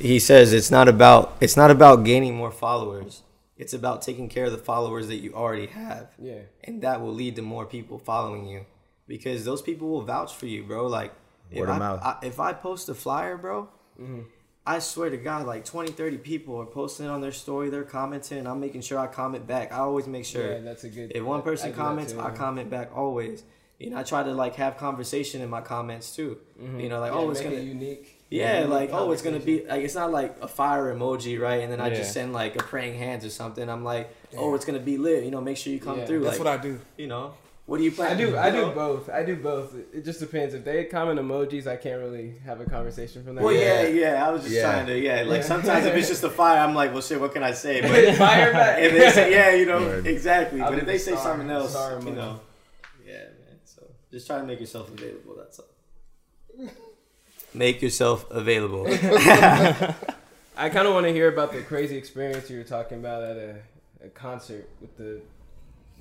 he 0.00 0.18
says 0.18 0.52
it's 0.52 0.70
not 0.70 0.88
about 0.88 1.36
it's 1.40 1.56
not 1.56 1.70
about 1.70 2.04
gaining 2.04 2.34
more 2.34 2.50
followers. 2.50 3.22
It's 3.56 3.72
about 3.72 4.02
taking 4.02 4.28
care 4.28 4.46
of 4.46 4.52
the 4.52 4.58
followers 4.58 5.06
that 5.06 5.18
you 5.18 5.34
already 5.34 5.66
have, 5.66 6.08
Yeah. 6.18 6.40
and 6.64 6.82
that 6.82 7.00
will 7.00 7.12
lead 7.14 7.36
to 7.36 7.42
more 7.42 7.64
people 7.64 7.98
following 7.98 8.46
you, 8.46 8.66
because 9.06 9.44
those 9.44 9.62
people 9.62 9.88
will 9.88 10.02
vouch 10.02 10.34
for 10.34 10.46
you, 10.46 10.64
bro. 10.64 10.86
Like 10.86 11.12
if 11.58 11.62
of 11.62 11.68
I, 11.68 11.78
mouth. 11.78 12.00
I, 12.02 12.16
if 12.22 12.40
I 12.40 12.52
post 12.52 12.88
a 12.88 12.94
flyer, 12.94 13.36
bro, 13.36 13.68
Mm-hmm. 14.00 14.20
I 14.64 14.78
swear 14.78 15.10
to 15.10 15.16
God, 15.16 15.44
like 15.46 15.64
20, 15.64 15.90
30 15.92 16.18
people 16.18 16.56
are 16.60 16.64
posting 16.66 17.06
on 17.08 17.20
their 17.20 17.32
story, 17.32 17.68
they're 17.68 17.82
commenting, 17.82 18.46
I'm 18.46 18.60
making 18.60 18.82
sure 18.82 18.98
I 18.98 19.08
comment 19.08 19.44
back. 19.46 19.72
I 19.72 19.78
always 19.78 20.06
make 20.06 20.24
sure. 20.24 20.52
Yeah, 20.52 20.60
that's 20.60 20.84
a 20.84 20.88
good. 20.88 21.10
If 21.14 21.24
one 21.24 21.42
person 21.42 21.70
do 21.70 21.76
that 21.76 21.82
comments, 21.82 22.12
too, 22.12 22.20
I 22.20 22.30
comment 22.30 22.70
back 22.70 22.90
always. 22.94 23.42
You 23.80 23.90
know, 23.90 23.98
I 23.98 24.04
try 24.04 24.22
to 24.22 24.32
like 24.32 24.54
have 24.56 24.76
conversation 24.78 25.42
in 25.42 25.50
my 25.50 25.60
comments 25.60 26.14
too. 26.14 26.38
You 26.78 26.88
know, 26.88 27.00
like 27.00 27.10
Mm-hmm. 27.12 27.18
Yeah, 27.20 27.26
oh, 27.26 27.30
it's 27.30 27.40
gonna 27.40 27.56
it 27.56 27.62
unique. 27.64 28.20
yeah, 28.30 28.58
Unique 28.58 28.70
like 28.70 28.90
oh, 28.92 29.10
it's 29.10 29.22
gonna 29.22 29.40
be 29.40 29.66
like 29.66 29.82
it's 29.82 29.96
not 29.96 30.12
like 30.12 30.36
a 30.40 30.46
fire 30.46 30.94
emoji, 30.94 31.40
right? 31.40 31.62
And 31.62 31.72
then 31.72 31.80
I 31.80 31.88
Yeah. 31.88 31.96
just 31.96 32.12
send 32.12 32.32
like 32.32 32.54
a 32.54 32.60
praying 32.62 32.96
hands 32.98 33.24
or 33.24 33.30
something. 33.30 33.68
I'm 33.68 33.82
like, 33.82 34.14
oh, 34.36 34.54
it's 34.54 34.64
gonna 34.64 34.78
be 34.78 34.96
lit. 34.96 35.24
You 35.24 35.32
know, 35.32 35.40
make 35.40 35.56
sure 35.56 35.72
you 35.72 35.80
come 35.80 35.98
Yeah. 35.98 36.06
through. 36.06 36.20
That's 36.20 36.38
like, 36.38 36.46
what 36.46 36.60
I 36.60 36.62
do. 36.62 36.78
You 36.96 37.08
know, 37.08 37.34
what 37.66 37.78
do 37.78 37.84
you 37.84 37.92
plan? 37.92 38.12
I 38.12 38.14
do. 38.18 38.36
I 38.36 38.50
do 38.50 38.70
both. 38.72 39.08
I 39.08 39.22
do 39.24 39.36
both. 39.36 39.74
It- 39.74 39.88
It 39.98 40.04
just 40.04 40.20
depends. 40.20 40.52
If 40.54 40.64
they 40.64 40.84
comment 40.84 41.18
emojis, 41.20 41.66
I 41.66 41.76
can't 41.76 42.00
really 42.02 42.34
have 42.44 42.60
a 42.60 42.64
conversation 42.64 43.24
from 43.24 43.36
that. 43.36 43.44
Well, 43.44 43.52
yeah, 43.54 43.82
Yeah. 43.82 43.88
yeah. 44.12 44.26
I 44.28 44.30
was 44.30 44.42
just 44.42 44.54
Yeah. 44.54 44.62
trying 44.70 44.86
to, 44.86 44.98
yeah. 44.98 45.22
Like 45.22 45.42
Yeah. 45.42 45.46
sometimes 45.46 45.86
if 45.86 45.94
it's 45.94 46.08
just 46.08 46.24
a 46.24 46.30
fire, 46.30 46.58
I'm 46.58 46.74
like, 46.74 46.92
well, 46.92 47.02
shit, 47.02 47.20
what 47.20 47.32
can 47.32 47.42
I 47.42 47.52
say? 47.52 47.80
But 47.80 47.90
But 47.92 48.14
fire 48.16 48.52
back. 48.52 48.80
if 48.82 48.92
they 48.92 49.10
say, 49.10 49.30
yeah, 49.30 49.50
you 49.54 49.66
know, 49.66 49.80
Word. 49.80 50.06
exactly. 50.06 50.60
I'll 50.60 50.70
but 50.70 50.74
do 50.76 50.80
if 50.80 50.86
the 50.86 50.92
they 50.92 50.98
say 50.98 51.12
star- 51.12 51.24
something 51.24 51.50
else, 51.50 51.70
star 51.70 52.00
you 52.02 52.10
know, 52.10 52.40
yeah, 53.06 53.12
man. 53.14 53.58
So 53.64 53.82
just 54.10 54.26
try 54.26 54.38
to 54.38 54.44
make 54.44 54.60
yourself 54.60 54.88
available. 54.92 55.34
That's 55.38 55.58
all. 55.60 55.66
Make 57.54 57.82
yourself 57.82 58.30
available. 58.30 58.86
I 60.56 60.68
kind 60.70 60.86
of 60.88 60.94
want 60.94 61.04
to 61.06 61.12
hear 61.12 61.28
about 61.28 61.52
the 61.52 61.60
crazy 61.62 61.96
experience 61.98 62.48
you 62.50 62.56
were 62.58 62.64
talking 62.64 62.98
about 62.98 63.22
at 63.22 63.36
a, 63.36 63.56
a 64.04 64.08
concert 64.08 64.68
with 64.80 64.96
the 64.96 65.20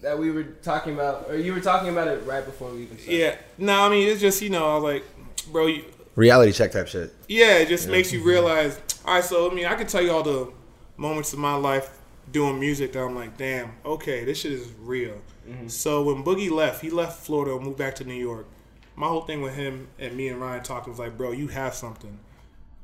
that 0.01 0.17
we 0.17 0.31
were 0.31 0.43
talking 0.43 0.93
about, 0.93 1.29
or 1.29 1.37
you 1.37 1.53
were 1.53 1.61
talking 1.61 1.89
about 1.89 2.07
it 2.07 2.25
right 2.25 2.43
before 2.43 2.71
we 2.71 2.83
even 2.83 2.97
started. 2.97 3.17
Yeah. 3.17 3.35
No, 3.57 3.85
I 3.85 3.89
mean 3.89 4.07
it's 4.07 4.21
just 4.21 4.41
you 4.41 4.49
know 4.49 4.69
I 4.69 4.75
was 4.75 4.83
like, 4.83 5.03
bro, 5.51 5.67
you, 5.67 5.85
Reality 6.15 6.51
check 6.51 6.71
type 6.71 6.87
shit. 6.87 7.13
yeah, 7.27 7.57
it 7.57 7.69
just 7.69 7.87
makes 7.87 8.11
you 8.11 8.19
mm-hmm. 8.19 8.29
realize. 8.29 8.79
All 9.05 9.15
right, 9.15 9.23
so 9.23 9.49
I 9.49 9.53
mean 9.53 9.65
I 9.65 9.75
can 9.75 9.87
tell 9.87 10.01
you 10.01 10.11
all 10.11 10.23
the 10.23 10.51
moments 10.97 11.33
of 11.33 11.39
my 11.39 11.55
life 11.55 11.97
doing 12.31 12.59
music 12.59 12.93
that 12.93 13.03
I'm 13.03 13.15
like, 13.15 13.37
damn, 13.37 13.71
okay, 13.85 14.23
this 14.23 14.39
shit 14.39 14.53
is 14.53 14.71
real. 14.81 15.15
Mm-hmm. 15.47 15.67
So 15.67 16.03
when 16.03 16.23
Boogie 16.23 16.51
left, 16.51 16.81
he 16.81 16.89
left 16.89 17.19
Florida 17.19 17.55
and 17.55 17.63
moved 17.65 17.77
back 17.77 17.95
to 17.95 18.03
New 18.03 18.13
York. 18.13 18.47
My 18.95 19.07
whole 19.07 19.21
thing 19.21 19.41
with 19.41 19.55
him 19.55 19.87
and 19.99 20.15
me 20.15 20.27
and 20.27 20.39
Ryan 20.39 20.63
talking 20.63 20.91
was 20.91 20.99
like, 20.99 21.17
bro, 21.17 21.31
you 21.31 21.47
have 21.47 21.73
something. 21.73 22.19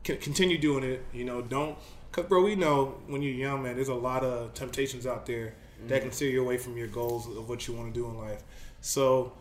C- 0.05 0.15
continue 0.15 0.57
doing 0.57 0.83
it. 0.83 1.05
You 1.13 1.25
know, 1.25 1.41
don't. 1.41 1.77
Cause 2.11 2.25
bro, 2.25 2.43
we 2.43 2.55
know 2.55 2.95
when 3.07 3.21
you're 3.21 3.33
young, 3.33 3.63
man, 3.63 3.75
there's 3.75 3.89
a 3.89 3.93
lot 3.93 4.23
of 4.23 4.53
temptations 4.53 5.05
out 5.05 5.25
there 5.25 5.53
that 5.87 6.01
can 6.01 6.11
steer 6.11 6.29
you 6.29 6.41
away 6.41 6.57
from 6.57 6.75
your 6.77 6.87
goals 6.87 7.27
of 7.27 7.47
what 7.49 7.67
you 7.67 7.73
want 7.73 7.93
to 7.93 7.99
do 7.99 8.05
in 8.07 8.17
life. 8.17 8.43
So 8.81 9.33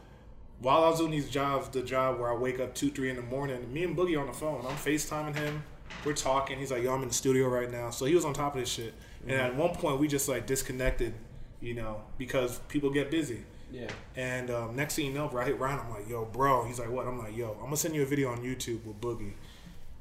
while 0.61 0.85
I 0.85 0.89
was 0.89 0.99
doing 0.99 1.11
these 1.11 1.29
jobs, 1.29 1.69
the 1.69 1.83
job 1.83 2.19
where 2.19 2.31
I 2.31 2.37
wake 2.37 2.61
up 2.61 2.75
two, 2.75 2.91
three 2.91 3.11
in 3.11 3.17
the 3.17 3.23
morning, 3.23 3.73
me 3.73 3.85
and 3.85 3.97
Boogie 3.97 4.19
on 4.21 4.27
the 4.27 4.33
phone. 4.33 4.65
I'm 4.67 4.77
FaceTiming 4.77 5.37
him. 5.37 5.63
We're 6.05 6.15
talking. 6.15 6.59
He's 6.59 6.71
like, 6.71 6.83
"Yo, 6.83 6.93
I'm 6.95 7.03
in 7.03 7.09
the 7.09 7.15
studio 7.15 7.49
right 7.49 7.71
now." 7.71 7.91
So 7.91 8.05
he 8.07 8.15
was 8.15 8.25
on 8.25 8.33
top 8.35 8.55
of 8.55 8.61
this 8.61 8.69
shit. 8.71 8.95
And 9.23 9.33
at 9.41 9.57
one 9.57 9.75
point, 9.75 9.99
we 9.99 10.07
just 10.09 10.29
like 10.29 10.47
disconnected, 10.47 11.15
you 11.61 11.75
know, 11.75 12.03
because 12.19 12.59
people 12.69 12.91
get 12.91 13.11
busy. 13.11 13.43
yeah. 13.73 13.89
And 14.15 14.51
um, 14.51 14.77
next 14.77 14.95
thing 14.97 15.07
you 15.07 15.13
know, 15.13 15.27
bro, 15.29 15.43
I 15.43 15.47
hit 15.47 15.59
Ryan. 15.59 15.81
I'm 15.81 15.91
like, 15.91 16.09
"Yo, 16.09 16.25
bro." 16.25 16.65
He's 16.65 16.79
like, 16.79 16.91
"What?" 16.91 17.07
I'm 17.07 17.19
like, 17.19 17.37
"Yo, 17.37 17.53
I'm 17.59 17.65
gonna 17.65 17.77
send 17.77 17.95
you 17.95 18.03
a 18.03 18.07
video 18.07 18.31
on 18.31 18.39
YouTube 18.39 18.85
with 18.85 19.01
Boogie." 19.01 19.33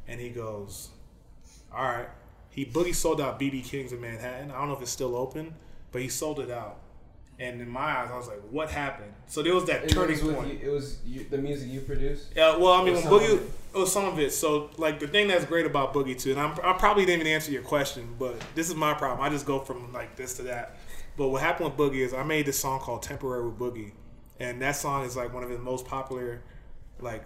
And 0.07 0.19
he 0.19 0.29
goes, 0.29 0.89
"All 1.73 1.83
right." 1.83 2.09
He 2.49 2.65
Boogie 2.65 2.95
sold 2.95 3.19
out 3.19 3.39
BB 3.39 3.65
King's 3.65 3.91
in 3.91 3.99
Manhattan. 3.99 4.49
I 4.51 4.59
don't 4.59 4.69
know 4.69 4.75
if 4.75 4.81
it's 4.81 4.91
still 4.91 5.15
open, 5.15 5.55
but 5.95 6.01
he 6.01 6.09
sold 6.09 6.41
it 6.41 6.51
out. 6.51 6.81
And 7.39 7.61
in 7.61 7.69
my 7.69 7.79
eyes, 7.79 8.09
I 8.11 8.17
was 8.17 8.27
like, 8.27 8.41
"What 8.51 8.69
happened?" 8.69 9.13
So 9.27 9.41
there 9.41 9.55
was 9.55 9.63
that 9.67 9.83
And 9.83 9.91
turning 9.91 10.17
it 10.17 10.23
was, 10.25 10.35
point. 10.35 10.61
you, 10.61 10.69
it 10.69 10.73
was 10.73 10.99
you, 11.05 11.25
the 11.29 11.37
music 11.37 11.69
you 11.71 11.79
produced. 11.79 12.33
Yeah, 12.35 12.57
well, 12.57 12.73
I 12.73 12.83
mean, 12.83 12.89
Or 12.89 12.93
when 12.95 13.03
some 13.03 13.11
Boogie, 13.13 13.37
it. 13.37 13.51
it 13.75 13.77
was 13.77 13.93
some 13.93 14.03
of 14.03 14.19
it. 14.19 14.33
So, 14.33 14.71
like, 14.75 14.99
the 14.99 15.07
thing 15.07 15.29
that's 15.29 15.45
great 15.45 15.65
about 15.65 15.93
Boogie 15.93 16.19
too, 16.19 16.31
and 16.31 16.39
I'm, 16.41 16.51
I 16.61 16.73
probably 16.73 17.05
didn't 17.05 17.21
even 17.21 17.31
answer 17.31 17.49
your 17.49 17.61
question, 17.61 18.13
but 18.19 18.35
this 18.55 18.67
is 18.67 18.75
my 18.75 18.93
problem. 18.93 19.25
I 19.25 19.29
just 19.29 19.45
go 19.45 19.59
from 19.59 19.93
like 19.93 20.17
this 20.17 20.33
to 20.33 20.43
that. 20.43 20.75
But 21.15 21.29
what 21.29 21.41
happened 21.41 21.69
with 21.69 21.77
Boogie 21.77 22.01
is 22.01 22.13
I 22.13 22.23
made 22.23 22.45
this 22.45 22.59
song 22.59 22.81
called 22.81 23.01
"Temporary" 23.01 23.47
with 23.47 23.57
Boogie, 23.57 23.93
and 24.37 24.61
that 24.61 24.75
song 24.75 25.05
is 25.05 25.15
like 25.15 25.33
one 25.33 25.43
of 25.43 25.49
his 25.49 25.61
most 25.61 25.85
popular, 25.85 26.41
like, 26.99 27.23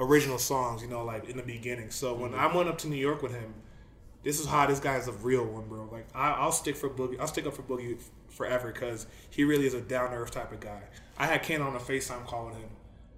original 0.00 0.38
songs. 0.38 0.82
You 0.82 0.88
know, 0.88 1.04
like 1.04 1.30
in 1.30 1.36
the 1.36 1.44
beginning. 1.44 1.92
So 1.92 2.14
when 2.14 2.32
mm-hmm. 2.32 2.40
I 2.40 2.52
went 2.52 2.68
up 2.68 2.78
to 2.78 2.88
New 2.88 2.96
York 2.96 3.22
with 3.22 3.32
him, 3.32 3.54
this 4.22 4.40
is 4.40 4.46
how 4.46 4.66
this 4.66 4.80
guy's 4.80 5.08
a 5.08 5.12
real 5.12 5.44
one, 5.44 5.68
bro. 5.68 5.88
Like 5.90 6.06
I, 6.14 6.32
I'll 6.32 6.52
stick 6.52 6.76
for 6.76 6.88
Boogie. 6.88 7.18
I'll 7.20 7.26
stick 7.26 7.46
up 7.46 7.54
for 7.54 7.62
Boogie 7.62 7.98
forever 8.28 8.72
because 8.72 9.06
he 9.30 9.44
really 9.44 9.66
is 9.66 9.74
a 9.74 9.80
down 9.80 10.10
to 10.10 10.16
earth 10.16 10.32
type 10.32 10.52
of 10.52 10.60
guy. 10.60 10.82
I 11.16 11.26
had 11.26 11.42
Ken 11.42 11.62
on 11.62 11.74
a 11.74 11.78
Facetime 11.78 12.26
call 12.26 12.46
with 12.46 12.56
him, 12.56 12.70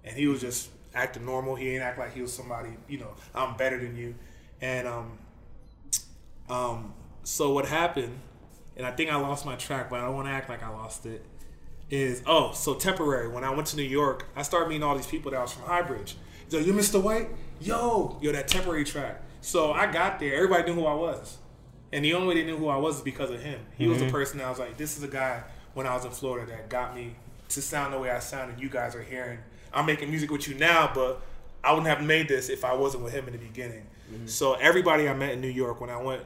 and 0.03 0.15
he 0.15 0.27
was 0.27 0.41
just 0.41 0.69
acting 0.93 1.25
normal. 1.25 1.55
He 1.55 1.69
ain't 1.69 1.83
act 1.83 1.97
like 1.97 2.13
he 2.13 2.21
was 2.21 2.33
somebody. 2.33 2.69
You 2.87 2.99
know, 2.99 3.13
I'm 3.33 3.55
better 3.57 3.79
than 3.79 3.95
you. 3.95 4.15
And 4.61 4.87
um, 4.87 5.17
um, 6.49 6.93
so 7.23 7.53
what 7.53 7.65
happened? 7.65 8.19
And 8.77 8.85
I 8.85 8.91
think 8.91 9.11
I 9.11 9.15
lost 9.15 9.45
my 9.45 9.55
track, 9.55 9.89
but 9.89 9.99
I 9.99 10.05
don't 10.05 10.15
want 10.15 10.27
to 10.27 10.31
act 10.31 10.49
like 10.49 10.63
I 10.63 10.69
lost 10.69 11.05
it. 11.05 11.25
Is 11.89 12.23
oh, 12.25 12.53
so 12.53 12.75
temporary. 12.75 13.27
When 13.27 13.43
I 13.43 13.49
went 13.49 13.67
to 13.67 13.75
New 13.75 13.83
York, 13.83 14.27
I 14.33 14.43
started 14.43 14.69
meeting 14.69 14.83
all 14.83 14.95
these 14.95 15.07
people 15.07 15.31
that 15.31 15.41
was 15.41 15.51
from 15.51 15.63
Highbridge. 15.63 16.13
Like, 16.49 16.65
"You 16.65 16.73
Mr. 16.73 17.01
White? 17.01 17.29
Yo, 17.59 18.17
yo, 18.21 18.31
that 18.31 18.47
temporary 18.47 18.85
track." 18.85 19.21
So 19.41 19.71
I 19.73 19.91
got 19.91 20.19
there. 20.19 20.35
Everybody 20.35 20.63
knew 20.71 20.79
who 20.81 20.85
I 20.85 20.93
was, 20.93 21.37
and 21.91 22.05
the 22.05 22.13
only 22.13 22.27
way 22.27 22.41
they 22.41 22.45
knew 22.45 22.57
who 22.57 22.67
I 22.69 22.77
was 22.77 22.97
is 22.97 23.01
because 23.01 23.29
of 23.31 23.41
him. 23.41 23.59
He 23.77 23.87
was 23.87 23.99
the 23.99 24.09
person 24.09 24.37
that 24.37 24.45
I 24.45 24.49
was 24.49 24.59
like, 24.59 24.77
"This 24.77 24.97
is 24.97 25.03
a 25.03 25.07
guy." 25.07 25.43
When 25.73 25.87
I 25.87 25.95
was 25.95 26.03
in 26.03 26.11
Florida, 26.11 26.51
that 26.51 26.67
got 26.67 26.93
me 26.93 27.15
to 27.47 27.61
sound 27.61 27.93
the 27.93 27.99
way 27.99 28.09
I 28.09 28.19
sound 28.19 28.51
and 28.51 28.61
You 28.61 28.67
guys 28.69 28.93
are 28.93 29.01
hearing. 29.03 29.39
I'm 29.73 29.85
making 29.85 30.09
music 30.09 30.29
with 30.29 30.47
you 30.49 30.55
now, 30.55 30.91
but 30.93 31.21
I 31.63 31.71
wouldn't 31.71 31.87
have 31.87 32.03
made 32.05 32.27
this 32.27 32.49
if 32.49 32.65
I 32.65 32.73
wasn't 32.73 33.03
with 33.05 33.13
him 33.13 33.25
in 33.27 33.31
the 33.31 33.39
beginning. 33.39 33.87
So 34.25 34.55
everybody 34.55 35.07
I 35.07 35.13
met 35.13 35.31
in 35.31 35.39
New 35.39 35.47
York 35.47 35.79
when 35.79 35.89
I 35.89 35.95
went, 35.95 36.23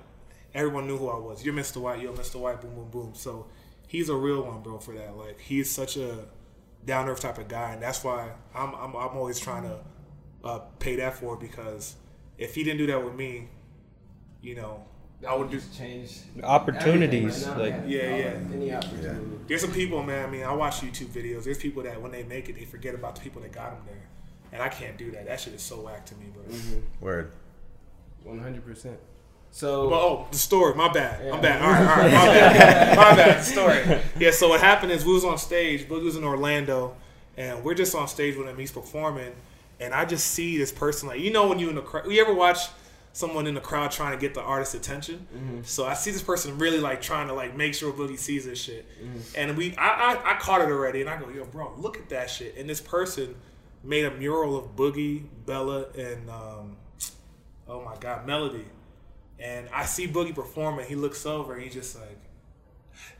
everyone 0.56 0.88
knew 0.88 0.98
who 0.98 1.10
I 1.10 1.20
was. 1.20 1.46
You're 1.46 1.54
Mr. 1.54 1.78
White. 1.78 2.00
You're 2.02 2.14
Mr. 2.14 2.38
White. 2.40 2.60
Boom, 2.60 2.74
boom, 2.74 2.90
boom. 2.90 3.12
So 3.14 3.46
he's 3.88 4.10
a 4.10 4.16
real 4.16 4.42
one, 4.42 4.62
bro. 4.64 4.80
For 4.80 4.96
that, 4.96 5.16
like 5.16 5.40
he's 5.40 5.70
such 5.70 5.96
a 5.98 6.26
down 6.86 7.08
earth 7.08 7.20
type 7.20 7.38
of 7.38 7.48
guy, 7.48 7.74
and 7.74 7.82
that's 7.84 8.04
why 8.04 8.32
I'm 8.56 8.74
I'm, 8.74 8.96
I'm 8.96 9.16
always 9.16 9.40
trying 9.40 9.64
to 9.64 9.78
uh, 10.44 10.60
pay 10.80 10.96
that 10.96 11.14
for 11.18 11.38
because 11.38 11.96
if 12.38 12.56
he 12.56 12.64
didn't 12.64 12.80
do 12.80 12.88
that 12.88 13.04
with 13.04 13.16
me, 13.16 13.48
you 14.42 14.56
know, 14.56 14.84
I 15.28 15.34
would 15.36 15.50
just 15.50 15.76
change 15.78 16.20
Opportunities, 16.44 17.46
right 17.48 17.58
now. 17.58 17.64
like- 17.64 17.84
Yeah, 17.88 18.16
yeah. 18.16 18.40
Any 18.54 18.74
opportunity. 18.74 19.26
There's 19.48 19.62
some 19.62 19.72
people, 19.72 20.04
man. 20.04 20.28
I 20.28 20.32
mean, 20.32 20.44
I 20.44 20.54
watch 20.54 20.82
YouTube 20.82 21.08
videos. 21.08 21.44
There's 21.46 21.58
people 21.58 21.84
that 21.84 22.02
when 22.02 22.12
they 22.12 22.24
make 22.24 22.50
it, 22.50 22.56
they 22.56 22.66
forget 22.66 22.94
about 22.96 23.16
the 23.16 23.22
people 23.22 23.42
that 23.42 23.52
got 23.52 23.72
them 23.72 23.82
there, 23.88 24.08
and 24.52 24.62
I 24.62 24.70
can't 24.70 24.98
do 24.98 25.12
that. 25.12 25.26
That 25.26 25.40
shit 25.40 25.54
is 25.54 25.62
so 25.62 25.82
whack 25.82 26.06
to 26.08 26.16
me, 26.16 26.26
bro. 26.34 26.44
Mm-hmm. 26.44 26.80
Word. 27.04 27.32
One 28.24 28.40
hundred 28.40 28.66
percent. 28.66 28.98
So 29.52 29.90
But 29.90 29.96
oh, 30.02 30.28
the 30.32 30.38
story. 30.38 30.74
My 30.74 30.92
bad. 30.92 31.24
Yeah. 31.26 31.34
I'm 31.34 31.42
bad. 31.42 31.62
All 31.62 31.70
right, 31.72 31.80
all 31.80 31.98
right. 31.98 32.12
My 32.12 32.28
bad. 32.28 32.98
my 32.98 33.16
bad. 33.16 33.40
The 33.40 33.44
story. 33.44 34.02
Yeah. 34.20 34.32
So 34.32 34.50
what 34.50 34.60
happened 34.60 34.92
is 34.92 35.06
we 35.06 35.14
was 35.14 35.24
on 35.24 35.38
stage. 35.38 35.88
Boogie 35.88 36.04
was 36.04 36.16
in 36.18 36.24
Orlando, 36.26 36.96
and 37.38 37.64
we're 37.64 37.74
just 37.76 37.96
on 37.96 38.08
stage 38.08 38.36
with 38.36 38.48
him. 38.48 38.58
He's 38.58 38.72
performing, 38.72 39.32
and 39.80 39.94
I 39.94 40.06
just 40.06 40.28
see 40.28 40.58
this 40.58 40.72
person 40.72 41.08
like 41.08 41.20
you 41.20 41.32
know 41.32 41.48
when 41.48 41.60
you 41.60 41.70
in 41.70 41.76
the 41.76 41.82
crowd. 41.82 42.12
You 42.12 42.22
ever 42.22 42.34
watch 42.34 42.68
someone 43.16 43.48
in 43.48 43.54
the 43.56 43.62
crowd 43.62 43.92
trying 43.92 44.12
to 44.12 44.18
get 44.20 44.34
the 44.34 44.42
artist's 44.42 44.76
attention. 44.76 45.26
Mm-hmm. 45.34 45.62
So 45.64 45.86
I 45.86 45.94
see 45.94 46.12
this 46.12 46.22
person 46.22 46.58
really 46.58 46.82
like 46.82 47.02
trying 47.02 47.28
to 47.28 47.34
like 47.34 47.56
make 47.56 47.74
sure 47.74 47.94
Boogie 47.94 48.20
sees 48.20 48.46
this 48.46 48.62
shit. 48.62 48.86
Mm-hmm. 49.02 49.20
And 49.38 49.58
we, 49.58 49.74
I, 49.78 49.88
I, 49.88 50.34
I 50.34 50.38
caught 50.38 50.60
it 50.60 50.68
already, 50.68 51.00
and 51.00 51.10
I 51.10 51.18
go, 51.18 51.30
yo, 51.30 51.46
bro, 51.46 51.74
look 51.78 51.98
at 51.98 52.10
that 52.10 52.30
shit. 52.30 52.58
And 52.58 52.70
this 52.70 52.82
person 52.82 53.36
made 53.86 54.04
a 54.04 54.12
mural 54.12 54.58
of 54.58 54.76
Boogie, 54.76 55.24
Bella, 55.46 55.86
and 55.98 56.30
um, 56.30 56.76
oh 57.70 57.82
my 57.86 57.96
god, 58.02 58.28
Melody. 58.28 58.66
And 59.40 59.70
I 59.74 59.86
see 59.86 60.10
Boogie 60.10 60.36
perform, 60.36 60.80
and 60.80 60.88
he 60.88 60.96
looks 60.96 61.26
over, 61.26 61.54
and 61.54 61.64
he's 61.64 61.74
just 61.74 61.98
like, 61.98 62.20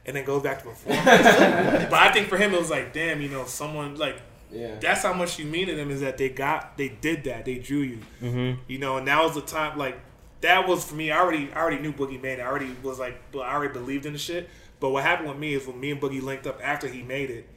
and 0.06 0.18
then 0.18 0.26
goes 0.26 0.44
back 0.44 0.60
to 0.60 0.66
perform. 0.66 1.00
but 1.06 1.94
I 1.94 2.12
think 2.12 2.28
for 2.28 2.38
him, 2.38 2.54
it 2.54 2.60
was 2.60 2.70
like, 2.70 2.92
damn, 2.92 3.22
you 3.22 3.30
know, 3.30 3.46
someone 3.46 3.96
like 3.96 4.18
Yeah. 4.52 4.76
that's 4.80 5.02
how 5.04 5.14
much 5.14 5.38
you 5.40 5.46
mean 5.46 5.68
to 5.68 5.76
them 5.76 5.90
is 5.92 6.02
that 6.02 6.18
they 6.18 6.30
got 6.30 6.78
they 6.78 6.90
did 6.90 7.24
that. 7.26 7.46
They 7.46 7.56
drew 7.60 7.80
you. 7.80 8.00
Mm-hmm. 8.22 8.62
you 8.68 8.78
know 8.80 8.98
and 8.98 9.08
that 9.08 9.22
was 9.24 9.34
the 9.36 9.42
time 9.42 9.78
like 9.78 10.00
that 10.42 10.68
was 10.68 10.86
for 10.86 10.96
me 10.96 11.12
i 11.12 11.18
already 11.20 11.52
i 11.54 11.60
already 11.60 11.80
knew 11.80 11.92
boogie 11.94 12.22
made 12.22 12.40
it. 12.40 12.42
I 12.42 12.46
already 12.46 12.76
was 12.84 13.00
like 13.00 13.20
i 13.34 13.38
already 13.38 13.74
believed 13.74 14.06
in 14.06 14.14
the 14.14 14.20
shit. 14.20 14.50
But 14.80 14.90
what 14.90 15.04
happened 15.04 15.30
with 15.30 15.38
me 15.38 15.54
is 15.54 15.66
when 15.66 15.80
me 15.80 15.92
and 15.92 16.00
boogie 16.02 16.22
linked 16.22 16.46
up 16.46 16.60
after 16.64 16.88
he 16.88 17.02
made 17.02 17.30
it 17.30 17.48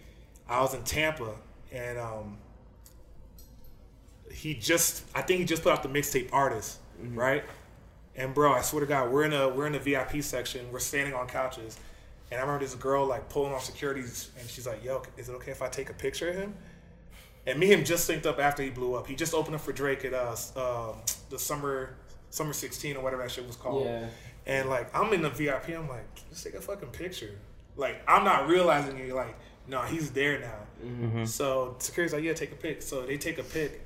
i 0.48 0.61
was 0.61 0.72
in 0.74 0.83
tampa 0.83 1.35
and 1.72 1.98
um 1.98 2.38
he 4.33 4.55
just 4.55 5.05
i 5.14 5.22
think 5.22 5.40
he 5.40 5.44
just 5.44 5.62
put 5.62 5.72
out 5.72 5.83
the 5.83 5.88
mixtape 5.88 6.29
artist 6.33 6.79
right? 7.14 7.44
And 8.16 8.35
bro 8.35 8.53
i 8.53 8.62
swear 8.62 8.81
to 8.81 8.87
god 8.87 9.11
we're 9.12 9.24
in 9.24 9.33
a 9.33 9.48
we're 9.48 9.66
in 9.66 9.72
the 9.72 9.79
vip 9.79 10.22
section. 10.22 10.70
We're 10.72 10.79
standing 10.81 11.14
on 11.14 11.27
couches. 11.29 11.79
And 12.31 12.38
i 12.38 12.42
remember 12.42 12.64
this 12.64 12.74
girl 12.74 13.07
like 13.07 13.29
pulling 13.29 13.53
off 13.53 13.64
securities 13.64 14.31
and 14.38 14.48
she's 14.48 14.66
like 14.66 14.83
yo 14.85 15.03
is 15.16 15.29
it 15.29 15.33
okay 15.33 15.51
if 15.51 15.62
i 15.62 15.68
take 15.68 15.90
a 15.90 15.94
picture 15.94 16.29
of 16.31 16.37
him 16.37 16.55
and 17.48 17.58
me 17.58 17.72
and 17.72 17.80
him 17.80 17.84
just 17.84 18.08
synced 18.08 18.26
up 18.26 18.38
after 18.38 18.62
he 18.62 18.70
blew 18.70 18.94
up. 18.94 19.06
He 19.06 19.14
just 19.14 19.34
opened 19.34 19.54
up 19.54 19.62
for 19.62 19.72
Drake 19.72 20.04
at 20.04 20.14
uh, 20.14 20.37
uh 20.56 20.92
the 21.30 21.38
summer 21.38 21.94
summer 22.30 22.52
sixteen 22.52 22.96
or 22.96 23.02
whatever 23.02 23.22
that 23.22 23.30
shit 23.30 23.46
was 23.46 23.56
called. 23.56 23.87
Yeah. 23.87 24.06
And 24.46 24.68
like 24.68 24.94
I'm 24.94 25.12
in 25.12 25.22
the 25.22 25.30
VIP, 25.30 25.70
I'm 25.70 25.88
like, 25.88 26.06
let's 26.28 26.42
take 26.42 26.54
a 26.54 26.61
fucking 26.61 26.90
picture. 26.90 27.34
Like 27.76 28.02
I'm 28.06 28.24
not 28.24 28.48
realizing 28.48 28.98
it. 28.98 29.12
Like 29.14 29.34
no, 29.66 29.82
he's 29.82 30.11
there 30.11 30.38
now. 30.38 31.24
So 31.24 31.76
security's 31.78 32.14
like, 32.14 32.22
yeah, 32.24 32.32
take 32.32 32.52
a 32.52 32.56
pic. 32.56 32.82
So 32.82 33.04
they 33.04 33.18
take 33.18 33.38
a 33.38 33.42
pic, 33.42 33.84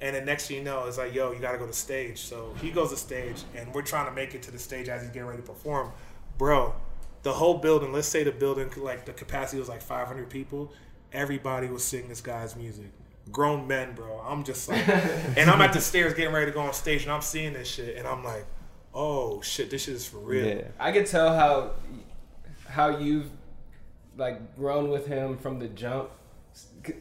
and 0.00 0.16
then 0.16 0.24
next 0.24 0.48
thing 0.48 0.58
you 0.58 0.64
know, 0.64 0.86
it's 0.86 0.98
like, 0.98 1.14
yo, 1.14 1.32
you 1.32 1.38
got 1.38 1.52
to 1.52 1.58
go 1.58 1.66
to 1.66 1.72
stage. 1.72 2.18
So 2.18 2.54
he 2.60 2.70
goes 2.70 2.90
to 2.90 2.96
stage, 2.96 3.42
and 3.54 3.72
we're 3.74 3.82
trying 3.82 4.06
to 4.06 4.12
make 4.12 4.34
it 4.34 4.42
to 4.42 4.50
the 4.50 4.58
stage 4.58 4.88
as 4.88 5.02
he's 5.02 5.10
getting 5.10 5.28
ready 5.28 5.42
to 5.42 5.46
perform, 5.46 5.92
bro. 6.38 6.74
The 7.22 7.32
whole 7.32 7.58
building, 7.58 7.92
let's 7.92 8.08
say 8.08 8.24
the 8.24 8.32
building, 8.32 8.70
like 8.78 9.04
the 9.04 9.12
capacity 9.12 9.58
was 9.58 9.68
like 9.68 9.82
500 9.82 10.30
people. 10.30 10.72
Everybody 11.12 11.68
was 11.68 11.84
singing 11.84 12.08
this 12.08 12.20
guy's 12.20 12.56
music. 12.56 12.86
Grown 13.32 13.66
men, 13.66 13.94
bro. 13.94 14.18
I'm 14.26 14.44
just 14.44 14.68
like, 14.68 14.86
and 15.36 15.50
I'm 15.50 15.60
at 15.60 15.72
the 15.72 15.80
stairs 15.80 16.14
getting 16.14 16.32
ready 16.34 16.46
to 16.46 16.52
go 16.52 16.60
on 16.60 16.72
stage, 16.72 17.02
and 17.04 17.12
I'm 17.12 17.22
seeing 17.22 17.52
this 17.52 17.68
shit, 17.68 17.96
and 17.96 18.06
I'm 18.06 18.24
like, 18.24 18.46
oh 18.94 19.40
shit, 19.40 19.70
this 19.70 19.84
shit 19.84 19.94
is 19.94 20.06
for 20.06 20.18
real. 20.18 20.46
Yeah. 20.46 20.62
I 20.78 20.92
could 20.92 21.06
tell 21.06 21.34
how 21.34 21.72
how 22.68 22.98
you've 22.98 23.30
like 24.16 24.56
grown 24.56 24.90
with 24.90 25.06
him 25.06 25.36
from 25.38 25.58
the 25.58 25.68
jump. 25.68 26.10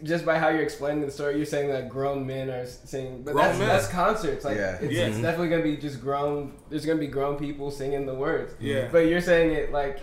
Just 0.03 0.25
by 0.25 0.37
how 0.37 0.49
you're 0.49 0.61
explaining 0.61 1.05
the 1.05 1.11
story, 1.11 1.37
you're 1.37 1.45
saying 1.45 1.69
that 1.69 1.89
grown 1.89 2.27
men 2.27 2.49
are 2.49 2.65
singing, 2.65 3.23
but 3.23 3.31
Grown 3.33 3.45
that's, 3.45 3.59
men. 3.59 3.67
that's 3.69 3.87
concerts. 3.87 4.43
Like 4.45 4.57
Yeah. 4.57 4.77
it's, 4.81 4.93
Yeah. 4.93 5.07
it's 5.07 5.17
definitely 5.17 5.49
gonna 5.49 5.63
be 5.63 5.77
just 5.77 6.01
grown. 6.01 6.53
There's 6.69 6.85
gonna 6.85 6.99
be 6.99 7.07
grown 7.07 7.37
people 7.37 7.71
singing 7.71 8.05
the 8.05 8.13
words. 8.13 8.53
Yeah. 8.59 8.89
But 8.91 9.07
you're 9.07 9.21
saying 9.21 9.51
it 9.51 9.71
like 9.71 9.99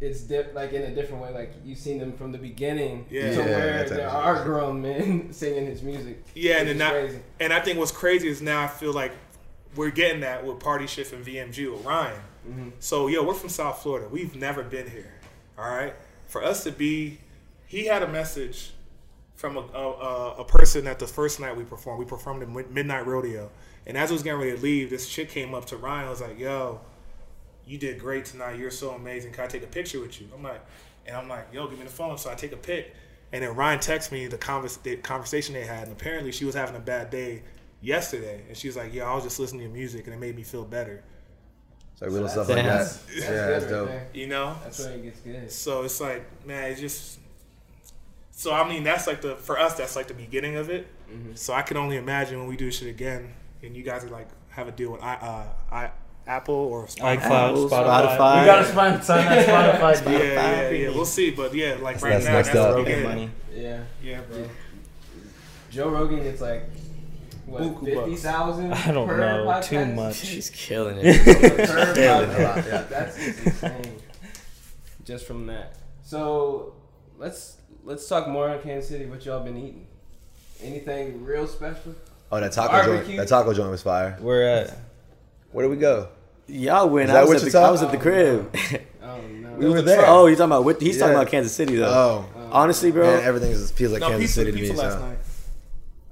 it's 0.00 0.20
dip, 0.22 0.54
like 0.54 0.72
in 0.72 0.82
a 0.82 0.94
different 0.94 1.22
way. 1.22 1.32
Like 1.32 1.52
you've 1.64 1.78
seen 1.78 1.98
them 1.98 2.12
from 2.12 2.32
the 2.32 2.38
beginning 2.38 3.06
Yeah. 3.10 3.22
to 3.22 3.28
Yeah, 3.30 3.36
where 3.38 3.46
there 3.46 3.80
actually- 3.80 4.02
are 4.02 4.44
grown 4.44 4.80
men 4.82 5.32
singing 5.32 5.66
his 5.66 5.82
music. 5.82 6.22
Yeah, 6.34 6.58
and 6.60 6.68
then 6.68 6.76
is 6.80 6.90
crazy. 7.10 7.18
and 7.40 7.52
I 7.52 7.60
think 7.60 7.78
what's 7.78 7.92
crazy 7.92 8.28
is 8.28 8.40
now 8.42 8.62
I 8.62 8.68
feel 8.68 8.92
like 8.92 9.12
we're 9.76 9.90
getting 9.90 10.20
that 10.22 10.44
with 10.44 10.58
Party 10.58 10.86
Shift 10.86 11.12
and 11.12 11.24
VMG 11.24 11.70
with 11.72 11.84
Ryan. 11.84 12.20
Mm-hmm. 12.48 12.68
So 12.80 13.06
yo, 13.08 13.22
we're 13.22 13.34
from 13.34 13.50
South 13.50 13.82
Florida. 13.82 14.08
We've 14.08 14.34
never 14.34 14.62
been 14.62 14.88
here. 14.90 15.12
All 15.58 15.68
right, 15.70 15.94
for 16.26 16.42
us 16.42 16.64
to 16.64 16.72
be, 16.72 17.18
he 17.66 17.84
had 17.86 18.02
a 18.02 18.08
message 18.08 18.70
from 19.34 19.56
a, 19.58 19.60
a, 19.60 19.90
a- 19.92 20.34
a 20.38 20.44
person 20.44 20.86
at 20.86 20.98
the 20.98 21.06
first 21.06 21.38
night 21.40 21.56
we 21.56 21.64
performed. 21.64 21.98
We 21.98 22.06
performed 22.06 22.42
at 22.42 22.48
Mid- 22.48 22.70
Midnight 22.70 23.06
Rodeo, 23.06 23.50
and 23.86 23.96
as 23.98 24.10
I 24.10 24.14
was 24.14 24.22
getting 24.22 24.40
ready 24.40 24.56
to 24.56 24.62
leave, 24.62 24.88
this 24.90 25.08
chick 25.08 25.28
came 25.28 25.54
up 25.54 25.66
to 25.66 25.76
Ryan. 25.76 26.06
I 26.06 26.10
was 26.10 26.20
like, 26.22 26.38
"Yo, 26.38 26.80
you 27.70 27.78
did 27.78 27.98
great 28.00 28.24
tonight. 28.24 28.58
You're 28.58 28.70
so 28.70 28.90
amazing. 28.90 29.32
Can 29.32 29.44
I 29.44 29.46
take 29.46 29.62
a 29.62 29.66
picture 29.68 30.00
with 30.00 30.20
you?" 30.20 30.28
I'm 30.34 30.42
like, 30.42 30.60
and 31.06 31.16
I'm 31.16 31.28
like, 31.28 31.46
"Yo, 31.52 31.66
give 31.68 31.78
me 31.78 31.84
the 31.84 31.90
phone." 31.90 32.18
So 32.18 32.30
I 32.30 32.34
take 32.34 32.52
a 32.52 32.56
pic, 32.56 32.94
and 33.32 33.42
then 33.42 33.54
Ryan 33.54 33.78
texts 33.80 34.10
me 34.12 34.26
the, 34.26 34.38
convers- 34.38 34.76
the 34.78 34.96
conversation 34.96 35.54
they 35.54 35.64
had, 35.64 35.84
and 35.84 35.92
apparently 35.92 36.32
she 36.32 36.44
was 36.44 36.54
having 36.54 36.76
a 36.76 36.80
bad 36.80 37.10
day 37.10 37.42
yesterday, 37.80 38.42
and 38.48 38.56
she 38.56 38.68
was 38.68 38.76
like, 38.76 38.92
"Yo, 38.92 39.04
I 39.06 39.14
was 39.14 39.24
just 39.24 39.38
listening 39.38 39.60
to 39.60 39.64
your 39.66 39.74
music, 39.74 40.06
and 40.06 40.14
it 40.14 40.18
made 40.18 40.34
me 40.36 40.42
feel 40.42 40.64
better." 40.64 41.02
So 41.94 42.06
little 42.06 42.26
That's- 42.28 42.32
stuff 42.32 42.48
like 42.48 42.56
that. 42.64 42.64
that's- 42.64 43.02
That's 43.06 43.20
yeah, 43.20 43.46
that's 43.46 43.66
dope. 43.66 43.88
there. 43.88 44.08
You 44.14 44.26
know, 44.26 44.56
That's 44.64 44.78
where 44.78 44.92
it 44.94 45.02
gets 45.02 45.20
good. 45.20 45.52
so 45.52 45.82
it's 45.82 46.00
like, 46.00 46.46
man, 46.46 46.70
it's 46.72 46.80
just. 46.80 47.18
So 48.32 48.52
I 48.54 48.66
mean, 48.68 48.84
that's 48.84 49.06
like 49.06 49.20
the 49.20 49.36
for 49.36 49.58
us. 49.58 49.74
That's 49.76 49.96
like 49.96 50.08
the 50.08 50.14
beginning 50.14 50.56
of 50.56 50.70
it. 50.70 50.86
Mm-hmm. 51.12 51.34
So 51.34 51.52
I 51.52 51.62
can 51.62 51.76
only 51.76 51.96
imagine 51.96 52.38
when 52.38 52.48
we 52.48 52.56
do 52.56 52.70
shit 52.70 52.88
again, 52.88 53.34
and 53.62 53.76
you 53.76 53.82
guys 53.82 54.02
are 54.04 54.08
like 54.08 54.28
have 54.48 54.66
a 54.66 54.72
deal 54.72 54.90
with 54.92 55.02
I, 55.02 55.14
uh, 55.14 55.44
I 55.74 55.90
Apple 56.26 56.54
or 56.54 56.86
Spotify. 56.86 57.16
iCloud, 57.18 57.68
Spotify. 57.70 58.16
Spotify. 58.16 58.40
We 58.40 58.46
gotta 58.46 58.64
find 58.64 59.04
sign 59.04 59.24
that 59.26 59.46
Spotify 59.80 60.04
Yeah, 60.04 60.10
deal. 60.10 60.22
yeah, 60.22 60.70
yeah. 60.70 60.88
We'll 60.94 61.04
see, 61.04 61.30
but 61.30 61.54
yeah, 61.54 61.76
like 61.80 62.00
right 62.02 62.10
that's 62.12 62.24
now, 62.26 62.32
next 62.32 62.48
that's 62.48 62.58
the 62.58 62.62
up. 62.62 62.76
Rogan 62.76 62.84
beginning. 62.84 63.04
money. 63.08 63.30
Yeah. 63.54 63.82
Yeah, 64.02 64.20
bro. 64.22 64.48
Joe 65.70 65.88
Rogan 65.88 66.22
gets 66.22 66.40
like 66.40 66.64
what 67.46 67.62
Buku 67.62 67.84
fifty 67.84 68.28
I 68.28 68.92
don't 68.92 69.08
know. 69.08 69.44
Podcast? 69.46 69.64
Too 69.68 69.86
much. 69.86 70.14
She's 70.24 70.50
killing 70.54 70.98
it. 71.00 71.24
per 71.68 71.94
Killing 71.94 72.30
it. 72.30 72.36
podcast. 72.36 72.66
Yeah. 72.66 72.82
That's 72.88 73.18
insane. 73.18 73.96
Just 75.04 75.26
from 75.26 75.46
that. 75.46 75.74
So 76.04 76.74
let's 77.18 77.56
let's 77.84 78.06
talk 78.08 78.28
more 78.28 78.48
on 78.50 78.60
Kansas 78.62 78.88
City. 78.88 79.06
What 79.06 79.24
y'all 79.24 79.42
been 79.42 79.56
eating? 79.56 79.86
Anything 80.62 81.24
real 81.24 81.46
special? 81.46 81.94
Oh, 82.30 82.38
that 82.40 82.52
taco 82.52 82.68
Barbecue. 82.72 83.16
joint. 83.16 83.16
That 83.16 83.28
taco 83.28 83.52
joint 83.52 83.70
was 83.70 83.82
fire. 83.82 84.16
We're 84.20 84.42
at. 84.46 84.76
Where 85.52 85.64
did 85.64 85.70
we 85.70 85.76
go? 85.76 86.08
Y'all 86.46 86.88
win. 86.88 87.08
Is 87.08 87.14
I 87.14 87.24
was, 87.24 87.44
at 87.44 87.52
the, 87.52 87.58
I 87.58 87.70
was 87.70 87.82
at 87.82 87.90
the 87.90 87.96
crib. 87.98 88.54
Oh 89.02 89.20
no. 89.20 89.50
We 89.60 89.68
were 89.68 89.82
there. 89.82 90.04
oh, 90.06 90.26
you 90.26 90.36
talking 90.36 90.46
about? 90.46 90.64
What, 90.64 90.80
he's 90.80 90.98
talking 90.98 91.14
about 91.14 91.28
Kansas 91.28 91.52
City 91.54 91.76
though. 91.76 92.24
Oh, 92.34 92.48
Honestly, 92.50 92.90
bro. 92.90 93.02
man, 93.16 93.22
everything 93.24 93.50
is- 93.52 93.70
feels 93.70 93.92
like 93.92 94.00
No, 94.00 94.08
Kansas 94.08 94.22
pizza, 94.30 94.40
City 94.40 94.52
to 94.52 94.56
pizza 94.58 94.72
me. 94.72 94.78
last 94.78 94.94
So. 94.94 95.00
night. 95.06 95.18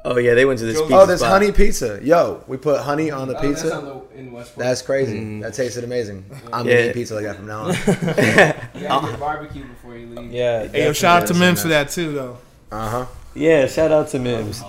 oh 0.04 0.18
yeah, 0.18 0.34
they 0.34 0.44
went 0.44 0.58
to 0.60 0.66
this. 0.66 0.78
Pizza 0.80 0.94
Oh, 0.94 1.06
there's 1.06 1.20
spot. 1.20 1.32
honey 1.32 1.50
pizza. 1.52 1.98
Yo, 2.02 2.44
we 2.46 2.56
put 2.58 2.80
honey 2.82 3.10
on 3.10 3.26
the 3.28 3.36
Oh, 3.38 3.42
that's 3.42 3.62
pizza. 3.62 3.74
on 3.76 3.84
the, 3.86 4.18
in 4.18 4.32
Westport. 4.32 4.58
That's 4.66 4.82
crazy. 4.82 5.40
That 5.40 5.54
tasted 5.54 5.82
amazing. 5.84 6.24
I'm 6.52 6.66
Yeah. 6.68 6.80
eating 6.80 6.92
pizza 6.92 7.14
like 7.14 7.24
that 7.24 7.36
from 7.36 7.46
now 7.46 7.60
on. 7.62 7.68
you 8.80 8.86
gotta 8.88 9.06
get 9.10 9.20
barbecue 9.20 9.64
before 9.64 9.96
you 9.96 10.06
leave. 10.08 10.30
Yeah. 10.32 10.66
Hey, 10.68 10.84
yo, 10.84 10.92
shout 10.92 11.22
out 11.22 11.26
to 11.28 11.32
definitely. 11.32 11.46
Mims 11.46 11.62
for 11.62 11.68
that 11.68 11.88
too, 11.90 12.12
though. 12.12 12.38
Uh 12.70 12.88
huh. 12.90 13.06
Yeah, 13.34 13.66
shout 13.66 13.90
out 13.92 14.08
to 14.08 14.18
Mims. 14.18 14.62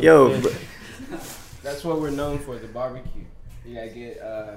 Yo, 0.00 0.40
That's 1.62 1.82
what 1.84 2.00
we're 2.00 2.10
known 2.10 2.38
for, 2.40 2.58
the 2.58 2.66
barbecue. 2.68 3.22
You 3.64 3.74
gotta 3.74 3.88
get 3.88 4.20
uh 4.22 4.56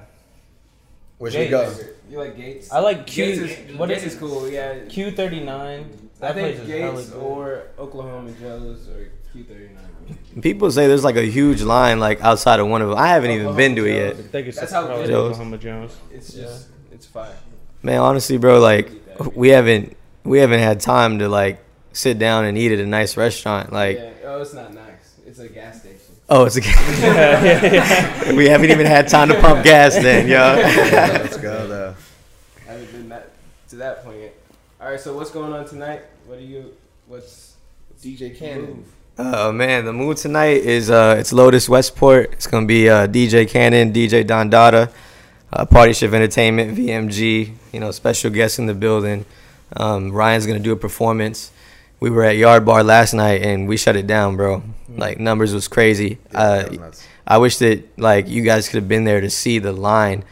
Where'd 1.17 1.33
you 1.33 1.49
go? 1.49 1.73
You 2.09 2.19
like 2.19 2.37
Gates? 2.37 2.71
I 2.71 2.79
like 2.79 3.07
Q. 3.07 3.25
Gates 3.25 3.39
is, 3.39 3.75
what 3.77 3.89
Gates 3.89 4.03
is 4.03 4.13
is 4.13 4.19
cool, 4.19 4.47
yeah. 4.49 4.85
Q 4.85 5.11
thirty 5.11 5.39
nine? 5.39 5.89
I 6.21 6.27
That 6.27 6.33
place 6.33 6.57
think 6.57 6.69
is 6.69 7.05
Gates 7.07 7.11
or 7.13 7.63
Oklahoma 7.79 8.31
Joe's 8.39 8.87
or 8.89 9.09
Q 9.31 9.43
thirty 9.43 9.69
nine. 9.69 10.17
people 10.41 10.69
say 10.71 10.87
there's 10.87 11.03
like 11.03 11.15
a 11.15 11.25
huge 11.25 11.61
line 11.63 11.99
like 11.99 12.21
outside 12.21 12.59
of 12.59 12.67
one 12.67 12.81
of 12.81 12.89
them. 12.89 12.97
I 12.97 13.07
haven't 13.07 13.31
even 13.31 13.55
been 13.55 13.75
to 13.75 13.85
it 13.85 13.95
yet. 13.95 14.11
I 14.11 14.21
think 14.21 14.47
it's 14.47 14.59
That's 14.59 14.71
that's 14.71 14.73
how 14.73 14.87
how 14.87 14.95
good 14.97 15.05
it 15.05 15.09
is. 15.09 15.15
Oklahoma 15.15 15.57
Jones. 15.57 15.97
It's 16.11 16.33
just 16.33 16.67
it's 16.91 17.05
fire. 17.05 17.35
Man, 17.81 17.99
honestly, 17.99 18.37
bro, 18.37 18.59
like 18.59 18.91
we 19.35 19.49
haven't 19.49 19.97
we 20.23 20.39
haven't 20.39 20.59
had 20.59 20.79
time 20.79 21.19
to 21.19 21.29
like 21.29 21.63
sit 21.93 22.19
down 22.19 22.45
and 22.45 22.57
eat 22.57 22.71
at 22.71 22.79
a 22.79 22.85
nice 22.85 23.17
restaurant. 23.17 23.73
Like, 23.73 23.97
yeah. 23.97 24.11
Oh, 24.25 24.41
it's 24.41 24.53
not 24.53 24.73
nice. 24.73 25.15
It's 25.25 25.39
a 25.39 25.49
gas 25.49 25.79
station. 25.81 26.06
Oh, 26.29 26.43
it's 26.43 26.57
a 26.57 26.61
we 28.35 28.49
haven't 28.49 28.69
even 28.69 28.85
had 28.85 29.07
time 29.07 29.29
to 29.29 29.39
pump 29.39 29.63
gas 29.63 29.93
then, 29.95 30.27
yo. 30.27 30.37
Let's 30.55 31.37
go 31.37 31.67
though. 31.67 31.95
I 32.67 32.71
haven't 32.71 32.91
been 32.91 33.09
that 33.09 33.31
to 33.69 33.75
that 33.77 34.03
point 34.03 34.19
yet. 34.19 34.35
All 34.81 34.89
right. 34.89 34.99
So 34.99 35.15
what's 35.15 35.31
going 35.31 35.53
on 35.53 35.65
tonight? 35.65 36.01
What 36.25 36.39
are 36.39 36.41
you? 36.41 36.75
What's 37.07 37.55
DJ 38.01 38.37
Cannon? 38.37 38.83
Oh 39.17 39.53
man, 39.53 39.85
the 39.85 39.93
mood 39.93 40.17
tonight 40.17 40.63
is 40.63 40.89
uh 40.89 41.15
it's 41.17 41.31
Lotus 41.31 41.69
Westport. 41.69 42.33
It's 42.33 42.45
gonna 42.45 42.65
be 42.65 42.89
uh 42.89 43.07
DJ 43.07 43.49
Cannon, 43.49 43.93
DJ 43.93 44.25
Dondada, 44.25 44.91
uh, 45.53 45.65
Party 45.65 45.93
Shift 45.93 46.13
Entertainment, 46.13 46.77
VMG. 46.77 47.55
You 47.71 47.79
know, 47.79 47.91
special 47.91 48.31
guests 48.31 48.59
in 48.59 48.65
the 48.65 48.73
building. 48.73 49.25
Um, 49.77 50.11
Ryan's 50.11 50.45
gonna 50.45 50.59
do 50.59 50.73
a 50.73 50.77
performance. 50.77 51.51
We 51.99 52.09
were 52.09 52.23
at 52.23 52.37
Yard 52.37 52.65
Bar 52.65 52.83
last 52.83 53.13
night 53.13 53.41
and 53.41 53.67
we 53.67 53.75
shut 53.77 53.95
it 53.95 54.05
down, 54.07 54.35
bro. 54.37 54.63
Like 54.89 55.19
numbers 55.19 55.53
was 55.53 55.67
crazy. 55.67 56.19
Yeah, 56.31 56.39
Uh, 56.39 56.69
was. 56.79 57.03
I 57.25 57.37
wish 57.39 57.57
that 57.57 57.83
like 57.99 58.27
you 58.27 58.41
guys 58.43 58.69
could 58.69 58.77
have 58.77 58.87
been 58.87 59.03
there 59.03 59.19
to 59.21 59.29
see 59.29 59.59
the 59.59 59.71
line 59.73 60.23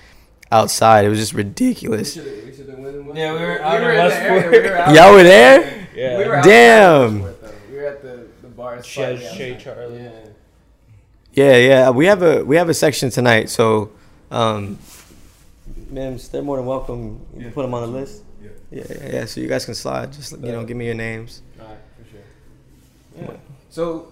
outside. 0.52 1.06
It 1.06 1.10
was 1.10 1.20
just 1.20 1.34
We 1.34 1.44
ridiculous. 1.44 2.14
should 2.14 2.26
have. 2.26 2.46
We 2.46 2.56
should 2.56 2.70
have 2.70 2.78
went. 2.80 3.16
Yeah, 3.18 3.34
we 3.34 3.40
were 3.40 3.48
Westport. 3.48 3.62
out 3.62 3.76
in 3.76 3.82
the 3.82 3.88
area. 3.88 4.04
Westport. 4.04 4.52
We 4.52 4.60
were 4.70 4.94
Y'all 4.96 5.14
were 5.14 5.24
there? 5.24 5.88
Yeah. 5.96 6.18
We 6.20 6.28
were 6.28 6.42
Damn. 6.42 7.22
Westport, 7.24 7.42
though. 7.42 7.52
We 7.72 7.78
were 7.78 7.86
at 7.88 8.02
the 8.02 8.28
the 8.42 8.48
bar. 8.50 8.84
Shay- 8.84 9.30
Shay 9.36 9.58
Charlie. 9.62 10.04
Yeah. 10.04 10.12
Yeah, 11.34 11.58
yeah. 11.58 11.90
We 11.90 12.06
have 12.06 12.22
a 12.22 12.44
we 12.46 12.56
have 12.58 12.70
a 12.70 12.74
section 12.74 13.10
tonight, 13.10 13.50
so 13.50 13.90
Um, 14.32 14.78
Mims, 15.90 16.30
they're 16.30 16.42
more 16.42 16.58
than 16.58 16.66
welcome. 16.66 17.22
You 17.34 17.38
Yeah. 17.38 17.44
can 17.46 17.52
put 17.54 17.62
them 17.64 17.74
on 17.74 17.82
the 17.82 18.00
list. 18.00 18.22
Yeah. 18.72 18.84
Yeah, 18.90 18.98
yeah, 19.02 19.14
yeah. 19.14 19.26
So 19.26 19.42
you 19.42 19.48
guys 19.48 19.66
can 19.66 19.76
slide. 19.76 20.14
Just 20.14 20.32
you 20.32 20.52
know, 20.52 20.64
give 20.64 20.78
me 20.78 20.86
your 20.86 20.96
names. 20.96 21.42
All 21.60 21.68
right, 21.68 21.78
for 21.98 22.12
sure. 22.12 22.22
Yeah. 23.34 23.38
So, 23.70 24.12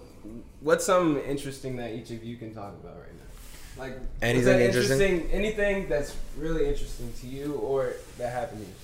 what's 0.60 0.84
something 0.84 1.22
interesting 1.24 1.76
that 1.76 1.92
each 1.92 2.10
of 2.10 2.22
you 2.22 2.36
can 2.36 2.54
talk 2.54 2.74
about 2.82 2.96
right 2.96 3.14
now? 3.14 3.82
Like 3.82 3.98
Anything 4.22 4.58
that 4.58 4.60
interesting? 4.60 5.30
Anything 5.30 5.88
that's 5.88 6.14
really 6.38 6.68
interesting 6.68 7.12
to 7.20 7.26
you 7.26 7.54
or 7.54 7.94
that 8.18 8.32
happened 8.32 8.60
to 8.60 8.66
you? 8.66 8.74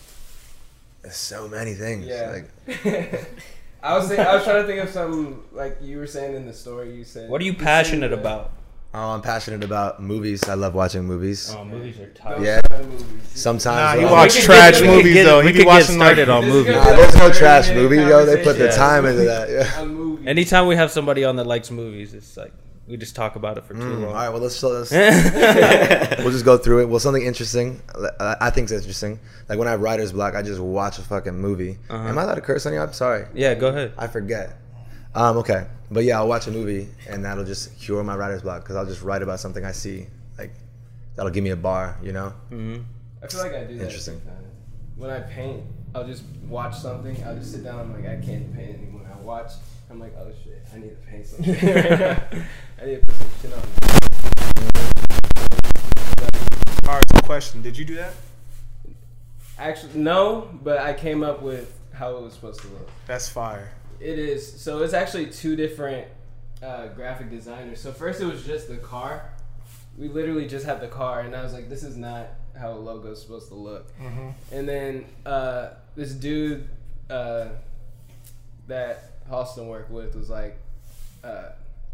There's 1.03 1.17
so 1.17 1.49
many 1.49 1.75
things. 1.75 2.07
Yeah. 2.07 2.43
Like, 2.67 3.29
I 3.83 3.97
was 3.97 4.09
think, 4.09 4.21
I 4.21 4.35
was 4.35 4.45
trying 4.45 4.63
to 4.63 4.67
think 4.67 4.83
of 4.83 4.91
something 4.91 5.43
like 5.53 5.79
you 5.81 5.99
were 5.99 6.07
saying 6.07 6.37
in 6.37 6.47
the 6.47 6.53
story. 6.53 6.95
You 6.95 7.05
said. 7.05 7.31
What 7.31 7.41
are 7.41 7.45
you 7.45 7.55
passionate 7.55 8.11
that 8.11 8.19
about? 8.19 8.53
Oh, 8.95 9.11
I'm 9.15 9.23
passionate 9.23 9.63
about 9.65 10.03
movies. 10.03 10.49
I 10.49 10.55
love 10.55 10.75
watching 10.75 11.05
movies. 11.05 11.55
Oh, 11.57 11.65
movies 11.65 11.99
are 12.01 12.09
tough. 12.11 12.41
Yeah. 12.41 12.61
kind 12.63 12.83
of 12.85 12.89
movies. 12.91 13.05
Sometimes. 13.35 13.65
Nah, 13.77 13.93
he 13.95 14.05
when- 14.05 14.13
watch 14.13 14.35
trash 14.43 14.81
get- 14.81 14.87
movies 14.87 15.15
get- 15.15 15.25
though. 15.25 15.41
He 15.41 15.49
be 15.49 15.53
could 15.53 15.59
get 15.59 15.67
watching 15.67 15.99
like 15.99 16.07
started 16.15 16.29
on 16.29 16.45
This 16.45 16.53
movies. 16.55 16.75
Nah, 16.75 16.85
there's 16.85 17.17
no 17.17 17.31
trash 17.33 17.71
movie, 17.71 17.97
minute 17.97 18.11
yo. 18.11 18.27
They 18.27 18.37
put 18.43 18.59
the 18.59 18.69
conversation. 18.69 18.79
time 18.79 19.07
into 19.07 19.25
that. 19.25 19.49
Yeah. 19.51 20.29
Anytime 20.31 20.67
we 20.67 20.77
have 20.77 20.91
somebody 20.91 21.25
on 21.25 21.37
that 21.37 21.47
likes 21.47 21.71
movies, 21.71 22.13
it's 22.15 22.37
like 22.37 22.53
we 22.87 22.97
just 22.97 23.15
talk 23.15 23.37
about 23.37 23.57
it 23.57 23.65
for 23.65 23.75
too 23.75 23.81
Mm, 23.81 24.01
long. 24.01 24.05
All 24.07 24.15
right. 24.15 24.29
well 24.31 24.41
let's, 24.41 24.61
let's 24.63 24.91
we'll 26.19 26.31
just 26.33 26.45
go 26.45 26.59
through 26.59 26.81
it. 26.83 26.89
Well, 26.89 26.99
something 26.99 27.25
interesting. 27.25 27.81
I 28.19 28.37
I 28.41 28.51
think 28.51 28.65
it's 28.65 28.73
interesting. 28.73 29.21
Like 29.49 29.59
when 29.59 29.69
I 29.69 29.73
have 29.73 29.81
writer's 29.81 30.13
block, 30.13 30.35
I 30.35 30.43
just 30.43 30.61
watch 30.61 30.99
a 30.99 31.03
fucking 31.03 31.39
movie. 31.39 31.79
Uh-huh. 31.89 32.09
Am 32.09 32.19
I 32.19 32.23
allowed 32.25 32.35
to 32.35 32.41
curse 32.41 32.67
on 32.67 32.73
you? 32.73 32.81
I'm 32.81 32.93
sorry. 32.93 33.27
Yeah, 33.35 33.55
go 33.55 33.69
ahead. 33.69 33.93
I 33.97 34.09
forget. 34.09 34.57
Um, 35.15 35.37
okay, 35.39 35.67
but 35.91 36.05
yeah, 36.05 36.19
I'll 36.19 36.29
watch 36.29 36.47
a 36.47 36.51
movie 36.53 36.89
and 37.09 37.25
that'll 37.25 37.45
just 37.45 37.77
cure 37.81 38.03
my 38.05 38.15
writer's 38.17 38.43
block 38.43 38.63
because 38.63 38.77
I'll 38.77 38.87
just 38.87 39.03
write 39.03 39.23
about 39.23 39.41
something 39.41 39.65
I 39.65 39.73
see. 39.73 40.07
Like 40.39 40.53
that'll 41.17 41.33
give 41.33 41.43
me 41.45 41.51
a 41.51 41.57
bar, 41.57 41.97
you 42.03 42.13
know. 42.13 42.31
hmm 42.49 42.77
I 43.23 43.27
feel 43.27 43.41
like 43.41 43.55
I 43.55 43.65
do 43.65 43.77
that. 43.79 43.85
Interesting. 43.85 44.21
sometimes. 44.25 44.47
When 44.97 45.11
I 45.11 45.21
paint, 45.21 45.65
I'll 45.95 46.07
just 46.07 46.23
watch 46.49 46.77
something. 46.79 47.23
I'll 47.25 47.35
just 47.37 47.53
sit 47.53 47.65
down. 47.65 47.81
I'm 47.81 47.93
like, 47.93 48.07
I 48.07 48.25
can't 48.25 48.55
paint 48.55 48.79
anymore. 48.79 49.03
I 49.13 49.19
watch. 49.21 49.53
I'm 49.91 49.99
like, 49.99 50.15
oh 50.19 50.31
shit, 50.45 50.65
I 50.73 50.79
need 50.79 50.91
to 50.91 51.07
paint 51.11 51.27
something. 51.27 51.55
I 52.81 52.87
need 52.87 53.01
to 53.01 53.07
put 53.07 53.17
some 53.17 53.31
shit 53.43 53.53
on. 53.53 53.63
All 56.89 56.95
right, 56.97 57.05
question: 57.25 57.63
Did 57.63 57.77
you 57.77 57.85
do 57.85 57.97
that? 57.97 58.15
Actually, 59.59 59.95
no, 60.01 60.49
but 60.63 60.79
I 60.79 60.95
came 60.95 61.23
up 61.25 61.43
with 61.43 61.77
how 61.93 62.17
it 62.17 62.23
was 62.23 62.33
supposed 62.35 62.61
to 62.61 62.69
look. 62.69 62.89
That's 63.07 63.29
fire. 63.29 63.73
It 64.01 64.19
is. 64.19 64.61
So 64.61 64.83
it's 64.83 64.95
actually 64.95 65.27
two 65.27 65.57
different 65.57 66.09
uh, 66.63 66.89
graphic 66.89 67.31
designers. 67.31 67.81
So 67.81 67.93
first 67.93 68.21
it 68.21 68.27
was 68.27 68.45
just 68.45 68.69
the 68.69 68.77
car. 68.79 69.31
We 69.99 70.09
literally 70.09 70.47
just 70.47 70.65
had 70.65 70.81
the 70.81 70.89
car, 70.89 71.21
and 71.21 71.35
I 71.35 71.43
was 71.43 71.53
like, 71.53 71.69
this 71.69 71.83
is 71.83 71.97
not 71.97 72.29
how 72.59 72.73
a 72.73 72.79
logo 72.79 73.13
is 73.13 73.21
supposed 73.21 73.49
to 73.49 73.55
look. 73.55 73.89
Mm-hmm. 73.99 74.29
And 74.55 74.69
then 74.69 75.05
uh, 75.27 75.71
this 75.97 76.13
dude 76.13 76.69
uh, 77.11 77.49
that 78.69 79.27
Halston 79.29 79.67
worked 79.67 79.91
with 79.91 80.15
was 80.17 80.31
like, 80.31 80.59
uh, 81.23 81.51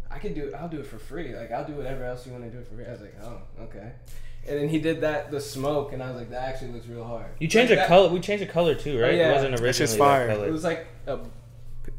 I 0.09 0.19
can 0.19 0.33
do 0.33 0.45
it. 0.47 0.53
I'll 0.53 0.69
do 0.69 0.79
it 0.79 0.85
for 0.85 0.97
free. 0.97 1.35
Like 1.35 1.51
I'll 1.51 1.65
do 1.65 1.73
whatever 1.73 2.05
else 2.05 2.25
you 2.25 2.31
want 2.31 2.45
to 2.45 2.49
do 2.49 2.59
it 2.59 2.67
for 2.67 2.75
free. 2.75 2.85
I 2.85 2.91
was 2.91 3.01
like, 3.01 3.15
oh, 3.23 3.41
okay. 3.63 3.91
And 4.47 4.57
then 4.61 4.69
he 4.69 4.79
did 4.79 5.01
that 5.01 5.29
the 5.31 5.41
smoke, 5.41 5.91
and 5.91 6.01
I 6.01 6.07
was 6.09 6.15
like, 6.17 6.29
that 6.29 6.43
actually 6.47 6.71
looks 6.71 6.87
real 6.87 7.03
hard. 7.03 7.25
You 7.39 7.49
changed 7.49 7.69
Like 7.71 7.79
the 7.79 7.81
that- 7.81 7.87
color. 7.89 8.09
We 8.09 8.21
changed 8.21 8.43
the 8.43 8.47
color 8.51 8.75
too, 8.75 9.01
right? 9.01 9.11
Oh, 9.13 9.15
yeah. 9.17 9.31
It 9.31 9.33
wasn't 9.33 9.51
originally 9.55 9.67
That's 9.67 9.77
just 9.79 9.93
that 9.93 9.99
fire. 9.99 10.27
color. 10.29 10.47
It 10.47 10.51
was 10.51 10.63
like 10.63 10.87
a, 11.07 11.19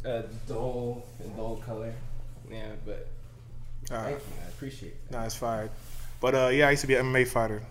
a 0.04 0.24
dull, 0.48 1.04
a 1.24 1.28
dull 1.36 1.56
color. 1.64 1.92
Yeah, 2.50 2.72
but 2.86 3.08
All 3.90 4.02
thank 4.02 4.18
you. 4.18 4.24
I 4.44 4.48
appreciate 4.48 4.92
it. 4.92 5.10
nah, 5.10 5.24
it's 5.24 5.34
fired. 5.34 5.70
But 6.20 6.34
uh, 6.34 6.48
yeah, 6.48 6.68
I 6.68 6.70
used 6.70 6.80
to 6.82 6.86
be 6.86 6.94
an 6.94 7.06
MMA 7.06 7.28
fighter. 7.28 7.62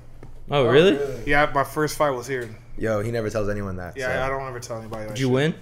oh, 0.51 0.63
that. 0.63 0.69
really? 0.69 1.23
Yeah, 1.25 1.51
my 1.53 1.63
first 1.63 1.97
fight 1.97 2.11
was 2.11 2.27
here. 2.27 2.49
Yo, 2.77 3.01
he 3.01 3.11
never 3.11 3.29
tells 3.29 3.49
anyone 3.49 3.77
that. 3.77 3.97
Yeah, 3.97 4.13
so. 4.13 4.23
I 4.23 4.29
don't 4.29 4.47
ever 4.47 4.59
tell 4.59 4.77
anybody. 4.77 5.05
That 5.05 5.15
Did 5.15 5.19
you 5.19 5.27
shit. 5.27 5.33
win? 5.33 5.55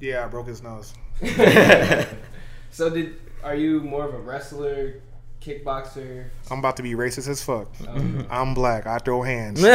Yeah, 0.00 0.24
I 0.24 0.28
broke 0.28 0.48
his 0.48 0.62
nose. 0.62 0.92
So 2.72 2.88
did 2.88 3.16
are 3.44 3.54
you 3.54 3.80
more 3.80 4.06
of 4.06 4.14
a 4.14 4.18
wrestler, 4.18 4.94
kickboxer? 5.42 6.24
I'm 6.50 6.58
about 6.60 6.78
to 6.78 6.82
be 6.82 6.94
racist 6.94 7.28
as 7.28 7.42
fuck. 7.42 7.68
Um, 7.86 8.26
I'm 8.30 8.54
black. 8.54 8.86
I 8.86 8.96
throw 8.98 9.20
hands. 9.22 9.62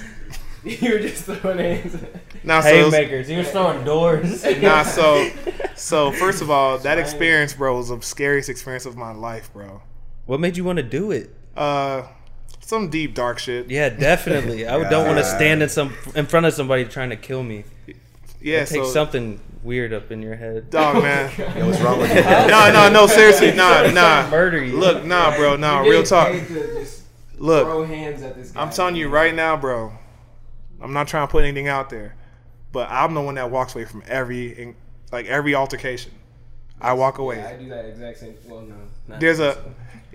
you 0.64 0.92
were 0.92 0.98
just 0.98 1.24
throwing 1.24 1.58
hands. 1.58 1.96
Now, 2.44 2.60
so 2.60 2.68
it 2.68 2.84
was- 2.84 2.94
Haymakers. 2.94 3.28
He 3.28 3.36
was 3.36 3.50
throwing 3.50 3.84
doors. 3.84 4.44
nah, 4.60 4.82
so 4.82 5.30
so 5.74 6.12
first 6.12 6.42
of 6.42 6.50
all, 6.50 6.78
that 6.78 6.98
experience, 6.98 7.54
bro, 7.54 7.76
was 7.76 7.88
the 7.88 8.00
scariest 8.00 8.48
experience 8.48 8.86
of 8.86 8.96
my 8.96 9.12
life, 9.12 9.52
bro. 9.52 9.82
what 10.26 10.40
made 10.40 10.56
you 10.56 10.64
want 10.64 10.76
to 10.76 10.82
do 10.82 11.10
it? 11.10 11.34
Uh, 11.56 12.02
some 12.60 12.88
deep 12.90 13.14
dark 13.14 13.38
shit. 13.38 13.70
Yeah, 13.70 13.88
definitely. 13.88 14.66
I 14.66 14.88
don't 14.88 15.06
want 15.06 15.18
to 15.18 15.24
stand 15.24 15.62
in 15.62 15.68
some 15.68 15.94
in 16.14 16.26
front 16.26 16.46
of 16.46 16.52
somebody 16.54 16.84
trying 16.84 17.10
to 17.10 17.16
kill 17.16 17.42
me. 17.42 17.64
Yeah, 18.40 18.62
it 18.62 18.68
takes 18.68 18.86
so 18.86 18.92
something 18.92 19.40
weird 19.62 19.92
up 19.92 20.10
in 20.10 20.22
your 20.22 20.36
head. 20.36 20.70
dog, 20.70 21.02
man. 21.02 21.30
Yo, 21.38 21.66
what's 21.66 21.80
wrong 21.80 21.98
with 21.98 22.14
you? 22.14 22.22
no, 22.22 22.70
no, 22.72 22.88
no, 22.88 23.06
seriously, 23.06 23.52
nah, 23.52 23.80
Trying 23.80 23.88
to 23.88 23.94
nah. 23.94 24.30
Murder 24.30 24.64
you. 24.64 24.78
Look, 24.78 25.04
nah, 25.04 25.36
bro, 25.36 25.56
nah, 25.56 25.80
real 25.80 26.02
talk. 26.02 26.28
paid 26.28 26.46
to 26.48 26.54
just 26.78 27.02
Look, 27.38 27.66
throw 27.66 27.84
hands 27.84 28.22
at 28.22 28.36
this 28.36 28.50
guy. 28.52 28.62
I'm 28.62 28.70
telling 28.70 28.96
you 28.96 29.08
right 29.08 29.34
now, 29.34 29.56
bro. 29.56 29.92
I'm 30.80 30.92
not 30.92 31.08
trying 31.08 31.26
to 31.26 31.30
put 31.30 31.44
anything 31.44 31.68
out 31.68 31.90
there, 31.90 32.16
but 32.72 32.88
I'm 32.90 33.14
the 33.14 33.20
one 33.20 33.34
that 33.34 33.50
walks 33.50 33.74
away 33.74 33.84
from 33.84 34.02
every, 34.06 34.74
like 35.12 35.26
every 35.26 35.54
altercation. 35.54 36.12
I 36.80 36.94
walk 36.94 37.18
Yeah, 37.18 37.48
I 37.48 37.56
do 37.56 37.68
that 37.68 37.84
exact 37.84 38.18
same. 38.18 38.34
Well, 38.46 38.62
no. 38.62 38.74
Not 39.06 39.20
There's 39.20 39.40
a, 39.40 39.62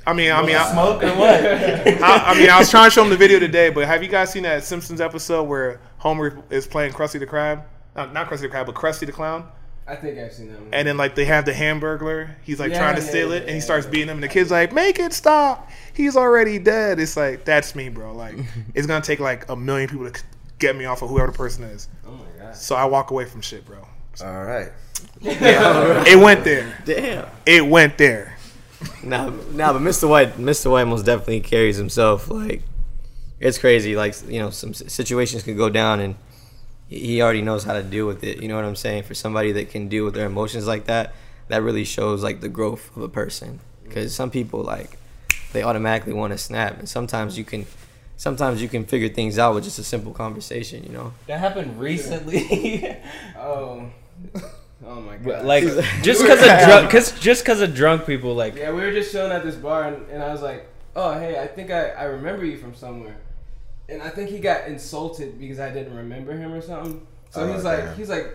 I 0.08 0.14
mean, 0.14 0.32
I 0.32 0.46
mean, 0.46 0.56
I, 0.56 0.72
smoke 0.72 1.04
or 1.04 1.16
what? 1.16 1.46
I, 1.46 2.32
I 2.32 2.40
mean, 2.40 2.50
I 2.50 2.60
was 2.60 2.70
trying 2.70 2.90
to 2.90 2.94
show 2.94 3.02
them 3.02 3.10
the 3.10 3.18
video 3.18 3.40
today, 3.40 3.70
but 3.70 3.86
have 3.88 4.02
you 4.02 4.10
guys 4.10 4.32
seen 4.32 4.44
that 4.44 4.64
Simpsons 4.64 5.02
episode 5.02 5.44
where 5.44 5.80
Homer 5.98 6.44
is 6.50 6.66
playing 6.68 6.94
Krusty 6.94 7.20
the 7.20 7.26
Crab? 7.26 7.64
Uh, 7.96 8.08
not 8.08 8.30
Krusty 8.30 8.42
the 8.42 8.50
Crab, 8.50 8.66
but 8.66 8.76
Krusty 8.76 9.06
the 9.06 9.12
Clown. 9.12 9.48
I 9.88 9.96
think 9.96 10.18
I've 10.18 10.34
seen 10.34 10.50
that 10.50 10.60
one. 10.60 10.74
And 10.74 10.88
then 10.88 10.98
like 10.98 11.14
they 11.14 11.26
have 11.26 11.46
the 11.46 11.54
Hamburglar. 11.54 12.36
He's 12.44 12.60
like 12.60 12.72
Yeah, 12.72 12.80
trying 12.80 12.96
to 12.96 13.02
yeah, 13.02 13.08
steal 13.08 13.30
yeah, 13.30 13.36
it, 13.36 13.42
and 13.42 13.50
he 13.52 13.56
yeah, 13.58 13.62
starts 13.62 13.86
yeah. 13.86 13.92
beating 13.92 14.08
him. 14.10 14.18
And 14.18 14.24
the 14.24 14.28
kid's 14.28 14.50
like, 14.50 14.74
"Make 14.74 14.98
it 14.98 15.14
stop! 15.14 15.70
He's 15.94 16.16
already 16.16 16.58
dead." 16.58 17.00
It's 17.00 17.16
like 17.16 17.46
that's 17.46 17.76
me, 17.76 17.90
bro. 17.90 18.14
Like 18.14 18.36
it's 18.74 18.88
gonna 18.88 19.06
take 19.06 19.20
like 19.20 19.48
a 19.48 19.56
million 19.56 19.88
people 19.88 20.10
to 20.10 20.24
get 20.60 20.76
me 20.76 20.86
off 20.86 21.02
of 21.02 21.10
whoever 21.10 21.32
the 21.32 21.38
person 21.38 21.64
is. 21.66 21.88
oh 22.08 22.12
my 22.12 22.44
god. 22.44 22.56
So 22.56 22.76
I 22.76 22.86
walk 22.86 23.12
away 23.12 23.26
from 23.26 23.42
shit, 23.42 23.66
bro. 23.66 23.86
All 24.24 24.44
right. 24.46 24.72
It 25.22 26.20
went 26.20 26.44
there. 26.44 26.78
Damn. 26.86 27.28
It 27.46 27.66
went 27.66 27.98
there. 27.98 28.38
Nah, 29.04 29.30
nah, 29.52 29.74
but 29.74 29.82
Mr. 29.82 30.10
White, 30.10 30.38
Mr. 30.38 30.72
White 30.72 30.86
most 30.86 31.06
definitely 31.06 31.42
carries 31.42 31.78
himself. 31.78 32.30
Like, 32.30 32.62
it's 33.40 33.58
crazy. 33.58 33.96
Like, 33.96 34.16
you 34.28 34.40
know, 34.40 34.50
some 34.50 34.74
situations 34.74 35.44
could 35.44 35.58
go 35.58 35.70
down, 35.70 36.00
and 36.00 36.16
he 36.88 37.00
he 37.00 37.22
already 37.22 37.42
knows 37.42 37.64
how 37.64 37.74
to 37.74 37.84
deal 37.84 38.08
with 38.08 38.24
it. 38.24 38.42
You 38.42 38.48
know 38.48 38.56
what 38.56 38.66
I'm 38.66 38.76
saying? 38.76 39.04
For 39.04 39.14
somebody 39.14 39.52
that 39.54 39.70
can 39.70 39.88
deal 39.90 40.06
with 40.06 40.14
their 40.14 40.26
emotions 40.26 40.68
like 40.68 40.86
that, 40.86 41.14
that 41.48 41.62
really 41.62 41.84
shows 41.84 42.24
like 42.24 42.42
the 42.42 42.50
growth 42.50 42.96
of 42.96 43.04
a 43.04 43.10
person. 43.10 43.60
Because 43.84 44.14
some 44.14 44.30
people 44.32 44.62
like 44.62 44.98
they 45.54 45.64
automatically 45.64 46.14
want 46.14 46.34
to 46.34 46.38
snap, 46.38 46.80
and 46.80 46.90
sometimes 46.90 47.38
you 47.38 47.46
can, 47.46 47.66
sometimes 48.18 48.62
you 48.62 48.68
can 48.70 48.86
figure 48.86 49.10
things 49.10 49.38
out 49.40 49.56
with 49.56 49.64
just 49.64 49.80
a 49.80 49.84
simple 49.84 50.12
conversation. 50.14 50.84
You 50.84 50.92
know? 50.92 51.14
That 51.28 51.40
happened 51.40 51.80
recently. 51.80 52.98
Oh. 53.38 53.90
Oh 54.86 55.02
my 55.02 55.18
god. 55.18 55.46
like 55.46 55.64
just 56.04 56.22
because 56.22 56.40
of 56.42 56.68
drunk, 56.68 56.90
cause 56.96 57.20
just 57.20 57.44
because 57.44 57.62
of 57.62 57.74
drunk 57.74 58.06
people, 58.06 58.36
like 58.36 58.56
Yeah, 58.56 58.72
we 58.72 58.82
were 58.82 58.92
just 58.92 59.12
chilling 59.12 59.32
at 59.32 59.44
this 59.44 59.56
bar, 59.56 59.86
and, 59.86 60.10
and 60.10 60.22
I 60.24 60.32
was 60.32 60.42
like, 60.42 60.68
"Oh, 60.96 61.18
hey, 61.20 61.40
I 61.40 61.48
think 61.48 61.72
I, 61.72 61.90
I 61.90 62.04
remember 62.06 62.46
you 62.46 62.58
from 62.58 62.76
somewhere," 62.76 63.16
and 63.90 64.02
I 64.02 64.10
think 64.10 64.30
he 64.30 64.40
got 64.40 64.68
insulted 64.68 65.40
because 65.40 65.60
I 65.60 65.70
didn't 65.72 65.96
remember 65.96 66.36
him 66.36 66.54
or 66.54 66.62
something. 66.62 67.06
So 67.32 67.42
Oh, 67.44 67.54
he's 67.54 67.64
like, 67.64 67.80
damn. 67.80 67.98
he's 67.98 68.10
like, 68.10 68.28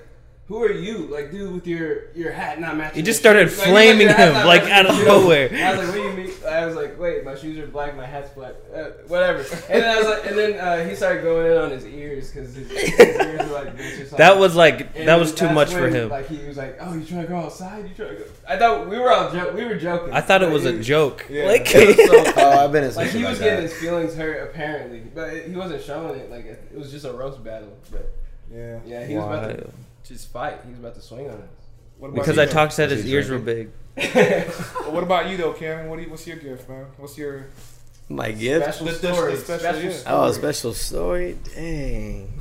"Who 0.51 0.63
are 0.65 0.73
you, 0.73 1.07
like, 1.07 1.31
dude, 1.31 1.55
with 1.55 1.67
your 1.67 2.11
your 2.15 2.33
hat 2.33 2.61
not 2.61 2.77
matching?" 2.77 2.97
He 2.97 3.03
just 3.03 3.19
started 3.21 3.49
shoes?" 3.49 3.59
Like, 3.61 3.69
flaming 3.69 4.09
"Your 4.09 4.17
him, 4.17 4.35
like, 4.47 4.63
out 4.65 4.85
of 4.87 4.97
nowhere. 5.07 5.49
I 5.55 5.77
was 5.77 5.79
like, 5.79 5.89
"What 5.89 5.95
do 5.95 6.03
you 6.03 6.13
mean?" 6.13 6.31
I 6.47 6.67
was 6.67 6.75
like, 6.77 6.99
"Wait, 7.01 7.25
my 7.25 7.35
shoes 7.37 7.57
are 7.59 7.67
black, 7.69 7.97
my 7.97 8.05
hat's 8.05 8.31
black, 8.31 8.55
uh, 8.75 8.85
whatever." 9.07 9.39
And 9.71 9.83
then 9.83 9.89
I 9.97 9.99
was 9.99 10.07
like, 10.09 10.27
and 10.27 10.37
then 10.39 10.53
uh, 10.59 10.89
he 10.89 10.95
started 10.97 11.23
going 11.23 11.53
in 11.53 11.57
on 11.59 11.71
his 11.71 11.87
ears 11.87 12.31
because 12.31 12.55
his, 12.55 12.69
his 12.71 12.99
ears 13.01 13.49
were 13.49 13.55
like 13.55 13.77
this 13.79 14.11
that 14.11 14.39
was 14.39 14.55
like 14.57 14.95
And 14.97 15.07
that 15.09 15.19
was 15.21 15.33
too 15.33 15.45
that's 15.47 15.55
much 15.55 15.73
for 15.73 15.89
him. 15.89 16.09
Like 16.11 16.29
he 16.29 16.45
was 16.47 16.57
like, 16.57 16.77
"Oh, 16.81 16.93
you 16.95 17.05
trying 17.07 17.23
to 17.23 17.29
go 17.29 17.37
outside? 17.37 17.89
You 17.89 17.95
trying 17.95 18.17
to 18.17 18.23
go?" 18.23 18.31
I 18.49 18.57
thought 18.59 18.89
we 18.89 18.99
were 18.99 19.11
all 19.13 19.31
jo- 19.33 19.53
we 19.55 19.65
were 19.65 19.77
joking. 19.77 20.13
I 20.13 20.21
thought 20.21 20.43
it 20.43 20.47
but 20.47 20.53
was 20.55 20.67
a 20.67 20.73
he- 20.73 20.83
joke. 20.83 21.27
Yeah, 21.31 21.45
Like 21.47 21.63
was 21.73 21.97
so 21.97 22.33
Oh, 22.37 22.65
I've 22.65 22.73
been 22.73 22.83
in 22.85 22.95
like 22.95 23.07
something 23.11 23.19
he 23.21 23.25
like 23.25 23.31
was 23.31 23.39
getting 23.39 23.57
that. 23.63 23.71
his 23.71 23.75
feelings 23.79 24.15
hurt 24.17 24.43
apparently, 24.51 25.01
but 25.15 25.33
it, 25.33 25.49
he 25.49 25.55
wasn't 25.55 25.83
showing 25.85 26.19
it. 26.19 26.29
Like 26.31 26.45
it, 26.47 26.61
it 26.75 26.77
was 26.79 26.91
just 26.91 27.05
a 27.05 27.13
roast 27.13 27.43
battle. 27.45 27.77
But 27.93 28.13
Yeah. 28.53 28.81
yeah, 28.85 29.07
he 29.07 29.15
was 29.15 29.25
about 29.25 29.41
to 29.43 29.47
Wild. 29.55 29.73
Just 30.11 30.31
fight. 30.33 30.59
He 30.65 30.71
was 30.71 30.81
about 30.81 30.95
to 30.97 31.01
swing 31.01 31.29
on 31.31 31.37
us. 31.37 32.13
Because 32.15 32.37
you, 32.37 32.43
I 32.43 32.47
talked 32.47 32.73
said 32.73 32.91
his 32.91 33.05
he 33.05 33.13
ears 33.13 33.31
were 33.31 33.39
drinking? 33.39 33.73
big. 33.97 34.47
What 34.91 35.03
about 35.03 35.29
you 35.31 35.37
though, 35.37 35.53
Karen? 35.53 35.89
What 35.89 35.97
do 35.97 36.03
you, 36.03 36.11
what's 36.11 36.27
your 36.27 36.37
gift, 36.37 36.69
man? 36.69 36.87
What's 36.97 37.17
your 37.19 37.47
My 38.09 38.33
gift. 38.33 38.65
Special 38.75 38.87
The- 38.87 38.93
the- 38.93 39.15
story. 39.15 39.33
the 39.35 39.39
special, 39.41 39.61
special 39.61 39.83
yeah. 39.91 39.97
story. 39.97 40.17
Oh, 40.17 40.25
a 40.25 40.35
special 40.35 40.75
story. 40.75 41.39
Dang. 41.55 42.41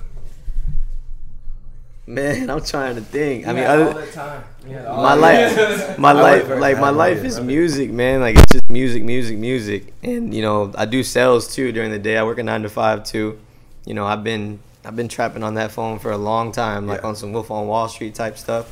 Man, 2.08 2.50
I'm 2.50 2.64
trying 2.64 2.96
to 2.96 3.02
think. 3.02 3.46
I 3.48 3.54
mean, 3.54 3.64
had 3.64 3.80
all 3.80 3.90
other, 3.90 4.02
that 4.02 4.14
time. 4.14 4.44
You 4.68 4.74
had 4.74 4.86
all 4.88 5.04
my 5.04 5.16
that- 5.16 5.78
life, 5.90 6.00
my 6.08 6.12
life, 6.12 6.50
like 6.50 6.80
my 6.80 6.90
life 6.90 7.24
is 7.24 7.40
music, 7.40 7.92
man. 7.92 8.20
Like 8.22 8.36
it's 8.38 8.52
just 8.52 8.68
music, 8.70 9.04
music, 9.04 9.38
music, 9.38 9.94
and 10.02 10.34
you 10.34 10.42
know 10.42 10.72
I 10.76 10.86
do 10.86 11.04
sales 11.04 11.54
too 11.54 11.72
during 11.72 11.92
the 11.92 12.00
day. 12.00 12.18
I 12.18 12.24
work 12.24 12.40
a 12.40 12.44
nine 12.44 12.64
to 12.64 12.70
five 12.70 13.04
too. 13.04 13.38
You 13.86 13.94
know 13.94 14.08
I've 14.08 14.24
been 14.24 14.60
I've 14.86 14.96
been 14.96 15.08
trapping 15.10 15.44
on 15.44 15.56
that 15.56 15.72
phone 15.72 16.00
for 16.00 16.12
a 16.12 16.18
long 16.18 16.52
time, 16.52 16.88
like 16.88 17.02
Yeah. 17.02 17.08
on 17.10 17.16
some 17.16 17.34
Wolf 17.34 17.52
on 17.52 17.68
Wall 17.68 17.88
Street 17.90 18.16
type 18.16 18.38
stuff. 18.38 18.72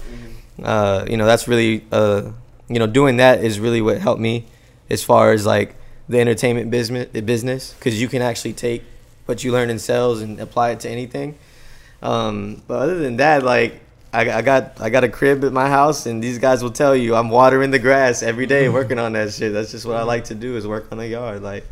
Uh, 0.63 1.05
you 1.07 1.17
know 1.17 1.25
that's 1.25 1.47
really 1.47 1.83
uh, 1.91 2.23
you 2.67 2.79
know 2.79 2.87
doing 2.87 3.17
that 3.17 3.43
is 3.43 3.59
really 3.59 3.81
what 3.81 3.99
helped 3.99 4.21
me 4.21 4.45
as 4.89 5.03
far 5.03 5.31
as 5.31 5.45
like 5.45 5.75
the 6.09 6.19
entertainment 6.19 6.71
business 6.71 7.07
business 7.21 7.73
because 7.73 8.01
you 8.01 8.07
can 8.07 8.21
actually 8.21 8.53
take 8.53 8.83
what 9.25 9.43
you 9.43 9.51
learn 9.51 9.69
in 9.69 9.77
sales 9.77 10.21
and 10.21 10.39
apply 10.39 10.71
it 10.71 10.79
to 10.79 10.89
anything. 10.89 11.37
Um, 12.01 12.61
but 12.67 12.79
other 12.79 12.97
than 12.99 13.17
that, 13.17 13.43
like 13.43 13.81
I, 14.13 14.31
I 14.31 14.41
got 14.41 14.79
I 14.79 14.89
got 14.89 15.03
a 15.03 15.09
crib 15.09 15.43
at 15.43 15.51
my 15.51 15.67
house, 15.69 16.05
and 16.05 16.23
these 16.23 16.39
guys 16.39 16.63
will 16.63 16.71
tell 16.71 16.95
you 16.95 17.15
I'm 17.15 17.29
watering 17.29 17.71
the 17.71 17.79
grass 17.79 18.23
every 18.23 18.45
day, 18.45 18.69
working 18.79 18.97
on 18.99 19.13
that 19.13 19.33
shit. 19.33 19.51
That's 19.53 19.71
just 19.71 19.85
what 19.85 19.97
I 19.97 20.03
like 20.03 20.25
to 20.25 20.35
do 20.35 20.55
is 20.55 20.65
work 20.65 20.87
on 20.91 20.97
the 20.97 21.07
yard. 21.07 21.43
Like 21.43 21.65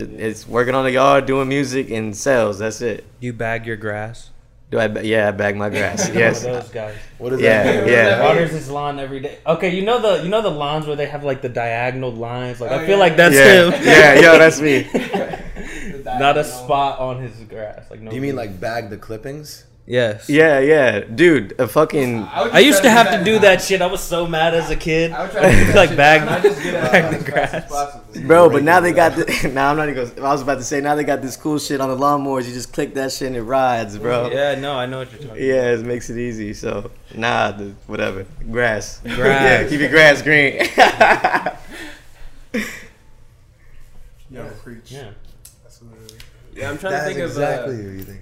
it's 0.00 0.46
working 0.46 0.74
on 0.74 0.84
the 0.84 0.92
yard, 0.92 1.26
doing 1.26 1.48
music 1.48 1.90
and 1.90 2.16
sales. 2.16 2.58
That's 2.58 2.80
it. 2.80 3.04
You 3.20 3.32
bag 3.32 3.66
your 3.66 3.76
grass. 3.76 4.30
Do 4.70 4.78
I? 4.78 4.86
ba- 4.88 5.04
Yeah, 5.06 5.28
I 5.28 5.30
bag 5.30 5.56
my 5.56 5.68
grass. 5.76 6.10
Yes. 6.10 6.42
Those 6.42 6.68
guys. 6.68 6.94
What 7.18 7.32
is 7.32 7.40
Yeah, 7.40 7.62
that? 7.62 7.88
yeah. 7.88 8.22
Waters 8.22 8.50
his 8.50 8.70
lawn 8.70 8.98
every 8.98 9.20
day. 9.20 9.38
Okay, 9.46 9.74
you 9.74 9.82
know 9.82 9.98
the 10.00 10.22
you 10.22 10.28
know 10.28 10.42
the 10.42 10.50
lawns 10.50 10.86
where 10.86 10.96
they 10.96 11.06
have 11.06 11.24
like 11.24 11.40
the 11.42 11.48
diagonal 11.48 12.12
lines. 12.12 12.60
Like 12.60 12.70
Oh, 12.70 12.76
I 12.76 12.78
feel 12.80 12.90
yeah. 12.90 12.96
like 12.96 13.16
that's 13.16 13.34
yeah, 13.34 13.70
him. 13.70 13.84
yeah, 13.84 14.14
yo, 14.20 14.38
that's 14.38 14.60
me. 14.60 14.86
Not 16.04 16.36
a 16.38 16.44
spot 16.44 16.98
on 16.98 17.20
his 17.22 17.32
grass. 17.48 17.90
Like 17.90 18.00
no. 18.00 18.10
Do 18.10 18.16
you 18.16 18.22
mean 18.22 18.36
like 18.36 18.58
bag 18.60 18.90
the 18.90 18.96
clippings? 18.98 19.64
Yes. 19.88 20.28
Yeah, 20.28 20.58
yeah, 20.58 21.00
dude. 21.00 21.58
A 21.58 21.66
fucking. 21.66 22.20
would 22.20 22.26
just 22.26 22.54
I 22.54 22.58
used 22.58 22.82
try 22.82 22.90
to 22.90 22.90
have 22.90 23.18
to 23.18 23.24
do 23.24 23.36
now. 23.36 23.40
that 23.40 23.62
shit. 23.62 23.80
I 23.80 23.86
was 23.86 24.02
so 24.02 24.26
mad 24.26 24.52
as 24.52 24.68
a 24.68 24.76
kid. 24.76 25.12
I 25.12 25.22
would 25.22 25.30
try 25.32 25.50
to 25.50 25.72
like 25.74 25.88
shit 25.88 25.96
bag, 25.96 26.28
I 26.28 26.40
just 26.42 26.62
get 26.62 26.74
it 26.74 26.92
bag 26.92 27.18
the 27.18 27.30
grass. 27.30 28.18
Bro, 28.26 28.50
but 28.50 28.62
now 28.62 28.80
they 28.80 28.92
got 28.92 29.16
the. 29.16 29.50
Now 29.54 29.70
I'm 29.70 29.78
not 29.78 29.88
even. 29.88 30.14
Gonna, 30.14 30.28
I 30.28 30.32
was 30.32 30.42
about 30.42 30.56
to 30.56 30.64
say 30.64 30.82
now 30.82 30.94
they 30.94 31.04
got 31.04 31.22
this 31.22 31.38
cool 31.38 31.58
shit 31.58 31.80
on 31.80 31.88
the 31.88 31.96
lawnmowers. 31.96 32.46
You 32.46 32.52
just 32.52 32.74
click 32.74 32.92
that 32.94 33.12
shit 33.12 33.28
and 33.28 33.36
it 33.36 33.42
rides, 33.42 33.96
bro. 33.96 34.30
Yeah, 34.30 34.56
no, 34.56 34.74
I 34.74 34.84
know 34.84 34.98
what 34.98 35.10
you're 35.10 35.22
talking 35.22 35.42
Yeah, 35.42 35.72
it 35.72 35.86
makes 35.86 36.10
it 36.10 36.18
easy. 36.18 36.52
So 36.52 36.90
nah, 37.14 37.52
the, 37.52 37.72
whatever. 37.86 38.26
Grass. 38.50 39.00
Grass. 39.04 39.16
yeah, 39.16 39.68
keep 39.70 39.80
your 39.80 39.88
grass 39.88 40.20
green. 40.20 40.58
Yo, 44.30 44.46
preach. 44.62 44.92
Yeah. 44.92 45.12
That's 45.62 45.80
what 45.80 45.96
it 45.98 46.12
is. 46.12 46.18
Yeah, 46.54 46.70
I'm 46.70 46.78
trying 46.78 46.92
That's 46.92 47.08
to 47.08 47.14
think 47.14 47.24
exactly 47.26 47.74
of. 47.74 47.80
Uh, 47.80 47.84
what 47.84 47.94
you 47.94 48.02
think. 48.02 48.20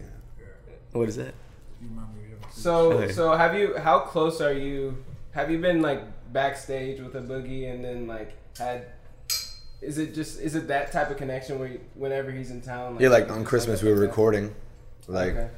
what 0.92 1.08
is 1.08 1.16
that? 1.16 1.34
You 1.82 1.88
remind 1.88 2.16
me 2.16 2.32
of 2.32 2.55
so, 2.66 2.92
Okay. 2.92 3.12
so 3.12 3.32
have 3.42 3.54
you? 3.58 3.76
How 3.76 4.00
close 4.00 4.40
are 4.40 4.52
you? 4.52 4.96
Have 5.32 5.50
you 5.52 5.58
been 5.58 5.80
like 5.82 6.00
backstage 6.32 7.00
with 7.00 7.14
A 7.14 7.20
Boogie 7.20 7.70
and 7.72 7.84
then 7.84 8.06
like 8.08 8.30
had? 8.58 8.86
Is 9.80 9.98
it 9.98 10.14
just 10.14 10.40
is 10.40 10.54
it 10.56 10.66
that 10.68 10.90
type 10.90 11.10
of 11.12 11.16
connection 11.16 11.58
where 11.60 11.68
you, 11.68 11.80
whenever 11.94 12.30
he's 12.32 12.50
in 12.50 12.60
town? 12.62 12.96
Yeah, 12.98 13.10
like 13.10 13.30
on 13.30 13.44
Christmas 13.44 13.82
we 13.82 13.90
were 13.90 14.00
recording. 14.10 14.52
Like 15.06 15.34
Okay. 15.36 15.48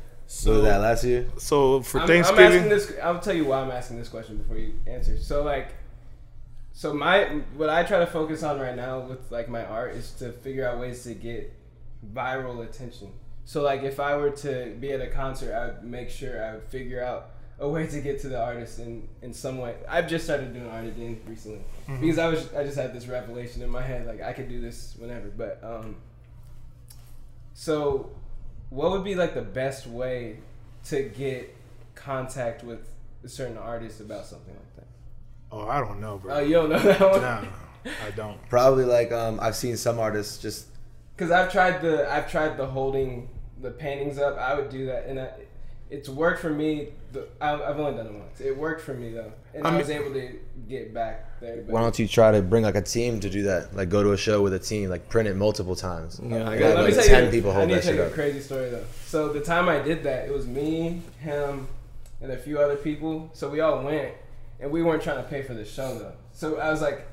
what 0.44 0.54
was 0.56 0.62
that 0.64 0.80
last 0.88 1.04
year? 1.04 1.26
So 1.38 1.80
for 1.80 1.98
I'm, 1.98 2.02
I'm 2.02 2.08
Thanksgiving, 2.08 2.44
asking 2.44 2.68
this. 2.68 2.92
I'll 3.02 3.20
tell 3.20 3.34
you 3.34 3.46
why 3.46 3.60
I'm 3.62 3.70
asking 3.70 3.96
this 3.98 4.08
question 4.08 4.36
before 4.36 4.58
you 4.58 4.74
answer. 4.86 5.16
So 5.18 5.42
like, 5.44 5.68
so 6.74 6.92
my 6.92 7.24
what 7.56 7.70
I 7.70 7.84
try 7.84 8.00
to 8.00 8.06
focus 8.06 8.42
on 8.42 8.60
right 8.60 8.76
now 8.76 9.00
with 9.00 9.30
like 9.30 9.48
my 9.48 9.64
art 9.64 9.94
is 9.94 10.10
to 10.20 10.32
figure 10.32 10.68
out 10.68 10.78
ways 10.78 11.02
to 11.04 11.14
get 11.14 11.54
viral 12.14 12.62
attention. 12.68 13.10
So 13.48 13.62
like, 13.62 13.82
if 13.82 13.98
I 13.98 14.14
were 14.14 14.28
to 14.44 14.76
be 14.78 14.92
at 14.92 15.00
a 15.00 15.06
concert, 15.06 15.54
I 15.54 15.68
would 15.68 15.82
make 15.82 16.10
sure 16.10 16.44
I 16.44 16.52
would 16.52 16.64
figure 16.64 17.02
out 17.02 17.30
a 17.58 17.66
way 17.66 17.86
to 17.86 18.00
get 18.02 18.20
to 18.20 18.28
the 18.28 18.38
artist 18.38 18.78
in 18.78 19.08
in 19.22 19.32
some 19.32 19.56
way. 19.56 19.74
I've 19.88 20.06
just 20.06 20.26
started 20.26 20.52
doing 20.52 20.68
art 20.68 20.84
again 20.84 21.18
recently 21.26 21.62
because 21.98 22.18
I 22.18 22.28
was 22.28 22.52
I 22.52 22.62
just 22.62 22.76
had 22.76 22.92
this 22.92 23.06
revelation 23.06 23.62
in 23.62 23.70
my 23.70 23.80
head 23.80 24.06
like 24.06 24.20
I 24.20 24.34
could 24.34 24.50
do 24.50 24.60
this 24.60 24.96
whenever. 24.98 25.28
But 25.28 25.60
um, 25.62 25.96
so 27.54 28.10
what 28.68 28.90
would 28.90 29.02
be 29.02 29.14
like 29.14 29.32
the 29.32 29.40
best 29.40 29.86
way 29.86 30.40
to 30.88 31.04
get 31.04 31.56
contact 31.94 32.62
with 32.64 32.86
a 33.24 33.30
certain 33.30 33.56
artist 33.56 34.00
about 34.00 34.26
something 34.26 34.54
like 34.54 34.76
that? 34.76 34.86
oh, 35.52 35.66
I 35.66 35.80
don't 35.80 36.02
know, 36.02 36.18
bro. 36.18 36.34
Oh, 36.34 36.40
you 36.40 36.52
don't 36.52 36.68
know 36.68 36.78
that 36.80 37.00
one? 37.00 37.22
Nah, 37.22 37.44
I 38.06 38.10
don't. 38.10 38.46
Probably 38.50 38.84
like 38.84 39.10
um 39.10 39.40
I've 39.40 39.56
seen 39.56 39.78
some 39.78 39.98
artists 39.98 40.36
just 40.36 40.66
Because 41.16 41.30
I've 41.30 41.50
tried 41.50 41.80
the 41.80 42.12
I've 42.12 42.30
tried 42.30 42.58
the 42.58 42.66
holding 42.66 43.30
the 43.60 43.70
paintings 43.70 44.18
up. 44.18 44.38
I 44.38 44.54
would 44.54 44.70
do 44.70 44.86
that, 44.86 45.06
and 45.06 45.20
I, 45.20 45.30
it's 45.90 46.08
worked 46.08 46.40
for 46.40 46.50
me. 46.50 46.88
The, 47.12 47.26
I, 47.40 47.54
I've 47.54 47.78
only 47.78 47.96
done 47.96 48.06
it 48.06 48.12
once. 48.12 48.40
It 48.40 48.56
worked 48.56 48.82
for 48.82 48.94
me 48.94 49.10
though, 49.10 49.32
and 49.54 49.66
I, 49.66 49.74
I 49.74 49.78
was 49.78 49.90
able 49.90 50.12
to 50.12 50.38
get 50.68 50.92
back 50.92 51.40
there. 51.40 51.56
But 51.56 51.72
why 51.72 51.80
don't 51.80 51.98
you 51.98 52.06
try 52.06 52.30
to 52.32 52.42
bring 52.42 52.64
like 52.64 52.74
a 52.74 52.82
team 52.82 53.20
to 53.20 53.30
do 53.30 53.42
that? 53.44 53.74
Like 53.74 53.88
go 53.88 54.02
to 54.02 54.12
a 54.12 54.16
show 54.16 54.42
with 54.42 54.52
a 54.52 54.58
team, 54.58 54.90
like 54.90 55.08
print 55.08 55.28
it 55.28 55.36
multiple 55.36 55.76
times. 55.76 56.20
Yeah, 56.22 56.48
I 56.48 56.54
You 56.54 56.60
got 56.60 56.74
got 56.74 56.76
Let 56.82 56.90
me 56.90 56.96
like 56.96 57.06
ten 57.06 57.24
you, 57.24 57.30
people 57.30 57.50
I 57.50 57.54
hold 57.54 57.68
need 57.68 57.74
that 57.74 57.80
to 57.80 57.86
tell 57.86 57.92
shit 57.92 57.98
you 57.98 58.04
a 58.04 58.08
up. 58.08 58.14
crazy 58.14 58.40
story 58.40 58.70
though. 58.70 58.84
So 59.06 59.32
the 59.32 59.40
time 59.40 59.68
I 59.68 59.80
did 59.80 60.02
that, 60.02 60.28
it 60.28 60.32
was 60.32 60.46
me, 60.46 61.02
him, 61.20 61.68
and 62.20 62.32
a 62.32 62.36
few 62.36 62.58
other 62.58 62.76
people. 62.76 63.30
So 63.32 63.48
we 63.48 63.60
all 63.60 63.82
went, 63.82 64.12
and 64.60 64.70
we 64.70 64.82
weren't 64.82 65.02
trying 65.02 65.22
to 65.22 65.28
pay 65.28 65.42
for 65.42 65.54
the 65.54 65.64
show 65.64 65.98
though. 65.98 66.14
So 66.32 66.58
I 66.58 66.70
was 66.70 66.82
like, 66.82 67.06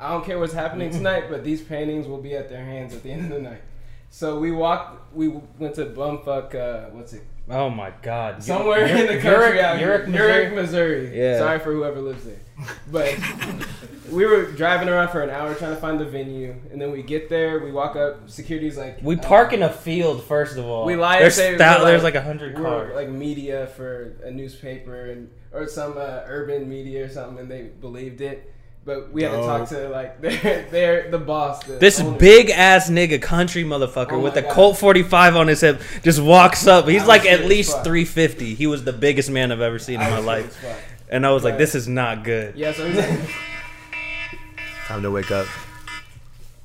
I 0.00 0.08
don't 0.08 0.24
care 0.24 0.38
what's 0.38 0.54
happening 0.54 0.88
mm-hmm. 0.88 0.98
tonight, 0.98 1.24
but 1.28 1.44
these 1.44 1.60
paintings 1.60 2.06
will 2.06 2.20
be 2.20 2.34
at 2.34 2.48
their 2.48 2.64
hands 2.64 2.94
at 2.94 3.02
the 3.02 3.10
end 3.10 3.24
of 3.24 3.30
the 3.30 3.50
night. 3.50 3.60
So 4.14 4.38
we 4.38 4.52
walked. 4.52 5.14
We 5.14 5.28
went 5.28 5.74
to 5.76 5.86
bumfuck. 5.86 6.54
Uh, 6.54 6.90
what's 6.90 7.14
it? 7.14 7.22
Oh 7.48 7.70
my 7.70 7.92
God. 8.02 8.42
Somewhere 8.44 8.82
Ur- 8.82 8.86
in 8.86 9.06
the 9.06 9.18
country 9.20 9.58
Urich, 9.58 9.62
out. 9.62 9.78
Urich, 9.80 10.06
Missouri. 10.06 10.44
Urich, 10.44 10.54
Missouri. 10.54 11.18
Yeah. 11.18 11.38
Sorry 11.38 11.58
for 11.58 11.72
whoever 11.72 11.98
lives 12.00 12.24
there. 12.24 12.36
But 12.90 13.18
we 14.10 14.26
were 14.26 14.52
driving 14.52 14.90
around 14.90 15.08
for 15.08 15.22
an 15.22 15.30
hour 15.30 15.54
trying 15.54 15.74
to 15.74 15.80
find 15.80 15.98
the 15.98 16.04
venue, 16.04 16.54
and 16.70 16.80
then 16.80 16.90
we 16.92 17.02
get 17.02 17.30
there. 17.30 17.58
We 17.60 17.72
walk 17.72 17.96
up. 17.96 18.28
Security's 18.28 18.76
like, 18.76 18.98
We 19.02 19.16
uh, 19.16 19.22
park 19.22 19.54
in 19.54 19.62
a 19.62 19.72
field 19.72 20.22
first 20.24 20.58
of 20.58 20.66
all. 20.66 20.84
We 20.84 20.94
lie 20.94 21.14
and 21.16 21.22
There's 21.24 21.34
say 21.34 21.56
thou- 21.56 21.78
we're 21.80 21.86
there's 21.86 22.02
like- 22.02 22.14
like 22.14 22.22
a 22.22 22.26
hundred 22.26 22.54
cars. 22.54 22.94
like 22.94 23.08
media 23.08 23.66
for 23.68 24.18
a 24.22 24.30
newspaper 24.30 25.06
and 25.10 25.30
or 25.52 25.66
some 25.66 25.96
uh, 25.96 26.20
urban 26.26 26.68
media 26.68 27.06
or 27.06 27.08
something, 27.08 27.38
and 27.38 27.50
they 27.50 27.62
believed 27.62 28.20
it. 28.20 28.51
But 28.84 29.12
we 29.12 29.22
had 29.22 29.30
to 29.30 29.36
talk 29.36 29.68
to 29.68 29.88
like 29.90 30.20
they're, 30.22 30.66
they're 30.70 31.10
the 31.10 31.18
boss. 31.18 31.62
The 31.62 31.74
This 31.74 32.00
owner. 32.00 32.18
big 32.18 32.50
ass 32.50 32.90
nigga, 32.90 33.22
country 33.22 33.62
motherfucker 33.62 34.12
Oh 34.12 34.18
with 34.20 34.36
a 34.36 34.42
God. 34.42 34.50
Colt 34.50 34.76
45 34.78 35.36
on 35.36 35.46
his 35.48 35.60
hip, 35.60 35.80
just 36.02 36.20
walks 36.20 36.66
up. 36.66 36.88
He's 36.88 37.02
I 37.02 37.06
like 37.06 37.24
at 37.24 37.44
least 37.44 37.70
350. 37.84 38.54
He 38.56 38.66
was 38.66 38.82
the 38.82 38.92
biggest 38.92 39.30
man 39.30 39.52
I've 39.52 39.60
ever 39.60 39.78
seen 39.78 40.00
in 40.00 40.10
my 40.10 40.18
life, 40.18 40.52
scared 40.58 40.74
as 40.74 40.80
fuck. 40.82 40.90
and 41.10 41.24
I 41.26 41.30
was 41.30 41.44
like, 41.44 41.58
"This 41.58 41.74
is 41.76 41.86
not 41.86 42.24
good." 42.24 42.56
Yeah, 42.56 42.72
so 42.72 42.84
he's 42.86 42.96
like, 42.96 43.08
Time 44.86 45.02
to 45.02 45.10
wake 45.12 45.30
up. 45.30 45.46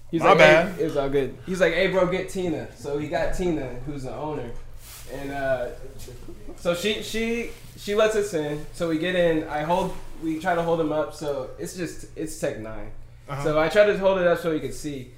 he's 0.10 0.22
My 0.22 0.30
like, 0.30 0.38
bad. 0.40 0.76
Hey, 0.76 0.82
it 0.82 0.86
was 0.86 0.98
all 0.98 1.10
good. 1.10 1.38
He's 1.46 1.62
like, 1.62 1.74
hey, 1.74 1.88
bro, 1.88 2.08
get 2.08 2.30
Tina. 2.30 2.68
So 2.76 2.98
he 2.98 3.08
got 3.10 3.36
Tina, 3.36 3.76
who's 3.86 4.04
the 4.04 4.14
owner, 4.14 4.50
and 5.14 5.32
uh, 5.32 5.68
so 6.56 6.74
she 6.74 7.04
she 7.04 7.52
she 7.78 7.94
lets 7.94 8.16
us 8.16 8.34
in. 8.34 8.66
So 8.74 8.90
we 8.90 8.98
get 8.98 9.16
in. 9.16 9.44
I 9.48 9.62
hold. 9.62 9.96
We 10.24 10.40
try 10.40 10.56
to 10.56 10.64
hold 10.64 10.80
him 10.80 10.92
up. 10.92 11.14
So 11.14 11.52
it's 11.60 11.76
just 11.76 12.08
it's 12.16 12.38
Tech 12.40 12.58
N9ne 12.58 12.90
Uh-huh. 13.30 13.44
So 13.44 13.60
I 13.60 13.70
tried 13.70 13.86
to 13.86 13.98
hold 13.98 14.20
it 14.20 14.28
up 14.28 14.40
so 14.40 14.52
he 14.54 14.60
could 14.60 14.74
see, 14.74 15.12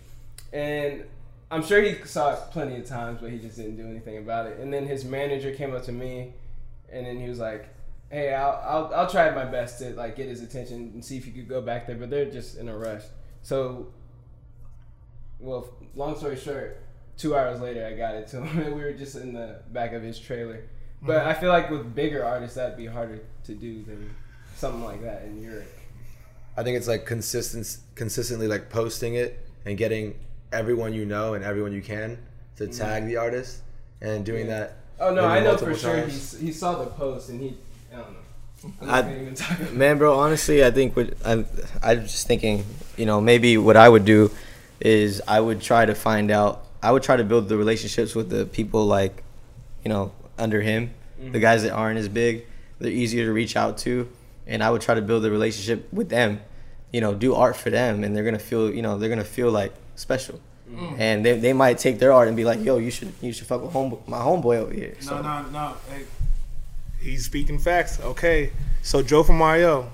and 0.51 1.03
I'm 1.51 1.63
sure 1.63 1.81
he 1.81 1.95
saw 2.05 2.33
it 2.33 2.39
plenty 2.51 2.75
of 2.77 2.85
times, 2.85 3.19
but 3.21 3.31
he 3.31 3.39
just 3.39 3.57
didn't 3.57 3.77
do 3.77 3.87
anything 3.87 4.17
about 4.17 4.47
it. 4.47 4.59
And 4.59 4.71
then 4.73 4.85
his 4.87 5.05
manager 5.05 5.53
came 5.53 5.73
up 5.75 5.83
to 5.85 5.91
me, 5.91 6.33
and 6.91 7.05
then 7.05 7.19
he 7.19 7.27
was 7.29 7.39
like, 7.39 7.67
"Hey, 8.09 8.33
I'll 8.33 8.61
I'll, 8.63 8.93
I'll 8.93 9.09
try 9.09 9.29
my 9.31 9.45
best 9.45 9.79
to 9.79 9.91
like 9.95 10.15
get 10.15 10.27
his 10.27 10.41
attention 10.41 10.91
and 10.93 11.03
see 11.03 11.17
if 11.17 11.25
you 11.25 11.33
could 11.33 11.47
go 11.47 11.61
back 11.61 11.87
there, 11.87 11.95
but 11.95 12.09
they're 12.09 12.29
just 12.29 12.57
in 12.57 12.67
a 12.69 12.77
rush." 12.77 13.03
So, 13.41 13.87
well, 15.39 15.69
long 15.95 16.17
story 16.17 16.35
short, 16.35 16.81
two 17.17 17.35
hours 17.35 17.61
later, 17.61 17.85
I 17.85 17.93
got 17.95 18.15
it 18.15 18.27
to 18.29 18.41
him, 18.43 18.59
and 18.65 18.75
we 18.75 18.81
were 18.81 18.93
just 18.93 19.15
in 19.15 19.33
the 19.33 19.61
back 19.71 19.93
of 19.93 20.03
his 20.03 20.19
trailer. 20.19 20.63
But 21.01 21.25
I 21.25 21.33
feel 21.33 21.49
like 21.49 21.69
with 21.69 21.95
bigger 21.95 22.25
artists, 22.25 22.57
that'd 22.57 22.75
be 22.75 22.85
harder 22.85 23.21
to 23.45 23.53
do 23.55 23.83
than 23.83 24.13
something 24.59 24.83
like 24.83 25.01
that 25.01 25.23
in 25.23 25.41
Europe. 25.41 25.67
I 26.57 26.63
think 26.63 26.77
it's 26.77 26.87
like 26.87 27.05
consistent, 27.05 27.77
consistently 27.95 28.47
like 28.47 28.69
posting 28.69 29.15
it 29.15 29.39
and 29.65 29.77
getting 29.77 30.15
everyone 30.51 30.93
you 30.93 31.05
know 31.05 31.33
and 31.35 31.43
everyone 31.43 31.71
you 31.71 31.81
can 31.81 32.17
to 32.57 32.67
tag 32.67 33.05
the 33.05 33.15
artist 33.17 33.61
and 34.01 34.25
doing 34.25 34.43
Mm-hmm. 34.47 34.49
Yeah. 34.51 34.59
that. 34.59 34.75
Oh 34.99 35.13
no, 35.13 35.23
I 35.25 35.39
know 35.39 35.55
for 35.57 35.67
multiple 35.67 35.75
sure 35.75 36.05
he, 36.07 36.45
he 36.47 36.51
saw 36.51 36.75
the 36.83 36.87
post 36.91 37.29
and 37.29 37.39
he 37.39 37.55
I 37.93 37.95
don't 37.95 38.11
know. 38.13 38.19
I'm 38.81 38.89
I- 38.89 39.01
not 39.01 39.11
even 39.21 39.35
talk 39.35 39.59
about 39.59 39.73
Man, 39.73 39.97
bro, 39.97 40.19
honestly, 40.19 40.65
I 40.65 40.71
think 40.71 40.95
what 40.97 41.13
I'm, 41.23 41.45
I'm 41.81 42.01
just 42.01 42.27
thinking, 42.27 42.65
you 42.97 43.05
know, 43.05 43.21
maybe 43.21 43.57
what 43.57 43.77
I 43.77 43.87
would 43.87 44.03
do 44.03 44.29
is 44.81 45.21
I 45.27 45.39
would 45.39 45.61
try 45.61 45.85
to 45.85 45.95
find 45.95 46.29
out, 46.31 46.65
I 46.83 46.91
would 46.91 47.03
try 47.03 47.15
to 47.15 47.23
build 47.23 47.47
the 47.47 47.55
relationships 47.57 48.15
with 48.15 48.29
the 48.29 48.45
people 48.45 48.85
like, 48.85 49.23
you 49.85 49.89
know, 49.89 50.11
under 50.37 50.61
him, 50.61 50.93
the 51.31 51.39
guys 51.39 51.63
that 51.63 51.71
aren't 51.71 51.99
as 51.99 52.09
big. 52.09 52.45
They're 52.79 52.91
easier 52.91 53.25
to 53.25 53.31
reach 53.33 53.55
out 53.57 53.77
to, 53.79 54.09
and 54.49 54.61
I 54.63 54.69
would 54.69 54.81
try 54.81 54.95
to 54.95 55.01
build 55.01 55.23
a 55.25 55.31
relationship 55.31 55.87
with 55.93 56.09
them, 56.09 56.41
you 56.91 56.99
know, 56.99 57.13
do 57.13 57.35
art 57.35 57.55
for 57.55 57.69
them, 57.69 58.03
and 58.03 58.15
they're 58.15 58.25
gonna 58.25 58.39
feel, 58.39 58.73
you 58.73 58.81
know, 58.81 58.97
they're 58.97 59.09
gonna 59.09 59.23
feel 59.23 59.51
like 59.51 59.73
special. 59.95 60.41
Mm. 60.69 60.99
And 60.99 61.25
they, 61.25 61.39
they 61.39 61.53
might 61.53 61.77
take 61.77 61.99
their 61.99 62.11
art 62.11 62.27
and 62.27 62.35
be 62.35 62.43
like, 62.43 62.63
"Yo, 62.63 62.77
you 62.77 62.91
should 62.91 63.13
you 63.21 63.31
should 63.31 63.47
fuck 63.47 63.61
with 63.61 63.71
home, 63.71 63.97
my 64.05 64.19
homeboy 64.19 64.57
over 64.57 64.73
here." 64.73 64.95
So, 64.99 65.21
No, 65.21 65.43
no, 65.43 65.49
no. 65.49 65.73
Hey, 65.89 66.03
He's 66.99 67.25
speaking 67.25 67.59
facts. 67.59 67.99
Okay, 68.01 68.51
so 68.81 69.01
Joe 69.01 69.23
from 69.23 69.37
Mario, 69.37 69.89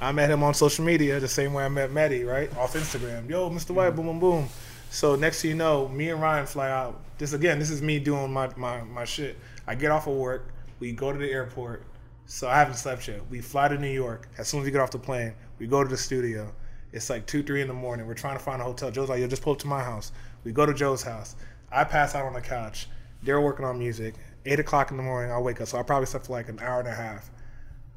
I 0.00 0.12
met 0.12 0.30
him 0.30 0.42
on 0.42 0.54
social 0.54 0.84
media 0.84 1.20
the 1.20 1.28
same 1.28 1.52
way 1.52 1.64
I 1.64 1.68
met 1.68 1.92
Maddie, 1.92 2.24
right? 2.24 2.54
Off 2.56 2.74
Instagram. 2.74 3.28
Yo, 3.28 3.50
Mr. 3.50 3.72
White, 3.72 3.88
mm-hmm. 3.88 3.96
boom, 3.96 4.06
boom, 4.06 4.20
boom. 4.20 4.48
So 4.90 5.14
next 5.16 5.42
thing 5.42 5.50
you 5.50 5.56
know, 5.56 5.88
me 5.88 6.10
and 6.10 6.22
Ryan 6.22 6.46
fly 6.46 6.70
out. 6.70 7.00
This 7.18 7.32
again, 7.32 7.58
this 7.58 7.70
is 7.70 7.82
me 7.82 7.98
doing 7.98 8.32
my, 8.32 8.48
my, 8.56 8.82
my 8.82 9.04
shit. 9.04 9.36
I 9.66 9.74
get 9.74 9.90
off 9.90 10.06
of 10.06 10.14
work, 10.14 10.48
we 10.80 10.92
go 10.92 11.12
to 11.12 11.18
the 11.18 11.30
airport. 11.30 11.82
So 12.30 12.46
I 12.46 12.56
haven't 12.56 12.74
slept 12.74 13.08
yet. 13.08 13.22
We 13.30 13.40
fly 13.40 13.68
to 13.68 13.78
New 13.78 13.90
York. 13.90 14.28
As 14.36 14.48
soon 14.48 14.60
as 14.60 14.66
we 14.66 14.70
get 14.70 14.82
off 14.82 14.90
the 14.90 14.98
plane, 14.98 15.32
we 15.58 15.66
go 15.66 15.82
to 15.82 15.88
the 15.88 15.96
studio. 15.96 16.52
It's 16.92 17.08
like 17.08 17.26
two, 17.26 17.42
three 17.42 17.62
in 17.62 17.68
the 17.68 17.74
morning. 17.74 18.06
We're 18.06 18.12
trying 18.12 18.36
to 18.36 18.42
find 18.44 18.60
a 18.60 18.64
hotel. 18.66 18.90
Joe's 18.90 19.08
like, 19.08 19.20
yo, 19.20 19.26
just 19.26 19.40
pull 19.40 19.54
up 19.54 19.58
to 19.60 19.66
my 19.66 19.82
house. 19.82 20.12
We 20.44 20.52
go 20.52 20.66
to 20.66 20.74
Joe's 20.74 21.02
house. 21.02 21.36
I 21.72 21.84
pass 21.84 22.14
out 22.14 22.26
on 22.26 22.34
the 22.34 22.42
couch. 22.42 22.86
They're 23.22 23.40
working 23.40 23.64
on 23.64 23.78
music. 23.78 24.14
Eight 24.44 24.60
o'clock 24.60 24.90
in 24.90 24.98
the 24.98 25.02
morning, 25.02 25.32
I 25.32 25.38
wake 25.38 25.62
up. 25.62 25.68
So 25.68 25.78
I 25.78 25.82
probably 25.82 26.04
slept 26.04 26.26
for 26.26 26.32
like 26.32 26.50
an 26.50 26.60
hour 26.60 26.80
and 26.80 26.88
a 26.88 26.94
half 26.94 27.30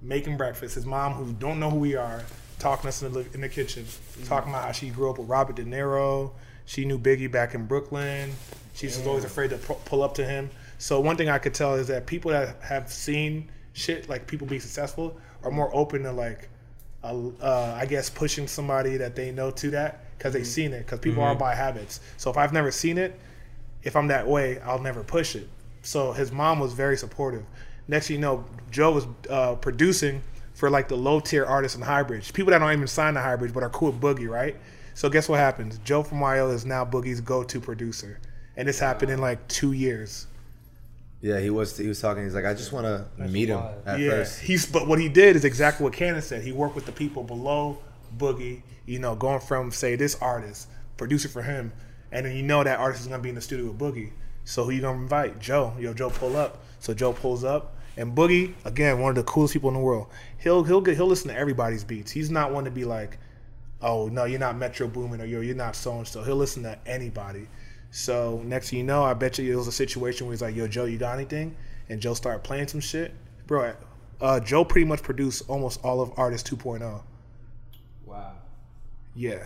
making 0.01 0.37
breakfast. 0.37 0.75
His 0.75 0.85
mom, 0.85 1.11
who 1.11 1.33
don't 1.33 1.59
know 1.59 1.69
who 1.69 1.79
we 1.79 1.97
are, 1.97 2.23
talking 2.57 2.83
to 2.83 2.87
us 2.87 3.03
in 3.03 3.11
the, 3.11 3.25
in 3.33 3.41
the 3.41 3.49
kitchen, 3.49 3.83
mm-hmm. 3.83 4.23
talking 4.23 4.49
about 4.49 4.63
how 4.63 4.71
she 4.71 4.91
grew 4.91 5.09
up 5.09 5.17
with 5.17 5.27
Robert 5.27 5.57
De 5.57 5.65
Niro. 5.65 6.31
She 6.63 6.85
knew 6.85 6.97
Biggie 6.97 7.29
back 7.29 7.53
in 7.53 7.65
Brooklyn. 7.65 8.31
She's 8.75 9.05
always 9.05 9.25
afraid 9.25 9.49
to 9.49 9.57
pull 9.57 10.03
up 10.03 10.13
to 10.13 10.25
him. 10.25 10.49
So 10.77 11.01
one 11.01 11.17
thing 11.17 11.27
I 11.27 11.37
could 11.37 11.53
tell 11.53 11.75
is 11.75 11.87
that 11.87 12.05
people 12.05 12.31
that 12.31 12.61
have 12.61 12.89
seen 12.89 13.49
shit 13.73 14.09
like 14.09 14.27
people 14.27 14.47
be 14.47 14.59
successful 14.59 15.17
are 15.43 15.51
more 15.51 15.73
open 15.75 16.03
to 16.03 16.11
like, 16.11 16.49
uh, 17.03 17.15
uh, 17.41 17.77
I 17.79 17.85
guess 17.85 18.09
pushing 18.09 18.47
somebody 18.47 18.97
that 18.97 19.15
they 19.15 19.31
know 19.31 19.51
to 19.51 19.71
that 19.71 20.17
because 20.17 20.33
they've 20.33 20.45
seen 20.45 20.73
it. 20.73 20.85
Because 20.85 20.99
people 20.99 21.23
are 21.23 21.35
by 21.35 21.55
habits. 21.55 21.99
So 22.17 22.29
if 22.29 22.37
I've 22.37 22.53
never 22.53 22.71
seen 22.71 22.97
it, 22.97 23.19
if 23.83 23.95
I'm 23.95 24.07
that 24.07 24.27
way, 24.27 24.59
I'll 24.59 24.81
never 24.81 25.03
push 25.03 25.35
it. 25.35 25.47
So 25.81 26.11
his 26.11 26.31
mom 26.31 26.59
was 26.59 26.73
very 26.73 26.97
supportive. 26.97 27.43
Next 27.87 28.07
thing 28.07 28.17
you 28.17 28.21
know, 28.21 28.45
Joe 28.69 28.91
was 28.91 29.07
uh, 29.29 29.55
producing 29.55 30.21
for 30.53 30.69
like 30.69 30.87
the 30.87 30.95
low 30.95 31.19
tier 31.19 31.43
artists 31.43 31.75
in 31.75 31.83
Highbridge. 31.83 32.33
People 32.33 32.51
that 32.51 32.59
don't 32.59 32.71
even 32.71 32.87
sign 32.87 33.15
to 33.15 33.19
Highbridge 33.19 33.53
but 33.53 33.63
are 33.63 33.69
cool 33.69 33.91
with 33.91 33.99
Boogie, 33.99 34.29
right? 34.29 34.55
So 34.93 35.09
guess 35.09 35.27
what 35.27 35.39
happens? 35.39 35.79
Joe 35.79 36.03
from 36.03 36.19
YO 36.19 36.51
is 36.51 36.65
now 36.65 36.85
Boogie's 36.85 37.21
go 37.21 37.43
to 37.43 37.59
producer. 37.59 38.19
And 38.55 38.67
this 38.67 38.77
happened 38.77 39.11
in 39.11 39.19
like 39.19 39.47
two 39.47 39.71
years. 39.71 40.27
Yeah, 41.21 41.39
he 41.39 41.51
was 41.51 41.77
he 41.77 41.87
was 41.87 42.01
talking. 42.01 42.23
He's 42.23 42.33
like, 42.33 42.45
I 42.45 42.53
just 42.53 42.71
want 42.71 42.85
to 42.85 43.27
meet 43.27 43.49
him 43.49 43.61
at 43.85 43.99
yeah. 43.99 44.09
first. 44.09 44.41
He's 44.41 44.65
but 44.65 44.87
what 44.87 44.99
he 44.99 45.07
did 45.07 45.35
is 45.35 45.45
exactly 45.45 45.83
what 45.83 45.93
Cannon 45.93 46.21
said. 46.21 46.43
He 46.43 46.51
worked 46.51 46.75
with 46.75 46.87
the 46.87 46.91
people 46.91 47.23
below 47.23 47.77
Boogie, 48.17 48.63
you 48.85 48.97
know, 48.97 49.15
going 49.15 49.39
from 49.39 49.71
say 49.71 49.95
this 49.95 50.15
artist, 50.19 50.67
producer 50.97 51.29
for 51.29 51.43
him, 51.43 51.71
and 52.11 52.25
then 52.25 52.35
you 52.35 52.41
know 52.41 52.63
that 52.63 52.79
artist 52.79 53.03
is 53.03 53.07
gonna 53.07 53.21
be 53.21 53.29
in 53.29 53.35
the 53.35 53.41
studio 53.41 53.67
with 53.71 53.77
Boogie. 53.77 54.11
So 54.45 54.63
who 54.63 54.71
you 54.71 54.81
gonna 54.81 54.99
invite? 54.99 55.39
Joe. 55.39 55.73
Yo, 55.79 55.93
Joe 55.93 56.09
pull 56.09 56.35
up. 56.35 56.63
So 56.79 56.93
Joe 56.93 57.13
pulls 57.13 57.43
up. 57.43 57.75
And 57.97 58.15
Boogie, 58.15 58.53
again, 58.65 58.99
one 58.99 59.09
of 59.09 59.15
the 59.15 59.23
coolest 59.23 59.53
people 59.53 59.69
in 59.69 59.75
the 59.75 59.81
world. 59.81 60.07
He'll 60.39 60.63
he'll 60.63 60.81
get 60.81 60.95
he'll 60.95 61.07
listen 61.07 61.29
to 61.29 61.37
everybody's 61.37 61.83
beats. 61.83 62.11
He's 62.11 62.31
not 62.31 62.51
one 62.51 62.65
to 62.65 62.71
be 62.71 62.83
like, 62.83 63.19
oh 63.81 64.07
no, 64.07 64.25
you're 64.25 64.39
not 64.39 64.57
Metro 64.57 64.87
Boomin 64.87 65.21
or 65.21 65.25
yo, 65.25 65.41
you're 65.41 65.55
not 65.55 65.75
so 65.75 65.97
and 65.97 66.07
so. 66.07 66.23
He'll 66.23 66.35
listen 66.35 66.63
to 66.63 66.79
anybody. 66.87 67.47
So 67.91 68.41
next 68.45 68.69
thing 68.69 68.79
you 68.79 68.85
know, 68.85 69.03
I 69.03 69.13
bet 69.13 69.37
you 69.37 69.51
it 69.51 69.55
was 69.55 69.67
a 69.67 69.71
situation 69.71 70.25
where 70.25 70.33
he's 70.33 70.41
like, 70.41 70.55
yo, 70.55 70.67
Joe, 70.67 70.85
you 70.85 70.97
got 70.97 71.15
anything? 71.15 71.55
And 71.89 71.99
Joe 72.01 72.13
started 72.13 72.43
playing 72.43 72.67
some 72.69 72.79
shit. 72.79 73.13
Bro, 73.47 73.73
uh, 74.21 74.39
Joe 74.39 74.63
pretty 74.63 74.85
much 74.85 75.03
produced 75.03 75.43
almost 75.49 75.83
all 75.83 75.99
of 76.01 76.17
Artist 76.17 76.49
2.0. 76.49 77.01
Wow, 78.05 78.33
Yeah. 79.13 79.43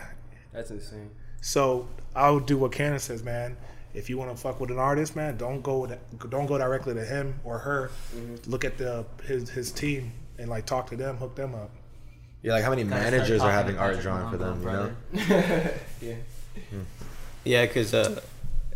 that's 0.54 0.70
insane. 0.70 1.10
So 1.42 1.88
I 2.16 2.30
would 2.30 2.46
do 2.46 2.58
what 2.58 2.72
Cannon 2.72 3.00
says, 3.00 3.24
man. 3.24 3.58
If 3.94 4.10
you 4.10 4.18
want 4.18 4.30
to 4.32 4.38
fuck 4.38 4.60
with 4.60 4.72
an 4.72 4.78
artist, 4.78 5.16
man, 5.16 5.38
don't 5.38 5.62
go 5.62 5.80
with, 5.80 5.98
don't 6.30 6.48
go 6.48 6.58
directly 6.58 6.94
to 6.96 7.06
him 7.06 7.40
or 7.46 7.58
her. 7.60 7.92
Look 8.46 8.66
at 8.66 8.78
the 8.78 9.06
his 9.24 9.50
his 9.50 9.72
team 9.72 10.12
and 10.38 10.50
like 10.50 10.66
talk 10.66 10.90
to 10.90 10.98
them, 10.98 11.16
hook 11.18 11.36
them 11.36 11.56
up. 11.56 11.72
Yeah, 12.42 12.54
like 12.54 12.64
how 12.64 12.72
many 12.72 12.84
managers 12.84 13.42
are 13.42 13.52
having 13.52 13.78
art 13.78 14.02
drawn 14.02 14.30
for 14.30 14.38
them? 14.38 14.60
You 14.60 14.66
know? 14.66 14.92
Malongo, 15.14 15.74
yeah. 16.02 16.16
Yeah, 17.46 17.66
cause, 17.68 17.94
uh 17.94 18.20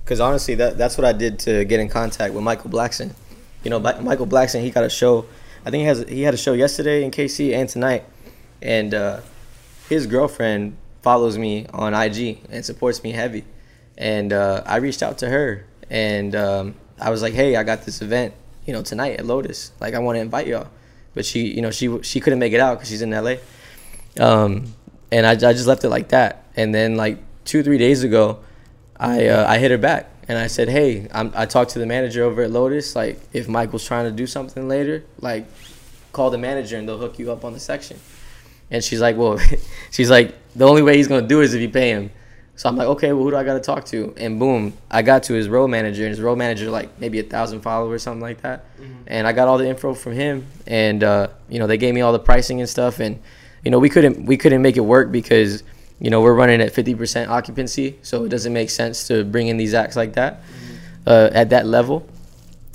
'cause 0.10 0.20
honestly, 0.20 0.55
that 0.55 0.78
that's 0.78 0.97
what 0.97 1.05
I 1.05 1.14
did 1.14 1.38
to 1.39 1.64
get 1.66 1.80
in 1.80 1.88
contact 1.88 2.34
with 2.34 2.43
Michael 2.43 2.72
Blackson. 2.72 3.12
You 3.64 3.70
know, 3.70 3.80
Michael 3.80 4.26
Blackson, 4.28 4.62
he 4.62 4.72
got 4.72 4.84
a 4.84 4.89
show. 4.89 5.26
I 5.66 5.70
think 5.70 5.82
he 5.82 5.86
has 5.86 6.05
he 6.10 6.22
had 6.24 6.34
a 6.34 6.38
show 6.38 6.53
yesterday 6.53 7.03
in 7.03 7.12
KC 7.12 7.53
and 7.53 7.70
tonight, 7.70 8.03
and 8.62 8.93
uh, 8.93 9.20
his 9.88 10.07
girlfriend 10.07 10.76
follows 11.03 11.38
me 11.38 11.68
on 11.74 11.93
IG 11.93 12.39
and 12.49 12.66
supports 12.66 13.03
me 13.03 13.12
heavy. 13.12 13.45
And 13.97 14.34
uh, 14.34 14.64
I 14.66 14.78
reached 14.78 15.03
out 15.03 15.20
to 15.20 15.30
her 15.30 15.66
and 15.89 16.36
um, 16.36 16.76
I 16.99 17.10
was 17.10 17.22
like, 17.22 17.34
"Hey, 17.34 17.55
I 17.55 17.64
got 17.64 17.84
this 17.84 18.01
event, 18.01 18.34
you 18.66 18.74
know, 18.74 18.82
tonight 18.82 19.20
at 19.20 19.26
Lotus. 19.26 19.72
Like, 19.80 19.93
I 19.93 19.99
want 19.99 20.16
to 20.18 20.22
invite 20.22 20.47
y'all." 20.47 20.68
But 21.14 21.26
she, 21.26 21.53
you 21.53 21.62
know, 21.62 21.72
she 21.72 22.01
she 22.03 22.20
couldn't 22.20 22.39
make 22.39 22.53
it 22.53 22.60
out 22.60 22.78
because 22.78 22.89
she's 22.89 23.01
in 23.01 23.12
LA. 23.12 23.36
Um, 24.20 24.74
and 25.12 25.26
I, 25.26 25.32
I 25.32 25.53
just 25.53 25.68
left 25.68 25.84
it 25.84 25.89
like 25.89 26.10
that. 26.10 26.43
And 26.55 26.74
then 26.74 26.95
like 26.95 27.18
two 27.45 27.64
three 27.64 27.78
days 27.78 28.03
ago, 28.03 28.39
I 29.00 29.28
uh, 29.28 29.47
I 29.47 29.58
hit 29.60 29.72
her 29.72 29.78
back 29.78 30.10
and 30.28 30.38
I 30.38 30.47
said, 30.47 30.70
"Hey, 30.70 31.08
I'm, 31.14 31.32
I 31.36 31.45
talked 31.45 31.72
to 31.72 31.80
the 31.80 31.86
manager 31.86 32.24
over 32.24 32.43
at 32.43 32.52
Lotus. 32.52 32.95
Like, 32.95 33.20
if 33.34 33.47
Michael's 33.47 33.86
trying 33.86 34.06
to 34.06 34.12
do 34.12 34.28
something 34.28 34.68
later, 34.68 35.04
like, 35.22 35.45
call 36.12 36.30
the 36.30 36.38
manager 36.38 36.78
and 36.78 36.88
they'll 36.88 36.97
hook 36.97 37.18
you 37.18 37.32
up 37.32 37.45
on 37.45 37.54
the 37.54 37.60
section." 37.60 37.97
And 38.72 38.84
she's 38.84 39.02
like, 39.02 39.18
"Well, 39.18 39.39
she's 39.91 40.10
like, 40.10 40.36
the 40.56 40.68
only 40.68 40.82
way 40.82 40.97
he's 40.97 41.08
gonna 41.08 41.28
do 41.28 41.41
it 41.41 41.45
is 41.45 41.54
if 41.54 41.62
you 41.62 41.70
pay 41.70 41.91
him." 41.91 42.12
So 42.56 42.68
I'm 42.68 42.76
like, 42.76 42.88
"Okay, 42.89 43.14
well, 43.14 43.24
who 43.24 43.32
do 43.32 43.38
I 43.38 43.43
gotta 43.43 43.62
talk 43.62 43.86
to?" 43.86 44.14
And 44.18 44.38
boom, 44.38 44.74
I 44.91 45.02
got 45.02 45.24
to 45.24 45.34
his 45.34 45.47
road 45.47 45.70
manager, 45.70 46.04
and 46.04 46.10
his 46.10 46.20
road 46.20 46.36
manager 46.38 46.70
like 46.70 47.00
maybe 47.00 47.20
a 47.20 47.24
thousand 47.24 47.62
followers, 47.62 48.04
something 48.04 48.22
like 48.22 48.41
that. 48.41 48.66
And 49.08 49.26
I 49.26 49.32
got 49.32 49.47
all 49.47 49.58
the 49.58 49.68
info 49.68 49.93
from 49.93 50.12
him, 50.14 50.45
and 50.68 51.04
uh, 51.04 51.28
you 51.47 51.60
know, 51.60 51.68
they 51.68 51.78
gave 51.78 51.93
me 51.95 52.02
all 52.02 52.12
the 52.12 52.20
pricing 52.20 52.60
and 52.60 52.70
stuff, 52.70 53.00
and 53.00 53.18
you 53.64 53.72
know, 53.72 53.80
we 53.80 53.89
couldn't 53.89 54.26
we 54.26 54.36
couldn't 54.36 54.62
make 54.62 54.76
it 54.76 54.82
work 54.82 55.10
because 55.12 55.64
you 56.00 56.10
know 56.10 56.22
we're 56.22 56.34
running 56.34 56.62
at 56.62 56.74
50% 56.74 57.28
occupancy, 57.28 57.97
so 58.02 58.24
it 58.24 58.30
doesn't 58.30 58.54
make 58.54 58.70
sense 58.70 59.08
to 59.08 59.24
bring 59.24 59.47
in 59.47 59.58
these 59.58 59.74
acts 59.74 59.95
like 59.95 60.14
that 60.14 60.41
uh, 61.06 61.30
at 61.34 61.50
that 61.50 61.66
level. 61.66 62.08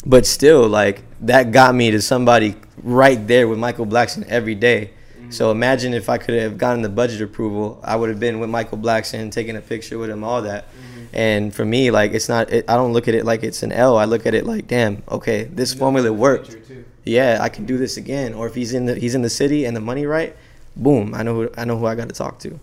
But 0.06 0.26
still, 0.26 0.68
like 0.68 1.02
that 1.22 1.52
got 1.52 1.74
me 1.74 1.90
to 1.90 2.02
somebody 2.02 2.56
right 2.82 3.26
there 3.26 3.48
with 3.48 3.58
Michael 3.58 3.86
Blackson 3.86 4.26
every 4.28 4.54
day. 4.54 4.90
So 5.30 5.50
imagine 5.50 5.94
if 5.94 6.08
I 6.08 6.18
could 6.18 6.34
have 6.34 6.58
gotten 6.58 6.82
the 6.82 6.88
budget 6.88 7.22
approval, 7.22 7.80
I 7.82 7.96
would 7.96 8.08
have 8.08 8.20
been 8.20 8.38
with 8.40 8.50
Michael 8.50 8.78
Blackson, 8.78 9.32
taking 9.32 9.56
a 9.56 9.60
picture 9.60 9.98
with 9.98 10.10
him, 10.10 10.22
all 10.22 10.42
that. 10.42 10.66
And 11.12 11.54
for 11.54 11.64
me, 11.64 11.90
like 11.90 12.12
it's 12.12 12.28
not. 12.28 12.52
It, 12.52 12.68
I 12.68 12.74
don't 12.74 12.92
look 12.92 13.08
at 13.08 13.14
it 13.14 13.24
like 13.24 13.42
it's 13.42 13.62
an 13.62 13.72
L. 13.72 13.96
I 13.96 14.04
look 14.04 14.26
at 14.26 14.34
it 14.34 14.46
like, 14.46 14.66
damn, 14.66 15.02
okay, 15.10 15.44
this 15.44 15.72
formula 15.72 16.12
worked. 16.12 16.56
Yeah, 17.04 17.38
I 17.40 17.48
can 17.48 17.66
do 17.66 17.78
this 17.78 17.96
again. 17.96 18.34
Or 18.34 18.46
if 18.46 18.54
he's 18.54 18.74
in 18.74 18.86
the 18.86 18.96
he's 18.96 19.14
in 19.14 19.22
the 19.22 19.30
city 19.30 19.64
and 19.64 19.76
the 19.76 19.80
money 19.80 20.06
right, 20.06 20.36
boom, 20.76 21.14
I 21.14 21.22
know 21.22 21.34
who 21.34 21.50
I 21.56 21.64
know 21.64 21.78
who 21.78 21.86
I 21.86 21.94
got 21.94 22.08
to 22.08 22.14
talk 22.14 22.38
to. 22.40 22.58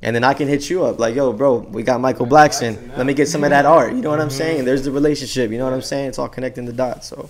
And 0.00 0.14
then 0.14 0.22
I 0.22 0.32
can 0.32 0.46
hit 0.46 0.70
you 0.70 0.84
up 0.84 0.98
like, 0.98 1.14
yo, 1.16 1.32
bro, 1.32 1.56
we 1.56 1.82
got 1.82 2.00
Michael 2.00 2.26
Blackson. 2.26 2.76
Blackson 2.76 2.96
Let 2.96 3.06
me 3.06 3.14
get 3.14 3.28
some 3.28 3.42
of 3.42 3.50
that 3.50 3.66
art. 3.66 3.92
You 3.92 4.00
know 4.00 4.10
what 4.10 4.20
I'm 4.20 4.28
mm-hmm. 4.28 4.36
saying? 4.36 4.64
There's 4.64 4.84
the 4.84 4.92
relationship. 4.92 5.50
You 5.50 5.58
know 5.58 5.64
what 5.64 5.72
I'm 5.72 5.82
saying? 5.82 6.10
It's 6.10 6.18
all 6.18 6.28
connecting 6.28 6.66
the 6.66 6.72
dots. 6.72 7.08
So, 7.08 7.28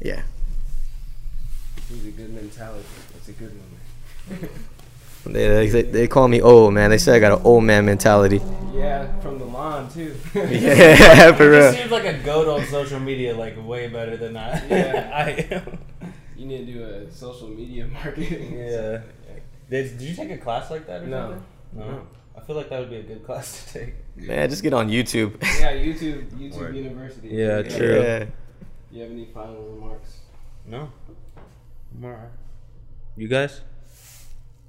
yeah. 0.00 0.22
He's 1.88 2.06
a 2.06 2.10
good 2.10 2.32
mentality. 2.32 2.84
That's 3.12 3.28
a 3.28 3.32
good 3.32 3.52
one. 4.28 4.48
They, 5.26 5.68
they, 5.68 5.82
they 5.82 6.08
call 6.08 6.28
me 6.28 6.40
old 6.40 6.74
man. 6.74 6.90
They 6.90 6.98
say 6.98 7.16
I 7.16 7.18
got 7.18 7.38
an 7.38 7.44
old 7.44 7.64
man 7.64 7.86
mentality. 7.86 8.40
Yeah, 8.74 9.20
from 9.20 9.38
the 9.38 9.44
lawn 9.46 9.90
too. 9.90 10.14
Yeah, 10.34 11.32
for 11.32 11.44
He 11.44 11.48
real. 11.48 11.72
seems 11.72 11.90
like 11.90 12.04
a 12.04 12.18
goat 12.18 12.48
on 12.48 12.66
social 12.66 13.00
media, 13.00 13.34
like 13.34 13.56
way 13.66 13.88
better 13.88 14.16
than 14.16 14.36
I, 14.36 14.66
Yeah. 14.68 15.10
I 15.14 15.30
am. 15.54 15.78
You 16.36 16.46
need 16.46 16.66
to 16.66 16.72
do 16.72 16.84
a 16.84 17.10
social 17.10 17.48
media 17.48 17.86
marketing. 17.92 18.58
Yeah. 18.58 19.00
Did, 19.70 19.98
did 19.98 20.02
you 20.02 20.14
take 20.14 20.30
a 20.30 20.36
class 20.38 20.70
like 20.70 20.86
that 20.86 21.02
or 21.02 21.06
No. 21.06 21.28
something? 21.30 21.44
No. 21.74 21.84
No. 21.90 22.06
I 22.36 22.40
feel 22.40 22.56
like 22.56 22.68
that 22.70 22.80
would 22.80 22.90
be 22.90 22.96
a 22.96 23.02
good 23.02 23.24
class 23.24 23.64
to 23.72 23.78
take. 23.80 23.94
Man, 24.16 24.48
just 24.50 24.62
get 24.62 24.72
on 24.72 24.88
YouTube. 24.88 25.36
Yeah, 25.60 25.72
YouTube, 25.72 26.30
YouTube 26.30 26.56
Word. 26.58 26.76
University. 26.76 27.28
Yeah, 27.28 27.62
true. 27.62 28.02
Yeah. 28.02 28.24
You 28.90 29.02
have 29.02 29.10
any 29.10 29.26
final 29.26 29.62
remarks? 29.62 30.18
No. 30.66 30.90
I'm 31.96 32.04
alright. 32.04 32.28
You 33.16 33.28
guys? 33.28 33.60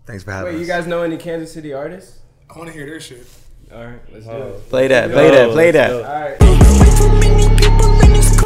Thanks 0.05 0.23
for 0.23 0.31
having 0.31 0.53
Wait, 0.53 0.55
us. 0.55 0.61
you 0.61 0.67
guys 0.67 0.85
know 0.87 1.01
any 1.03 1.17
Kansas 1.17 1.51
City 1.51 1.73
artists? 1.73 2.19
I 2.49 2.57
want 2.57 2.67
to 2.69 2.73
hear 2.73 2.85
their 2.85 2.99
shit. 2.99 3.25
All 3.73 3.83
right, 3.85 3.99
let's 4.13 4.25
do 4.25 4.31
Oh. 4.31 4.47
it. 4.57 4.69
Play 4.69 4.87
that. 4.87 5.11
Play 5.11 5.31
that. 5.31 5.49
Play 5.51 5.71
that. 5.71 5.91
All 5.91 6.01
right. 6.01 6.39
Too 6.39 7.09
many 7.19 7.49
people 7.57 8.01
in 8.01 8.13
this. 8.13 8.37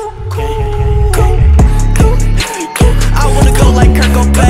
I 3.11 3.25
wanna 3.35 3.51
go 3.59 3.69
like 3.71 3.93
Kurt 3.95 4.11
Cobain. 4.15 4.49